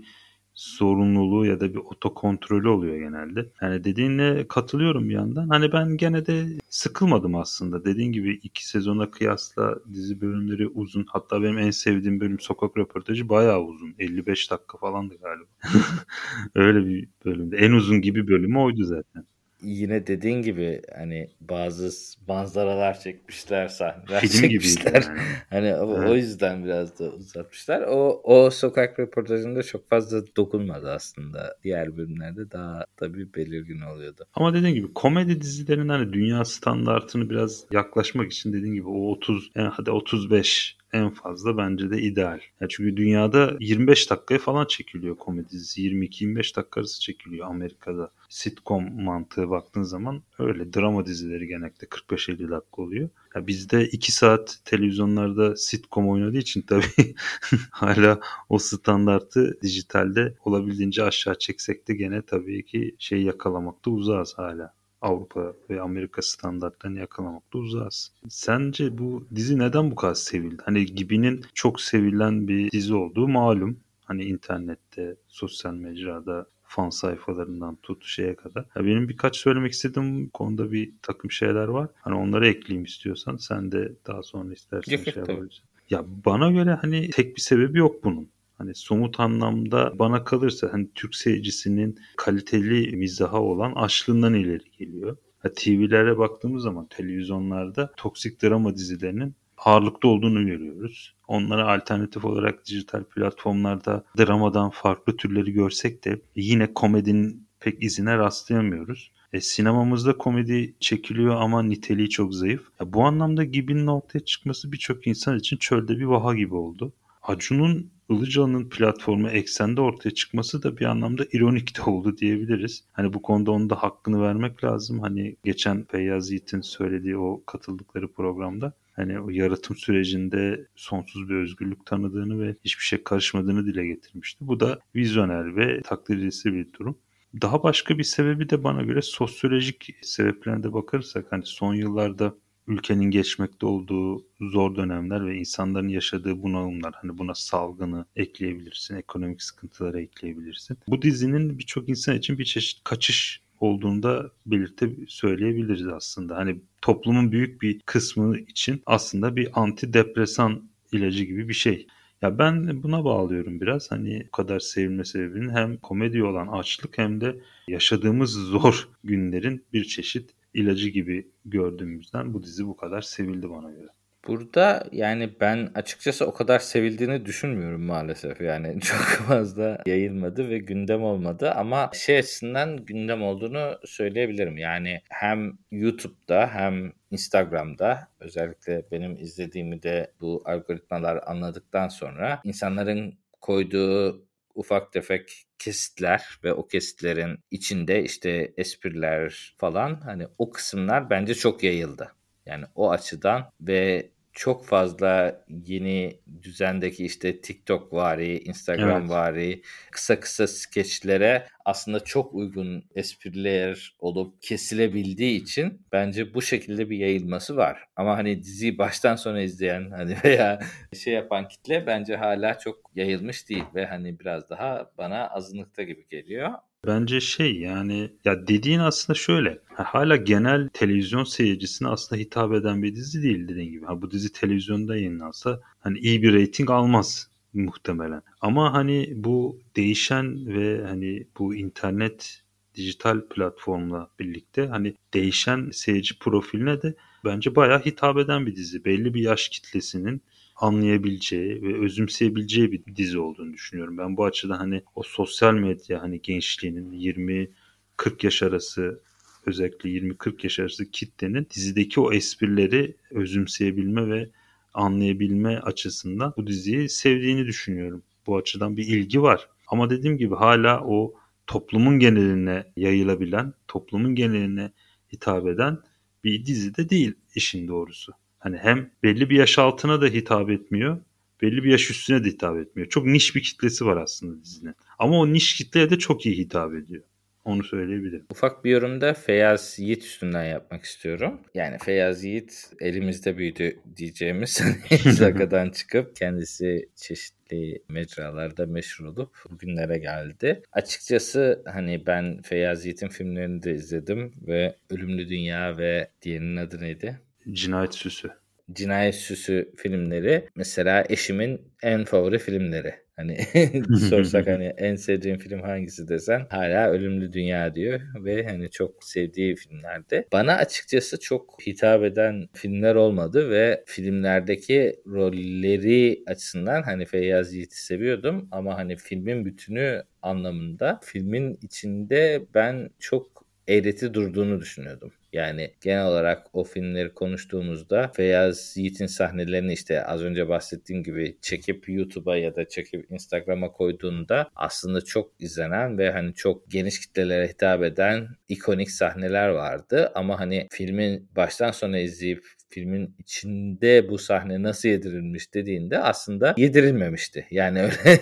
sorumluluğu 0.53 1.45
ya 1.45 1.59
da 1.59 1.73
bir 1.73 1.79
otokontrolü 1.79 2.69
oluyor 2.69 2.97
genelde. 2.97 3.51
Yani 3.61 3.83
dediğine 3.83 4.47
katılıyorum 4.47 5.09
bir 5.09 5.13
yandan. 5.13 5.49
Hani 5.49 5.71
ben 5.71 5.97
gene 5.97 6.25
de 6.25 6.45
sıkılmadım 6.69 7.35
aslında. 7.35 7.85
Dediğin 7.85 8.11
gibi 8.11 8.39
iki 8.43 8.67
sezona 8.67 9.11
kıyasla 9.11 9.75
dizi 9.93 10.21
bölümleri 10.21 10.67
uzun. 10.67 11.05
Hatta 11.09 11.43
benim 11.43 11.57
en 11.57 11.71
sevdiğim 11.71 12.19
bölüm 12.19 12.39
sokak 12.39 12.77
röportajı 12.77 13.29
bayağı 13.29 13.61
uzun. 13.63 13.95
55 13.99 14.51
dakika 14.51 14.77
falandı 14.77 15.15
galiba. 15.21 15.49
Öyle 16.55 16.85
bir 16.85 17.09
bölümde. 17.25 17.57
En 17.57 17.71
uzun 17.71 18.01
gibi 18.01 18.27
bölümü 18.27 18.57
oydu 18.57 18.83
zaten 18.83 19.25
yine 19.63 20.07
dediğin 20.07 20.41
gibi 20.41 20.81
hani 20.95 21.29
bazı 21.41 21.89
manzaralar 22.27 22.99
çekmişler, 22.99 23.67
sahneler 23.67 24.21
Film 24.21 24.41
çekmişler. 24.41 25.03
Yani. 25.07 25.19
hani 25.49 25.67
evet. 25.67 26.09
o 26.09 26.15
yüzden 26.15 26.63
biraz 26.65 26.99
da 26.99 27.03
uzatmışlar. 27.09 27.81
O 27.81 28.21
o 28.23 28.49
sokak 28.49 28.99
röportajında 28.99 29.63
çok 29.63 29.89
fazla 29.89 30.35
dokunmadı 30.37 30.91
aslında. 30.91 31.57
Diğer 31.63 31.97
bölümlerde 31.97 32.51
daha 32.51 32.85
tabii 32.97 33.33
belirgin 33.33 33.81
oluyordu. 33.81 34.25
Ama 34.33 34.53
dediğin 34.53 34.75
gibi 34.75 34.93
komedi 34.93 35.41
dizilerinin 35.41 35.89
hani 35.89 36.13
dünya 36.13 36.45
standartını 36.45 37.29
biraz 37.29 37.65
yaklaşmak 37.71 38.31
için 38.31 38.53
dediğin 38.53 38.73
gibi 38.73 38.87
o 38.87 39.11
30 39.11 39.51
yani 39.55 39.69
hadi 39.73 39.91
35 39.91 40.77
en 40.93 41.09
fazla 41.09 41.57
bence 41.57 41.91
de 41.91 42.01
ideal. 42.01 42.39
Yani 42.61 42.69
çünkü 42.69 42.97
dünyada 42.97 43.57
25 43.59 44.09
dakikaya 44.09 44.39
falan 44.39 44.65
çekiliyor 44.65 45.17
komedi 45.17 45.49
dizisi. 45.49 45.81
22-25 45.81 46.55
dakika 46.55 46.79
arası 46.79 47.01
çekiliyor 47.01 47.47
Amerika'da. 47.47 48.11
Sitcom 48.29 49.03
mantığı 49.03 49.49
baktığın 49.49 49.83
zaman 49.83 50.23
öyle. 50.39 50.73
Drama 50.73 51.05
dizileri 51.05 51.47
genellikle 51.47 51.87
45-50 51.87 52.51
dakika 52.51 52.81
oluyor. 52.81 53.09
Ya 53.35 53.47
bizde 53.47 53.85
2 53.87 54.11
saat 54.11 54.59
televizyonlarda 54.65 55.55
sitcom 55.55 56.09
oynadığı 56.09 56.37
için 56.37 56.61
tabii 56.61 57.15
hala 57.71 58.19
o 58.49 58.57
standartı 58.57 59.57
dijitalde 59.61 60.35
olabildiğince 60.45 61.03
aşağı 61.03 61.39
çeksek 61.39 61.87
de 61.87 61.93
gene 61.93 62.21
tabii 62.21 62.65
ki 62.65 62.95
şey 62.99 63.21
yakalamakta 63.21 63.91
uzağız 63.91 64.33
hala. 64.37 64.73
Avrupa 65.03 65.53
ve 65.69 65.81
Amerika 65.81 66.21
standartlarını 66.21 66.99
yakalamakta 66.99 67.57
uzağız. 67.59 68.11
Sence 68.29 68.97
bu 68.97 69.27
dizi 69.35 69.59
neden 69.59 69.91
bu 69.91 69.95
kadar 69.95 70.13
sevildi? 70.13 70.63
Hani 70.65 70.85
Gibi'nin 70.85 71.41
çok 71.53 71.81
sevilen 71.81 72.47
bir 72.47 72.71
dizi 72.71 72.95
olduğu 72.95 73.27
malum. 73.27 73.79
Hani 74.05 74.23
internette, 74.23 75.15
sosyal 75.27 75.73
mecrada 75.73 76.45
fan 76.63 76.89
sayfalarından 76.89 77.75
tut 77.75 78.05
şeye 78.05 78.35
kadar. 78.35 78.65
Ya 78.75 78.85
benim 78.85 79.09
birkaç 79.09 79.37
söylemek 79.37 79.71
istediğim 79.71 80.29
konuda 80.29 80.71
bir 80.71 80.93
takım 81.01 81.31
şeyler 81.31 81.67
var. 81.67 81.89
Hani 82.01 82.15
onları 82.15 82.47
ekleyeyim 82.47 82.85
istiyorsan. 82.85 83.37
Sen 83.37 83.71
de 83.71 83.95
daha 84.07 84.23
sonra 84.23 84.53
istersen 84.53 84.97
yok, 84.97 85.03
şey 85.03 85.13
yapabilirsin. 85.15 85.63
Ya 85.89 86.05
bana 86.25 86.51
göre 86.51 86.73
hani 86.81 87.09
tek 87.09 87.35
bir 87.35 87.41
sebebi 87.41 87.79
yok 87.79 88.03
bunun. 88.03 88.29
Hani 88.63 88.75
somut 88.75 89.19
anlamda 89.19 89.99
bana 89.99 90.23
kalırsa 90.23 90.73
hani 90.73 90.87
Türk 90.95 91.15
seyircisinin 91.15 91.99
kaliteli 92.17 92.97
mizaha 92.97 93.41
olan 93.41 93.71
açlığından 93.71 94.33
ileri 94.33 94.63
geliyor. 94.79 95.17
Ha, 95.39 95.49
TV'lere 95.55 96.17
baktığımız 96.17 96.63
zaman 96.63 96.87
televizyonlarda 96.89 97.91
toksik 97.97 98.43
drama 98.43 98.75
dizilerinin 98.75 99.35
ağırlıkta 99.57 100.07
olduğunu 100.07 100.45
görüyoruz. 100.45 101.15
Onlara 101.27 101.73
alternatif 101.73 102.25
olarak 102.25 102.65
dijital 102.65 103.03
platformlarda 103.03 104.05
dramadan 104.17 104.69
farklı 104.69 105.17
türleri 105.17 105.51
görsek 105.51 106.05
de 106.05 106.21
yine 106.35 106.73
komedinin 106.73 107.47
pek 107.59 107.83
izine 107.83 108.17
rastlayamıyoruz. 108.17 109.11
E, 109.33 109.41
sinemamızda 109.41 110.17
komedi 110.17 110.75
çekiliyor 110.79 111.35
ama 111.35 111.63
niteliği 111.63 112.09
çok 112.09 112.35
zayıf. 112.35 112.61
Ya, 112.79 112.93
bu 112.93 113.03
anlamda 113.03 113.43
Gibi'nin 113.43 113.87
ortaya 113.87 114.19
çıkması 114.19 114.71
birçok 114.71 115.07
insan 115.07 115.37
için 115.37 115.57
çölde 115.57 115.99
bir 115.99 116.05
vaha 116.05 116.35
gibi 116.35 116.55
oldu. 116.55 116.93
Acun'un 117.23 117.92
Ilıcalı'nın 118.09 118.69
platformu 118.69 119.29
eksende 119.29 119.81
ortaya 119.81 120.11
çıkması 120.11 120.63
da 120.63 120.77
bir 120.77 120.85
anlamda 120.85 121.25
ironik 121.33 121.77
de 121.77 121.81
oldu 121.81 122.17
diyebiliriz. 122.17 122.83
Hani 122.91 123.13
bu 123.13 123.21
konuda 123.21 123.51
onun 123.51 123.69
da 123.69 123.75
hakkını 123.75 124.21
vermek 124.21 124.63
lazım. 124.63 124.99
Hani 124.99 125.35
geçen 125.43 125.85
Feyyaz 125.85 126.31
Yiğit'in 126.31 126.61
söylediği 126.61 127.17
o 127.17 127.43
katıldıkları 127.45 128.13
programda 128.13 128.73
hani 128.95 129.19
o 129.19 129.29
yaratım 129.29 129.75
sürecinde 129.75 130.67
sonsuz 130.75 131.29
bir 131.29 131.35
özgürlük 131.35 131.85
tanıdığını 131.85 132.41
ve 132.41 132.55
hiçbir 132.65 132.83
şey 132.83 133.03
karışmadığını 133.03 133.65
dile 133.65 133.87
getirmişti. 133.87 134.47
Bu 134.47 134.59
da 134.59 134.79
vizyoner 134.95 135.55
ve 135.55 135.81
takdir 135.81 136.17
edilisi 136.17 136.53
bir 136.53 136.73
durum. 136.73 136.97
Daha 137.41 137.63
başka 137.63 137.97
bir 137.97 138.03
sebebi 138.03 138.49
de 138.49 138.63
bana 138.63 138.81
göre 138.81 139.01
sosyolojik 139.01 139.95
sebeplerine 140.01 140.63
de 140.63 140.73
bakarsak 140.73 141.25
hani 141.29 141.43
son 141.45 141.73
yıllarda 141.73 142.35
ülkenin 142.67 143.11
geçmekte 143.11 143.65
olduğu 143.65 144.25
zor 144.41 144.75
dönemler 144.75 145.27
ve 145.27 145.35
insanların 145.35 145.87
yaşadığı 145.87 146.43
bunalımlar 146.43 146.93
hani 147.01 147.17
buna 147.17 147.35
salgını 147.35 148.05
ekleyebilirsin, 148.15 148.95
ekonomik 148.95 149.41
sıkıntıları 149.41 150.01
ekleyebilirsin. 150.01 150.77
Bu 150.87 151.01
dizinin 151.01 151.59
birçok 151.59 151.89
insan 151.89 152.17
için 152.17 152.37
bir 152.37 152.45
çeşit 152.45 152.83
kaçış 152.83 153.41
olduğunda 153.59 154.31
belirte 154.45 154.89
söyleyebiliriz 155.07 155.87
aslında. 155.87 156.37
Hani 156.37 156.59
toplumun 156.81 157.31
büyük 157.31 157.61
bir 157.61 157.79
kısmı 157.79 158.37
için 158.37 158.81
aslında 158.85 159.35
bir 159.35 159.61
antidepresan 159.61 160.69
ilacı 160.91 161.23
gibi 161.23 161.49
bir 161.49 161.53
şey. 161.53 161.87
Ya 162.21 162.37
ben 162.37 162.83
buna 162.83 163.05
bağlıyorum 163.05 163.61
biraz. 163.61 163.91
Hani 163.91 164.23
bu 164.27 164.31
kadar 164.31 164.59
sevilme 164.59 165.05
sebebinin 165.05 165.49
hem 165.49 165.77
komedi 165.77 166.23
olan 166.23 166.47
açlık 166.47 166.97
hem 166.97 167.21
de 167.21 167.35
yaşadığımız 167.67 168.31
zor 168.51 168.89
günlerin 169.03 169.65
bir 169.73 169.83
çeşit 169.83 170.29
ilacı 170.53 170.89
gibi 170.89 171.31
gördüğümüzden 171.45 172.33
bu 172.33 172.43
dizi 172.43 172.67
bu 172.67 172.77
kadar 172.77 173.01
sevildi 173.01 173.49
bana 173.49 173.71
göre. 173.71 173.87
Burada 174.27 174.87
yani 174.91 175.29
ben 175.41 175.69
açıkçası 175.75 176.25
o 176.25 176.33
kadar 176.33 176.59
sevildiğini 176.59 177.25
düşünmüyorum 177.25 177.81
maalesef. 177.81 178.41
Yani 178.41 178.79
çok 178.81 178.99
fazla 178.99 179.81
yayılmadı 179.85 180.49
ve 180.49 180.57
gündem 180.57 181.03
olmadı 181.03 181.51
ama 181.51 181.89
şey 181.93 182.17
açısından 182.17 182.85
gündem 182.85 183.23
olduğunu 183.23 183.79
söyleyebilirim. 183.85 184.57
Yani 184.57 185.01
hem 185.09 185.57
YouTube'da 185.71 186.47
hem 186.47 186.93
Instagram'da 187.11 188.07
özellikle 188.19 188.85
benim 188.91 189.17
izlediğimi 189.17 189.83
de 189.83 190.11
bu 190.21 190.41
algoritmalar 190.45 191.23
anladıktan 191.25 191.87
sonra 191.87 192.41
insanların 192.43 193.17
koyduğu 193.41 194.25
ufak 194.55 194.93
tefek 194.93 195.45
kesitler 195.59 196.39
ve 196.43 196.53
o 196.53 196.67
kesitlerin 196.67 197.39
içinde 197.51 198.03
işte 198.03 198.53
espriler 198.57 199.55
falan 199.57 200.01
hani 200.01 200.27
o 200.37 200.51
kısımlar 200.51 201.09
bence 201.09 201.35
çok 201.35 201.63
yayıldı. 201.63 202.11
Yani 202.45 202.65
o 202.75 202.91
açıdan 202.91 203.51
ve 203.61 204.09
çok 204.33 204.65
fazla 204.65 205.43
yeni 205.65 206.19
düzendeki 206.41 207.05
işte 207.05 207.41
TikTok 207.41 207.93
vari, 207.93 208.39
Instagram 208.39 209.01
evet. 209.01 209.09
vari 209.09 209.61
kısa 209.91 210.19
kısa 210.19 210.47
skeçlere 210.47 211.47
aslında 211.65 211.99
çok 211.99 212.33
uygun 212.33 212.85
espriler 212.95 213.95
olup 213.99 214.41
kesilebildiği 214.41 215.41
için 215.41 215.81
bence 215.91 216.33
bu 216.33 216.41
şekilde 216.41 216.89
bir 216.89 216.97
yayılması 216.97 217.57
var. 217.57 217.87
Ama 217.95 218.17
hani 218.17 218.43
diziyi 218.43 218.77
baştan 218.77 219.15
sona 219.15 219.41
izleyen 219.41 219.91
hani 219.91 220.15
veya 220.23 220.59
şey 221.03 221.13
yapan 221.13 221.47
kitle 221.47 221.87
bence 221.87 222.15
hala 222.15 222.59
çok 222.59 222.91
yayılmış 222.95 223.49
değil 223.49 223.65
ve 223.75 223.85
hani 223.85 224.19
biraz 224.19 224.49
daha 224.49 224.91
bana 224.97 225.27
azınlıkta 225.27 225.83
gibi 225.83 226.07
geliyor. 226.07 226.53
Bence 226.87 227.21
şey 227.21 227.59
yani 227.59 228.11
ya 228.25 228.47
dediğin 228.47 228.79
aslında 228.79 229.19
şöyle. 229.19 229.59
Hala 229.75 230.15
genel 230.15 230.69
televizyon 230.69 231.23
seyircisine 231.23 231.87
aslında 231.87 232.21
hitap 232.21 232.53
eden 232.53 232.83
bir 232.83 232.95
dizi 232.95 233.23
değil 233.23 233.47
dediğin 233.47 233.71
gibi. 233.71 233.85
Ha, 233.85 234.01
bu 234.01 234.11
dizi 234.11 234.31
televizyonda 234.31 234.95
yayınlansa 234.95 235.61
hani 235.79 235.99
iyi 235.99 236.23
bir 236.23 236.33
reyting 236.33 236.69
almaz 236.69 237.29
muhtemelen. 237.53 238.21
Ama 238.41 238.73
hani 238.73 239.13
bu 239.15 239.59
değişen 239.75 240.47
ve 240.47 240.85
hani 240.85 241.27
bu 241.39 241.55
internet 241.55 242.43
dijital 242.75 243.21
platformla 243.29 244.09
birlikte 244.19 244.67
hani 244.67 244.95
değişen 245.13 245.69
seyirci 245.71 246.19
profiline 246.19 246.81
de 246.81 246.95
bence 247.25 247.55
bayağı 247.55 247.79
hitap 247.79 248.17
eden 248.17 248.45
bir 248.45 248.55
dizi. 248.55 248.85
Belli 248.85 249.13
bir 249.13 249.21
yaş 249.21 249.49
kitlesinin 249.49 250.21
anlayabileceği 250.55 251.61
ve 251.61 251.79
özümseyebileceği 251.79 252.71
bir 252.71 252.95
dizi 252.95 253.19
olduğunu 253.19 253.53
düşünüyorum. 253.53 253.97
Ben 253.97 254.17
bu 254.17 254.25
açıdan 254.25 254.57
hani 254.57 254.83
o 254.95 255.03
sosyal 255.03 255.53
medya 255.53 256.01
hani 256.01 256.21
gençliğinin 256.21 256.91
20 256.91 257.49
40 257.97 258.23
yaş 258.23 258.43
arası 258.43 259.01
özellikle 259.45 259.89
20-40 259.89 260.43
yaş 260.43 260.59
arası 260.59 260.91
kitlenin 260.91 261.47
dizideki 261.55 261.99
o 261.99 262.13
esprileri 262.13 262.97
özümseyebilme 263.11 264.07
ve 264.07 264.29
anlayabilme 264.73 265.57
açısından 265.57 266.33
bu 266.37 266.47
diziyi 266.47 266.89
sevdiğini 266.89 267.45
düşünüyorum. 267.45 268.03
Bu 268.27 268.37
açıdan 268.37 268.77
bir 268.77 268.87
ilgi 268.87 269.21
var. 269.21 269.49
Ama 269.67 269.89
dediğim 269.89 270.17
gibi 270.17 270.35
hala 270.35 270.83
o 270.85 271.13
toplumun 271.47 271.99
geneline 271.99 272.65
yayılabilen, 272.77 273.53
toplumun 273.67 274.15
geneline 274.15 274.71
hitap 275.13 275.47
eden 275.47 275.77
bir 276.23 276.45
dizi 276.45 276.75
de 276.75 276.89
değil 276.89 277.13
işin 277.35 277.67
doğrusu. 277.67 278.13
Hani 278.43 278.57
hem 278.57 278.89
belli 279.03 279.29
bir 279.29 279.35
yaş 279.35 279.59
altına 279.59 280.01
da 280.01 280.05
hitap 280.05 280.49
etmiyor. 280.49 281.01
Belli 281.41 281.63
bir 281.63 281.71
yaş 281.71 281.89
üstüne 281.89 282.23
de 282.23 282.27
hitap 282.27 282.57
etmiyor. 282.57 282.89
Çok 282.89 283.05
niş 283.05 283.35
bir 283.35 283.43
kitlesi 283.43 283.85
var 283.85 283.97
aslında 283.97 284.43
dizinin. 284.43 284.75
Ama 284.99 285.19
o 285.19 285.33
niş 285.33 285.55
kitleye 285.55 285.89
de 285.89 285.99
çok 285.99 286.25
iyi 286.25 286.37
hitap 286.37 286.73
ediyor. 286.73 287.03
Onu 287.45 287.63
söyleyebilirim. 287.63 288.25
Ufak 288.29 288.65
bir 288.65 288.71
yorumda 288.71 289.13
Feyyaz 289.13 289.79
Yiğit 289.79 290.03
üstünden 290.03 290.43
yapmak 290.43 290.83
istiyorum. 290.83 291.41
Yani 291.53 291.77
Feyyaz 291.77 292.23
Yiğit 292.23 292.71
elimizde 292.79 293.37
büyüdü 293.37 293.79
diyeceğimiz 293.95 294.61
Zaga'dan 295.05 295.69
çıkıp 295.69 296.15
kendisi 296.15 296.89
çeşitli 296.95 297.83
mecralarda 297.89 298.65
meşhur 298.65 299.05
olup 299.05 299.35
bugünlere 299.49 299.97
geldi. 299.97 300.61
Açıkçası 300.71 301.63
hani 301.65 302.05
ben 302.05 302.41
Feyyaz 302.41 302.85
Yiğit'in 302.85 303.09
filmlerini 303.09 303.63
de 303.63 303.73
izledim 303.73 304.33
ve 304.47 304.75
Ölümlü 304.89 305.29
Dünya 305.29 305.77
ve 305.77 306.09
diğerinin 306.21 306.57
adı 306.57 306.81
neydi? 306.81 307.19
Cinayet 307.51 307.95
Süsü. 307.95 308.29
Cinayet 308.73 309.15
Süsü 309.15 309.71
filmleri 309.77 310.47
mesela 310.55 311.03
eşimin 311.09 311.61
en 311.83 312.03
favori 312.03 312.39
filmleri. 312.39 313.03
Hani 313.15 313.37
sorsak 314.09 314.47
hani 314.47 314.65
en 314.65 314.95
sevdiğim 314.95 315.37
film 315.37 315.61
hangisi 315.61 316.07
desen 316.07 316.47
hala 316.49 316.89
Ölümlü 316.89 317.33
Dünya 317.33 317.75
diyor 317.75 318.01
ve 318.23 318.45
hani 318.47 318.69
çok 318.69 319.03
sevdiği 319.03 319.55
filmlerde. 319.55 320.27
Bana 320.33 320.55
açıkçası 320.55 321.19
çok 321.19 321.57
hitap 321.67 322.03
eden 322.03 322.47
filmler 322.53 322.95
olmadı 322.95 323.49
ve 323.49 323.83
filmlerdeki 323.85 324.95
rolleri 325.07 326.23
açısından 326.27 326.83
hani 326.83 327.05
Feyyaz 327.05 327.53
Yiğit'i 327.53 327.85
seviyordum 327.85 328.47
ama 328.51 328.77
hani 328.77 328.95
filmin 328.95 329.45
bütünü 329.45 330.03
anlamında 330.21 330.99
filmin 331.03 331.59
içinde 331.61 332.45
ben 332.53 332.89
çok 332.99 333.32
eğreti 333.67 334.13
durduğunu 334.13 334.61
düşünüyordum. 334.61 335.11
Yani 335.33 335.73
genel 335.81 336.05
olarak 336.05 336.47
o 336.53 336.63
filmleri 336.63 337.13
konuştuğumuzda 337.13 338.11
Feyyaz 338.15 338.77
Yiğit'in 338.77 339.05
sahnelerini 339.05 339.73
işte 339.73 340.03
az 340.03 340.21
önce 340.21 340.49
bahsettiğim 340.49 341.03
gibi 341.03 341.37
çekip 341.41 341.89
YouTube'a 341.89 342.37
ya 342.37 342.55
da 342.55 342.67
çekip 342.67 343.11
Instagram'a 343.11 343.71
koyduğunda 343.71 344.49
aslında 344.55 345.01
çok 345.01 345.31
izlenen 345.39 345.97
ve 345.97 346.11
hani 346.11 346.33
çok 346.33 346.71
geniş 346.71 346.99
kitlelere 346.99 347.47
hitap 347.47 347.83
eden 347.83 348.27
ikonik 348.49 348.91
sahneler 348.91 349.49
vardı. 349.49 350.11
Ama 350.15 350.39
hani 350.39 350.67
filmin 350.71 351.29
baştan 351.35 351.71
sona 351.71 351.99
izleyip 351.99 352.43
filmin 352.73 353.15
içinde 353.19 354.09
bu 354.09 354.17
sahne 354.17 354.63
nasıl 354.63 354.89
yedirilmiş 354.89 355.53
dediğinde 355.53 355.99
aslında 355.99 356.53
yedirilmemişti. 356.57 357.47
Yani 357.51 357.81
öyle 357.81 358.19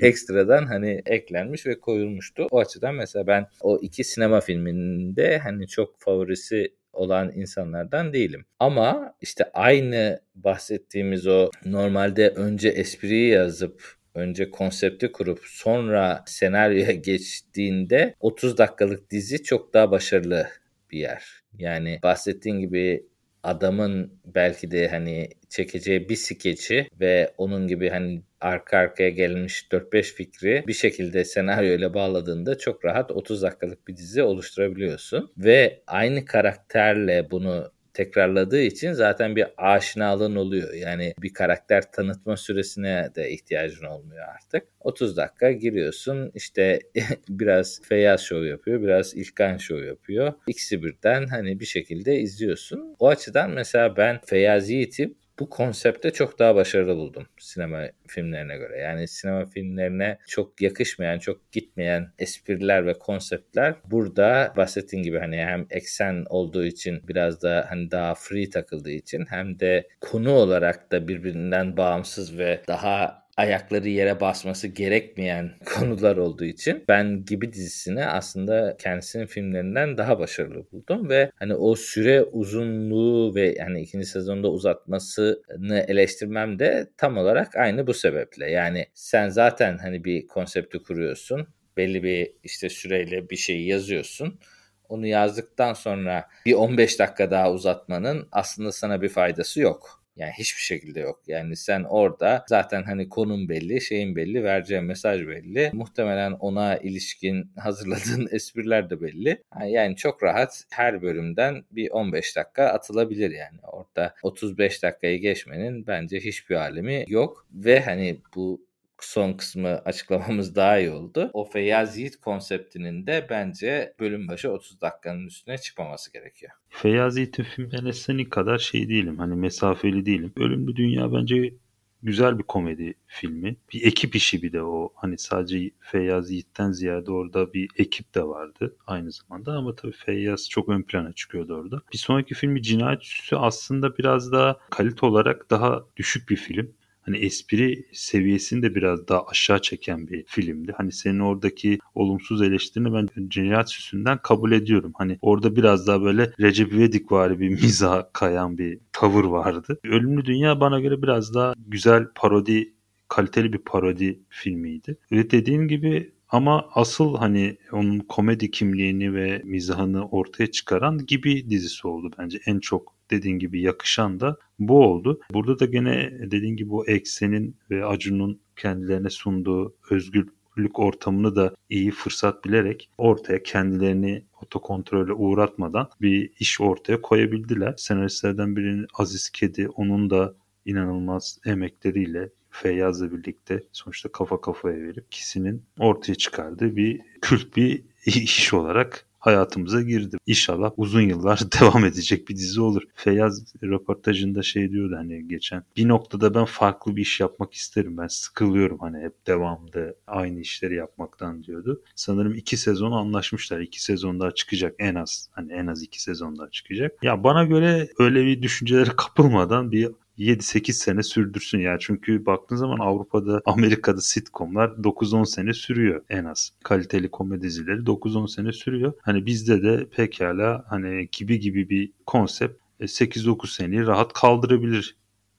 ekstradan 0.00 0.66
hani 0.66 1.02
eklenmiş 1.06 1.66
ve 1.66 1.80
koyulmuştu. 1.80 2.46
O 2.50 2.58
açıdan 2.58 2.94
mesela 2.94 3.26
ben 3.26 3.46
o 3.60 3.78
iki 3.82 4.04
sinema 4.04 4.40
filminde 4.40 5.38
hani 5.38 5.68
çok 5.68 6.00
favorisi 6.00 6.74
olan 6.92 7.32
insanlardan 7.34 8.12
değilim. 8.12 8.44
Ama 8.60 9.14
işte 9.20 9.50
aynı 9.54 10.20
bahsettiğimiz 10.34 11.26
o 11.26 11.50
normalde 11.64 12.28
önce 12.28 12.68
espriyi 12.68 13.28
yazıp 13.28 13.96
önce 14.14 14.50
konsepti 14.50 15.12
kurup 15.12 15.40
sonra 15.44 16.24
senaryoya 16.26 16.92
geçtiğinde 16.92 18.14
30 18.20 18.58
dakikalık 18.58 19.10
dizi 19.10 19.42
çok 19.42 19.74
daha 19.74 19.90
başarılı 19.90 20.48
bir 20.90 20.98
yer. 20.98 21.24
Yani 21.58 22.00
bahsettiğin 22.02 22.60
gibi 22.60 23.06
adamın 23.46 24.20
belki 24.24 24.70
de 24.70 24.88
hani 24.88 25.28
çekeceği 25.48 26.08
bir 26.08 26.16
skeçi 26.16 26.88
ve 27.00 27.34
onun 27.38 27.68
gibi 27.68 27.88
hani 27.88 28.22
arka 28.40 28.78
arkaya 28.78 29.10
gelmiş 29.10 29.68
4-5 29.70 30.02
fikri 30.02 30.64
bir 30.66 30.72
şekilde 30.72 31.24
senaryo 31.24 31.74
ile 31.74 31.94
bağladığında 31.94 32.58
çok 32.58 32.84
rahat 32.84 33.10
30 33.10 33.42
dakikalık 33.42 33.88
bir 33.88 33.96
dizi 33.96 34.22
oluşturabiliyorsun. 34.22 35.32
Ve 35.38 35.82
aynı 35.86 36.24
karakterle 36.24 37.30
bunu 37.30 37.72
tekrarladığı 37.96 38.62
için 38.62 38.92
zaten 38.92 39.36
bir 39.36 39.46
aşinalığın 39.56 40.36
oluyor. 40.36 40.74
Yani 40.74 41.14
bir 41.22 41.32
karakter 41.34 41.92
tanıtma 41.92 42.36
süresine 42.36 43.10
de 43.14 43.30
ihtiyacın 43.30 43.84
olmuyor 43.84 44.24
artık. 44.34 44.68
30 44.80 45.16
dakika 45.16 45.52
giriyorsun 45.52 46.30
işte 46.34 46.80
biraz 47.28 47.80
Feyyaz 47.82 48.20
Show 48.20 48.48
yapıyor, 48.48 48.82
biraz 48.82 49.14
İlkan 49.14 49.56
Show 49.56 49.86
yapıyor. 49.86 50.32
İkisi 50.46 50.82
birden 50.82 51.26
hani 51.26 51.60
bir 51.60 51.64
şekilde 51.64 52.16
izliyorsun. 52.16 52.96
O 52.98 53.08
açıdan 53.08 53.50
mesela 53.50 53.96
ben 53.96 54.20
Feyyaz 54.26 54.70
Yiğit'i 54.70 55.14
bu 55.38 55.50
konsepte 55.50 56.10
çok 56.10 56.38
daha 56.38 56.54
başarılı 56.54 56.96
buldum 56.96 57.26
sinema 57.38 57.82
filmlerine 58.08 58.56
göre. 58.56 58.78
Yani 58.78 59.08
sinema 59.08 59.46
filmlerine 59.46 60.18
çok 60.26 60.60
yakışmayan, 60.62 61.18
çok 61.18 61.52
gitmeyen 61.52 62.12
espriler 62.18 62.86
ve 62.86 62.94
konseptler 62.94 63.74
burada 63.90 64.52
bahsettiğim 64.56 65.02
gibi 65.02 65.18
hani 65.18 65.36
hem 65.36 65.66
eksen 65.70 66.24
olduğu 66.28 66.64
için 66.64 67.02
biraz 67.08 67.42
da 67.42 67.66
hani 67.68 67.90
daha 67.90 68.14
free 68.14 68.50
takıldığı 68.50 68.90
için 68.90 69.26
hem 69.28 69.60
de 69.60 69.88
konu 70.00 70.32
olarak 70.32 70.92
da 70.92 71.08
birbirinden 71.08 71.76
bağımsız 71.76 72.38
ve 72.38 72.62
daha 72.68 73.25
ayakları 73.36 73.88
yere 73.88 74.20
basması 74.20 74.68
gerekmeyen 74.68 75.52
konular 75.64 76.16
olduğu 76.16 76.44
için 76.44 76.84
ben 76.88 77.24
gibi 77.24 77.52
dizisini 77.52 78.06
aslında 78.06 78.76
kendisinin 78.78 79.26
filmlerinden 79.26 79.98
daha 79.98 80.18
başarılı 80.18 80.70
buldum 80.72 81.08
ve 81.08 81.30
hani 81.34 81.54
o 81.54 81.74
süre 81.74 82.22
uzunluğu 82.22 83.34
ve 83.34 83.54
yani 83.58 83.80
ikinci 83.80 84.06
sezonda 84.06 84.50
uzatmasını 84.50 85.84
eleştirmem 85.88 86.58
de 86.58 86.90
tam 86.96 87.16
olarak 87.16 87.56
aynı 87.56 87.86
bu 87.86 87.94
sebeple. 87.94 88.50
Yani 88.50 88.86
sen 88.94 89.28
zaten 89.28 89.78
hani 89.78 90.04
bir 90.04 90.26
konsepti 90.26 90.82
kuruyorsun. 90.82 91.48
Belli 91.76 92.02
bir 92.02 92.32
işte 92.42 92.68
süreyle 92.68 93.30
bir 93.30 93.36
şeyi 93.36 93.68
yazıyorsun. 93.68 94.40
Onu 94.88 95.06
yazdıktan 95.06 95.72
sonra 95.72 96.28
bir 96.46 96.52
15 96.52 96.98
dakika 96.98 97.30
daha 97.30 97.52
uzatmanın 97.52 98.28
aslında 98.32 98.72
sana 98.72 99.02
bir 99.02 99.08
faydası 99.08 99.60
yok. 99.60 100.05
Yani 100.16 100.32
hiçbir 100.38 100.60
şekilde 100.60 101.00
yok. 101.00 101.22
Yani 101.26 101.56
sen 101.56 101.84
orada 101.84 102.44
zaten 102.48 102.82
hani 102.82 103.08
konum 103.08 103.48
belli, 103.48 103.80
şeyin 103.80 104.16
belli, 104.16 104.44
vereceğin 104.44 104.84
mesaj 104.84 105.26
belli. 105.26 105.70
Muhtemelen 105.72 106.32
ona 106.32 106.76
ilişkin 106.76 107.50
hazırladığın 107.56 108.28
espriler 108.30 108.90
de 108.90 109.00
belli. 109.00 109.42
Yani 109.66 109.96
çok 109.96 110.22
rahat 110.22 110.64
her 110.70 111.02
bölümden 111.02 111.64
bir 111.70 111.90
15 111.90 112.36
dakika 112.36 112.64
atılabilir 112.64 113.30
yani. 113.30 113.58
Orada 113.62 114.14
35 114.22 114.82
dakikayı 114.82 115.20
geçmenin 115.20 115.86
bence 115.86 116.20
hiçbir 116.20 116.54
alemi 116.54 117.04
yok. 117.08 117.46
Ve 117.52 117.80
hani 117.80 118.20
bu 118.34 118.66
son 119.04 119.32
kısmı 119.32 119.68
açıklamamız 119.68 120.56
daha 120.56 120.78
iyi 120.78 120.90
oldu. 120.90 121.30
O 121.32 121.44
Feyyaz 121.44 121.98
Yiğit 121.98 122.16
konseptinin 122.16 123.06
de 123.06 123.26
bence 123.30 123.94
bölüm 124.00 124.28
başı 124.28 124.50
30 124.50 124.80
dakikanın 124.80 125.26
üstüne 125.26 125.58
çıkmaması 125.58 126.12
gerekiyor. 126.12 126.52
Feyyaz 126.68 127.16
Yiğit'in 127.16 127.42
filmlerine 127.42 127.92
senin 127.92 128.24
kadar 128.24 128.58
şey 128.58 128.88
değilim. 128.88 129.18
Hani 129.18 129.34
mesafeli 129.34 130.06
değilim. 130.06 130.32
Ölümlü 130.36 130.76
Dünya 130.76 131.12
bence 131.12 131.54
güzel 132.02 132.38
bir 132.38 132.42
komedi 132.42 132.94
filmi. 133.06 133.56
Bir 133.72 133.86
ekip 133.86 134.16
işi 134.16 134.42
bir 134.42 134.52
de 134.52 134.62
o. 134.62 134.92
Hani 134.94 135.18
sadece 135.18 135.70
Feyyaz 135.80 136.30
Yiğit'ten 136.30 136.72
ziyade 136.72 137.12
orada 137.12 137.52
bir 137.52 137.70
ekip 137.76 138.14
de 138.14 138.22
vardı 138.22 138.76
aynı 138.86 139.12
zamanda. 139.12 139.52
Ama 139.52 139.76
tabii 139.76 139.92
Feyyaz 139.92 140.48
çok 140.50 140.68
ön 140.68 140.82
plana 140.82 141.12
çıkıyordu 141.12 141.54
orada. 141.54 141.82
Bir 141.92 141.98
sonraki 141.98 142.34
filmi 142.34 142.62
Cinayet 142.62 143.02
Süsü 143.02 143.36
aslında 143.36 143.98
biraz 143.98 144.32
daha 144.32 144.58
kalite 144.70 145.06
olarak 145.06 145.50
daha 145.50 145.84
düşük 145.96 146.28
bir 146.28 146.36
film 146.36 146.72
hani 147.06 147.16
espri 147.16 147.86
seviyesini 147.92 148.62
de 148.62 148.74
biraz 148.74 149.08
daha 149.08 149.26
aşağı 149.26 149.62
çeken 149.62 150.08
bir 150.08 150.24
filmdi. 150.26 150.74
Hani 150.76 150.92
senin 150.92 151.20
oradaki 151.20 151.78
olumsuz 151.94 152.42
eleştirini 152.42 152.94
ben 152.94 153.28
Cinayet 153.28 153.70
Süsü'nden 153.70 154.18
kabul 154.22 154.52
ediyorum. 154.52 154.92
Hani 154.98 155.18
orada 155.22 155.56
biraz 155.56 155.86
daha 155.86 156.02
böyle 156.02 156.32
Recep 156.40 156.72
İvedik 156.72 157.12
var 157.12 157.40
bir 157.40 157.48
miza 157.62 158.10
kayan 158.12 158.58
bir 158.58 158.78
tavır 158.92 159.24
vardı. 159.24 159.78
Ölümlü 159.84 160.24
Dünya 160.24 160.60
bana 160.60 160.80
göre 160.80 161.02
biraz 161.02 161.34
daha 161.34 161.54
güzel 161.66 162.06
parodi 162.14 162.74
kaliteli 163.08 163.52
bir 163.52 163.58
parodi 163.58 164.20
filmiydi. 164.28 164.98
Ve 165.12 165.30
dediğim 165.30 165.68
gibi 165.68 166.12
ama 166.28 166.68
asıl 166.74 167.16
hani 167.16 167.56
onun 167.72 167.98
komedi 167.98 168.50
kimliğini 168.50 169.14
ve 169.14 169.42
mizahını 169.44 170.08
ortaya 170.08 170.50
çıkaran 170.50 171.06
gibi 171.06 171.50
dizisi 171.50 171.88
oldu 171.88 172.10
bence. 172.18 172.38
En 172.46 172.58
çok 172.58 172.94
dediğin 173.10 173.38
gibi 173.38 173.60
yakışan 173.60 174.20
da 174.20 174.36
bu 174.58 174.84
oldu. 174.84 175.20
Burada 175.32 175.58
da 175.58 175.64
gene 175.64 176.12
dediğin 176.30 176.56
gibi 176.56 176.70
bu 176.70 176.88
eksenin 176.88 177.56
ve 177.70 177.84
Acun'un 177.84 178.40
kendilerine 178.56 179.10
sunduğu 179.10 179.74
özgürlük 179.90 180.78
ortamını 180.78 181.36
da 181.36 181.54
iyi 181.70 181.90
fırsat 181.90 182.44
bilerek 182.44 182.90
ortaya 182.98 183.42
kendilerini 183.42 184.24
otokontrole 184.42 185.12
uğratmadan 185.12 185.88
bir 186.00 186.30
iş 186.40 186.60
ortaya 186.60 187.02
koyabildiler. 187.02 187.74
Senaristlerden 187.76 188.56
birinin 188.56 188.86
Aziz 188.94 189.30
Kedi 189.30 189.68
onun 189.68 190.10
da 190.10 190.34
inanılmaz 190.64 191.38
emekleriyle 191.46 192.30
Feyyaz'la 192.50 193.12
birlikte 193.12 193.62
sonuçta 193.72 194.12
kafa 194.12 194.40
kafaya 194.40 194.76
verip 194.76 195.04
ikisinin 195.06 195.62
ortaya 195.78 196.14
çıkardığı 196.14 196.76
bir 196.76 197.00
kült 197.20 197.56
bir 197.56 197.82
iş 198.06 198.54
olarak 198.54 199.05
hayatımıza 199.26 199.82
girdi. 199.82 200.16
İnşallah 200.26 200.72
uzun 200.76 201.00
yıllar 201.00 201.40
devam 201.60 201.84
edecek 201.84 202.28
bir 202.28 202.36
dizi 202.36 202.60
olur. 202.60 202.82
Feyyaz 202.94 203.54
röportajında 203.62 204.42
şey 204.42 204.70
diyordu 204.70 204.96
hani 204.96 205.28
geçen. 205.28 205.64
Bir 205.76 205.88
noktada 205.88 206.34
ben 206.34 206.44
farklı 206.44 206.96
bir 206.96 207.02
iş 207.02 207.20
yapmak 207.20 207.54
isterim. 207.54 207.98
Ben 207.98 208.06
sıkılıyorum 208.06 208.78
hani 208.78 208.98
hep 208.98 209.26
devamlı 209.26 209.96
aynı 210.06 210.40
işleri 210.40 210.74
yapmaktan 210.74 211.44
diyordu. 211.44 211.82
Sanırım 211.94 212.34
iki 212.34 212.56
sezon 212.56 212.92
anlaşmışlar. 212.92 213.60
İki 213.60 213.82
sezon 213.82 214.20
daha 214.20 214.30
çıkacak 214.30 214.74
en 214.78 214.94
az. 214.94 215.28
Hani 215.32 215.52
en 215.52 215.66
az 215.66 215.82
iki 215.82 216.02
sezon 216.02 216.38
daha 216.38 216.50
çıkacak. 216.50 216.92
Ya 217.02 217.24
bana 217.24 217.44
göre 217.44 217.88
öyle 217.98 218.26
bir 218.26 218.42
düşüncelere 218.42 218.90
kapılmadan 218.96 219.72
bir 219.72 219.90
7-8 220.18 220.72
sene 220.72 221.02
sürdürsün 221.02 221.58
yani. 221.58 221.78
Çünkü 221.80 222.26
baktığın 222.26 222.56
zaman 222.56 222.78
Avrupa'da, 222.78 223.42
Amerika'da 223.44 224.00
sitcomlar 224.00 224.68
9-10 224.68 225.26
sene 225.26 225.52
sürüyor 225.52 226.04
en 226.08 226.24
az. 226.24 226.52
Kaliteli 226.64 227.10
komedi 227.10 227.42
dizileri 227.42 227.78
9-10 227.78 228.28
sene 228.28 228.52
sürüyor. 228.52 228.92
Hani 229.02 229.26
bizde 229.26 229.62
de 229.62 229.88
pekala 229.88 230.64
hani 230.68 231.08
gibi 231.12 231.40
gibi 231.40 231.70
bir 231.70 231.92
konsept 232.06 232.60
8-9 232.80 233.44
e, 233.44 233.50
seneyi 233.50 233.86
rahat 233.86 234.12
kaldırabilir 234.12 234.96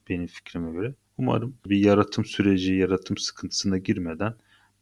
benim 0.08 0.26
fikrime 0.26 0.72
göre. 0.72 0.94
Umarım 1.18 1.56
bir 1.66 1.76
yaratım 1.76 2.24
süreci, 2.24 2.74
yaratım 2.74 3.16
sıkıntısına 3.16 3.78
girmeden 3.78 4.34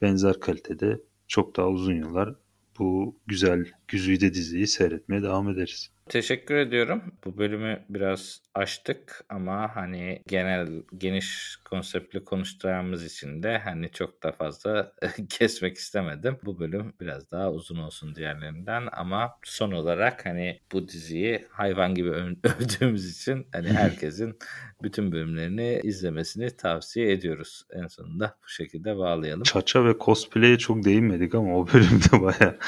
benzer 0.03 0.40
kalitede 0.40 1.01
çok 1.28 1.57
daha 1.57 1.68
uzun 1.68 1.94
yıllar 1.94 2.34
bu 2.78 3.16
güzel 3.26 3.64
güzide 3.88 4.34
diziyi 4.34 4.66
seyretmeye 4.66 5.22
devam 5.22 5.51
ederiz. 5.51 5.90
Teşekkür 6.09 6.54
ediyorum. 6.54 7.02
Bu 7.24 7.38
bölümü 7.38 7.84
biraz 7.88 8.40
açtık 8.54 9.24
ama 9.28 9.76
hani 9.76 10.22
genel 10.26 10.68
geniş 10.98 11.57
konseptli 11.70 12.24
konuşacağımız 12.24 13.04
için 13.04 13.42
de 13.42 13.58
hani 13.58 13.90
çok 13.90 14.22
da 14.22 14.32
fazla 14.32 14.92
kesmek 15.30 15.76
istemedim. 15.76 16.38
Bu 16.44 16.58
bölüm 16.58 16.92
biraz 17.00 17.30
daha 17.30 17.52
uzun 17.52 17.76
olsun 17.76 18.14
diğerlerinden 18.14 18.88
ama 18.92 19.32
son 19.44 19.72
olarak 19.72 20.26
hani 20.26 20.60
bu 20.72 20.88
diziyi 20.88 21.46
hayvan 21.50 21.94
gibi 21.94 22.10
övdüğümüz 22.44 23.20
için 23.20 23.46
hani 23.52 23.68
herkesin 23.72 24.38
bütün 24.82 25.12
bölümlerini 25.12 25.80
izlemesini 25.82 26.56
tavsiye 26.56 27.12
ediyoruz. 27.12 27.62
En 27.72 27.86
sonunda 27.86 28.36
bu 28.44 28.48
şekilde 28.48 28.96
bağlayalım. 28.96 29.42
Çaça 29.42 29.84
ve 29.84 29.94
cosplay'e 30.00 30.58
çok 30.58 30.84
değinmedik 30.84 31.34
ama 31.34 31.58
o 31.58 31.66
bölümde 31.66 32.22
baya 32.22 32.58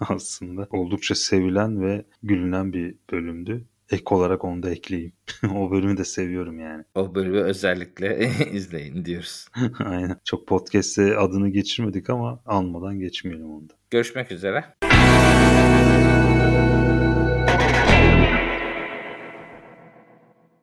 aslında 0.00 0.66
oldukça 0.70 1.14
sevilen 1.14 1.82
ve 1.82 2.04
gülünen 2.22 2.72
bir 2.72 2.94
bölümdü 3.12 3.64
ek 3.90 4.14
olarak 4.14 4.44
onu 4.44 4.62
da 4.62 4.70
ekleyeyim. 4.70 5.12
o 5.54 5.70
bölümü 5.70 5.96
de 5.96 6.04
seviyorum 6.04 6.60
yani. 6.60 6.84
O 6.94 7.14
bölümü 7.14 7.40
özellikle 7.40 8.30
izleyin 8.52 9.04
diyoruz. 9.04 9.48
Aynen. 9.84 10.16
Çok 10.24 10.48
podcast'te 10.48 11.16
adını 11.16 11.48
geçirmedik 11.48 12.10
ama 12.10 12.40
almadan 12.46 12.98
geçmeyelim 12.98 13.50
onda. 13.50 13.72
Görüşmek 13.90 14.32
üzere. 14.32 14.64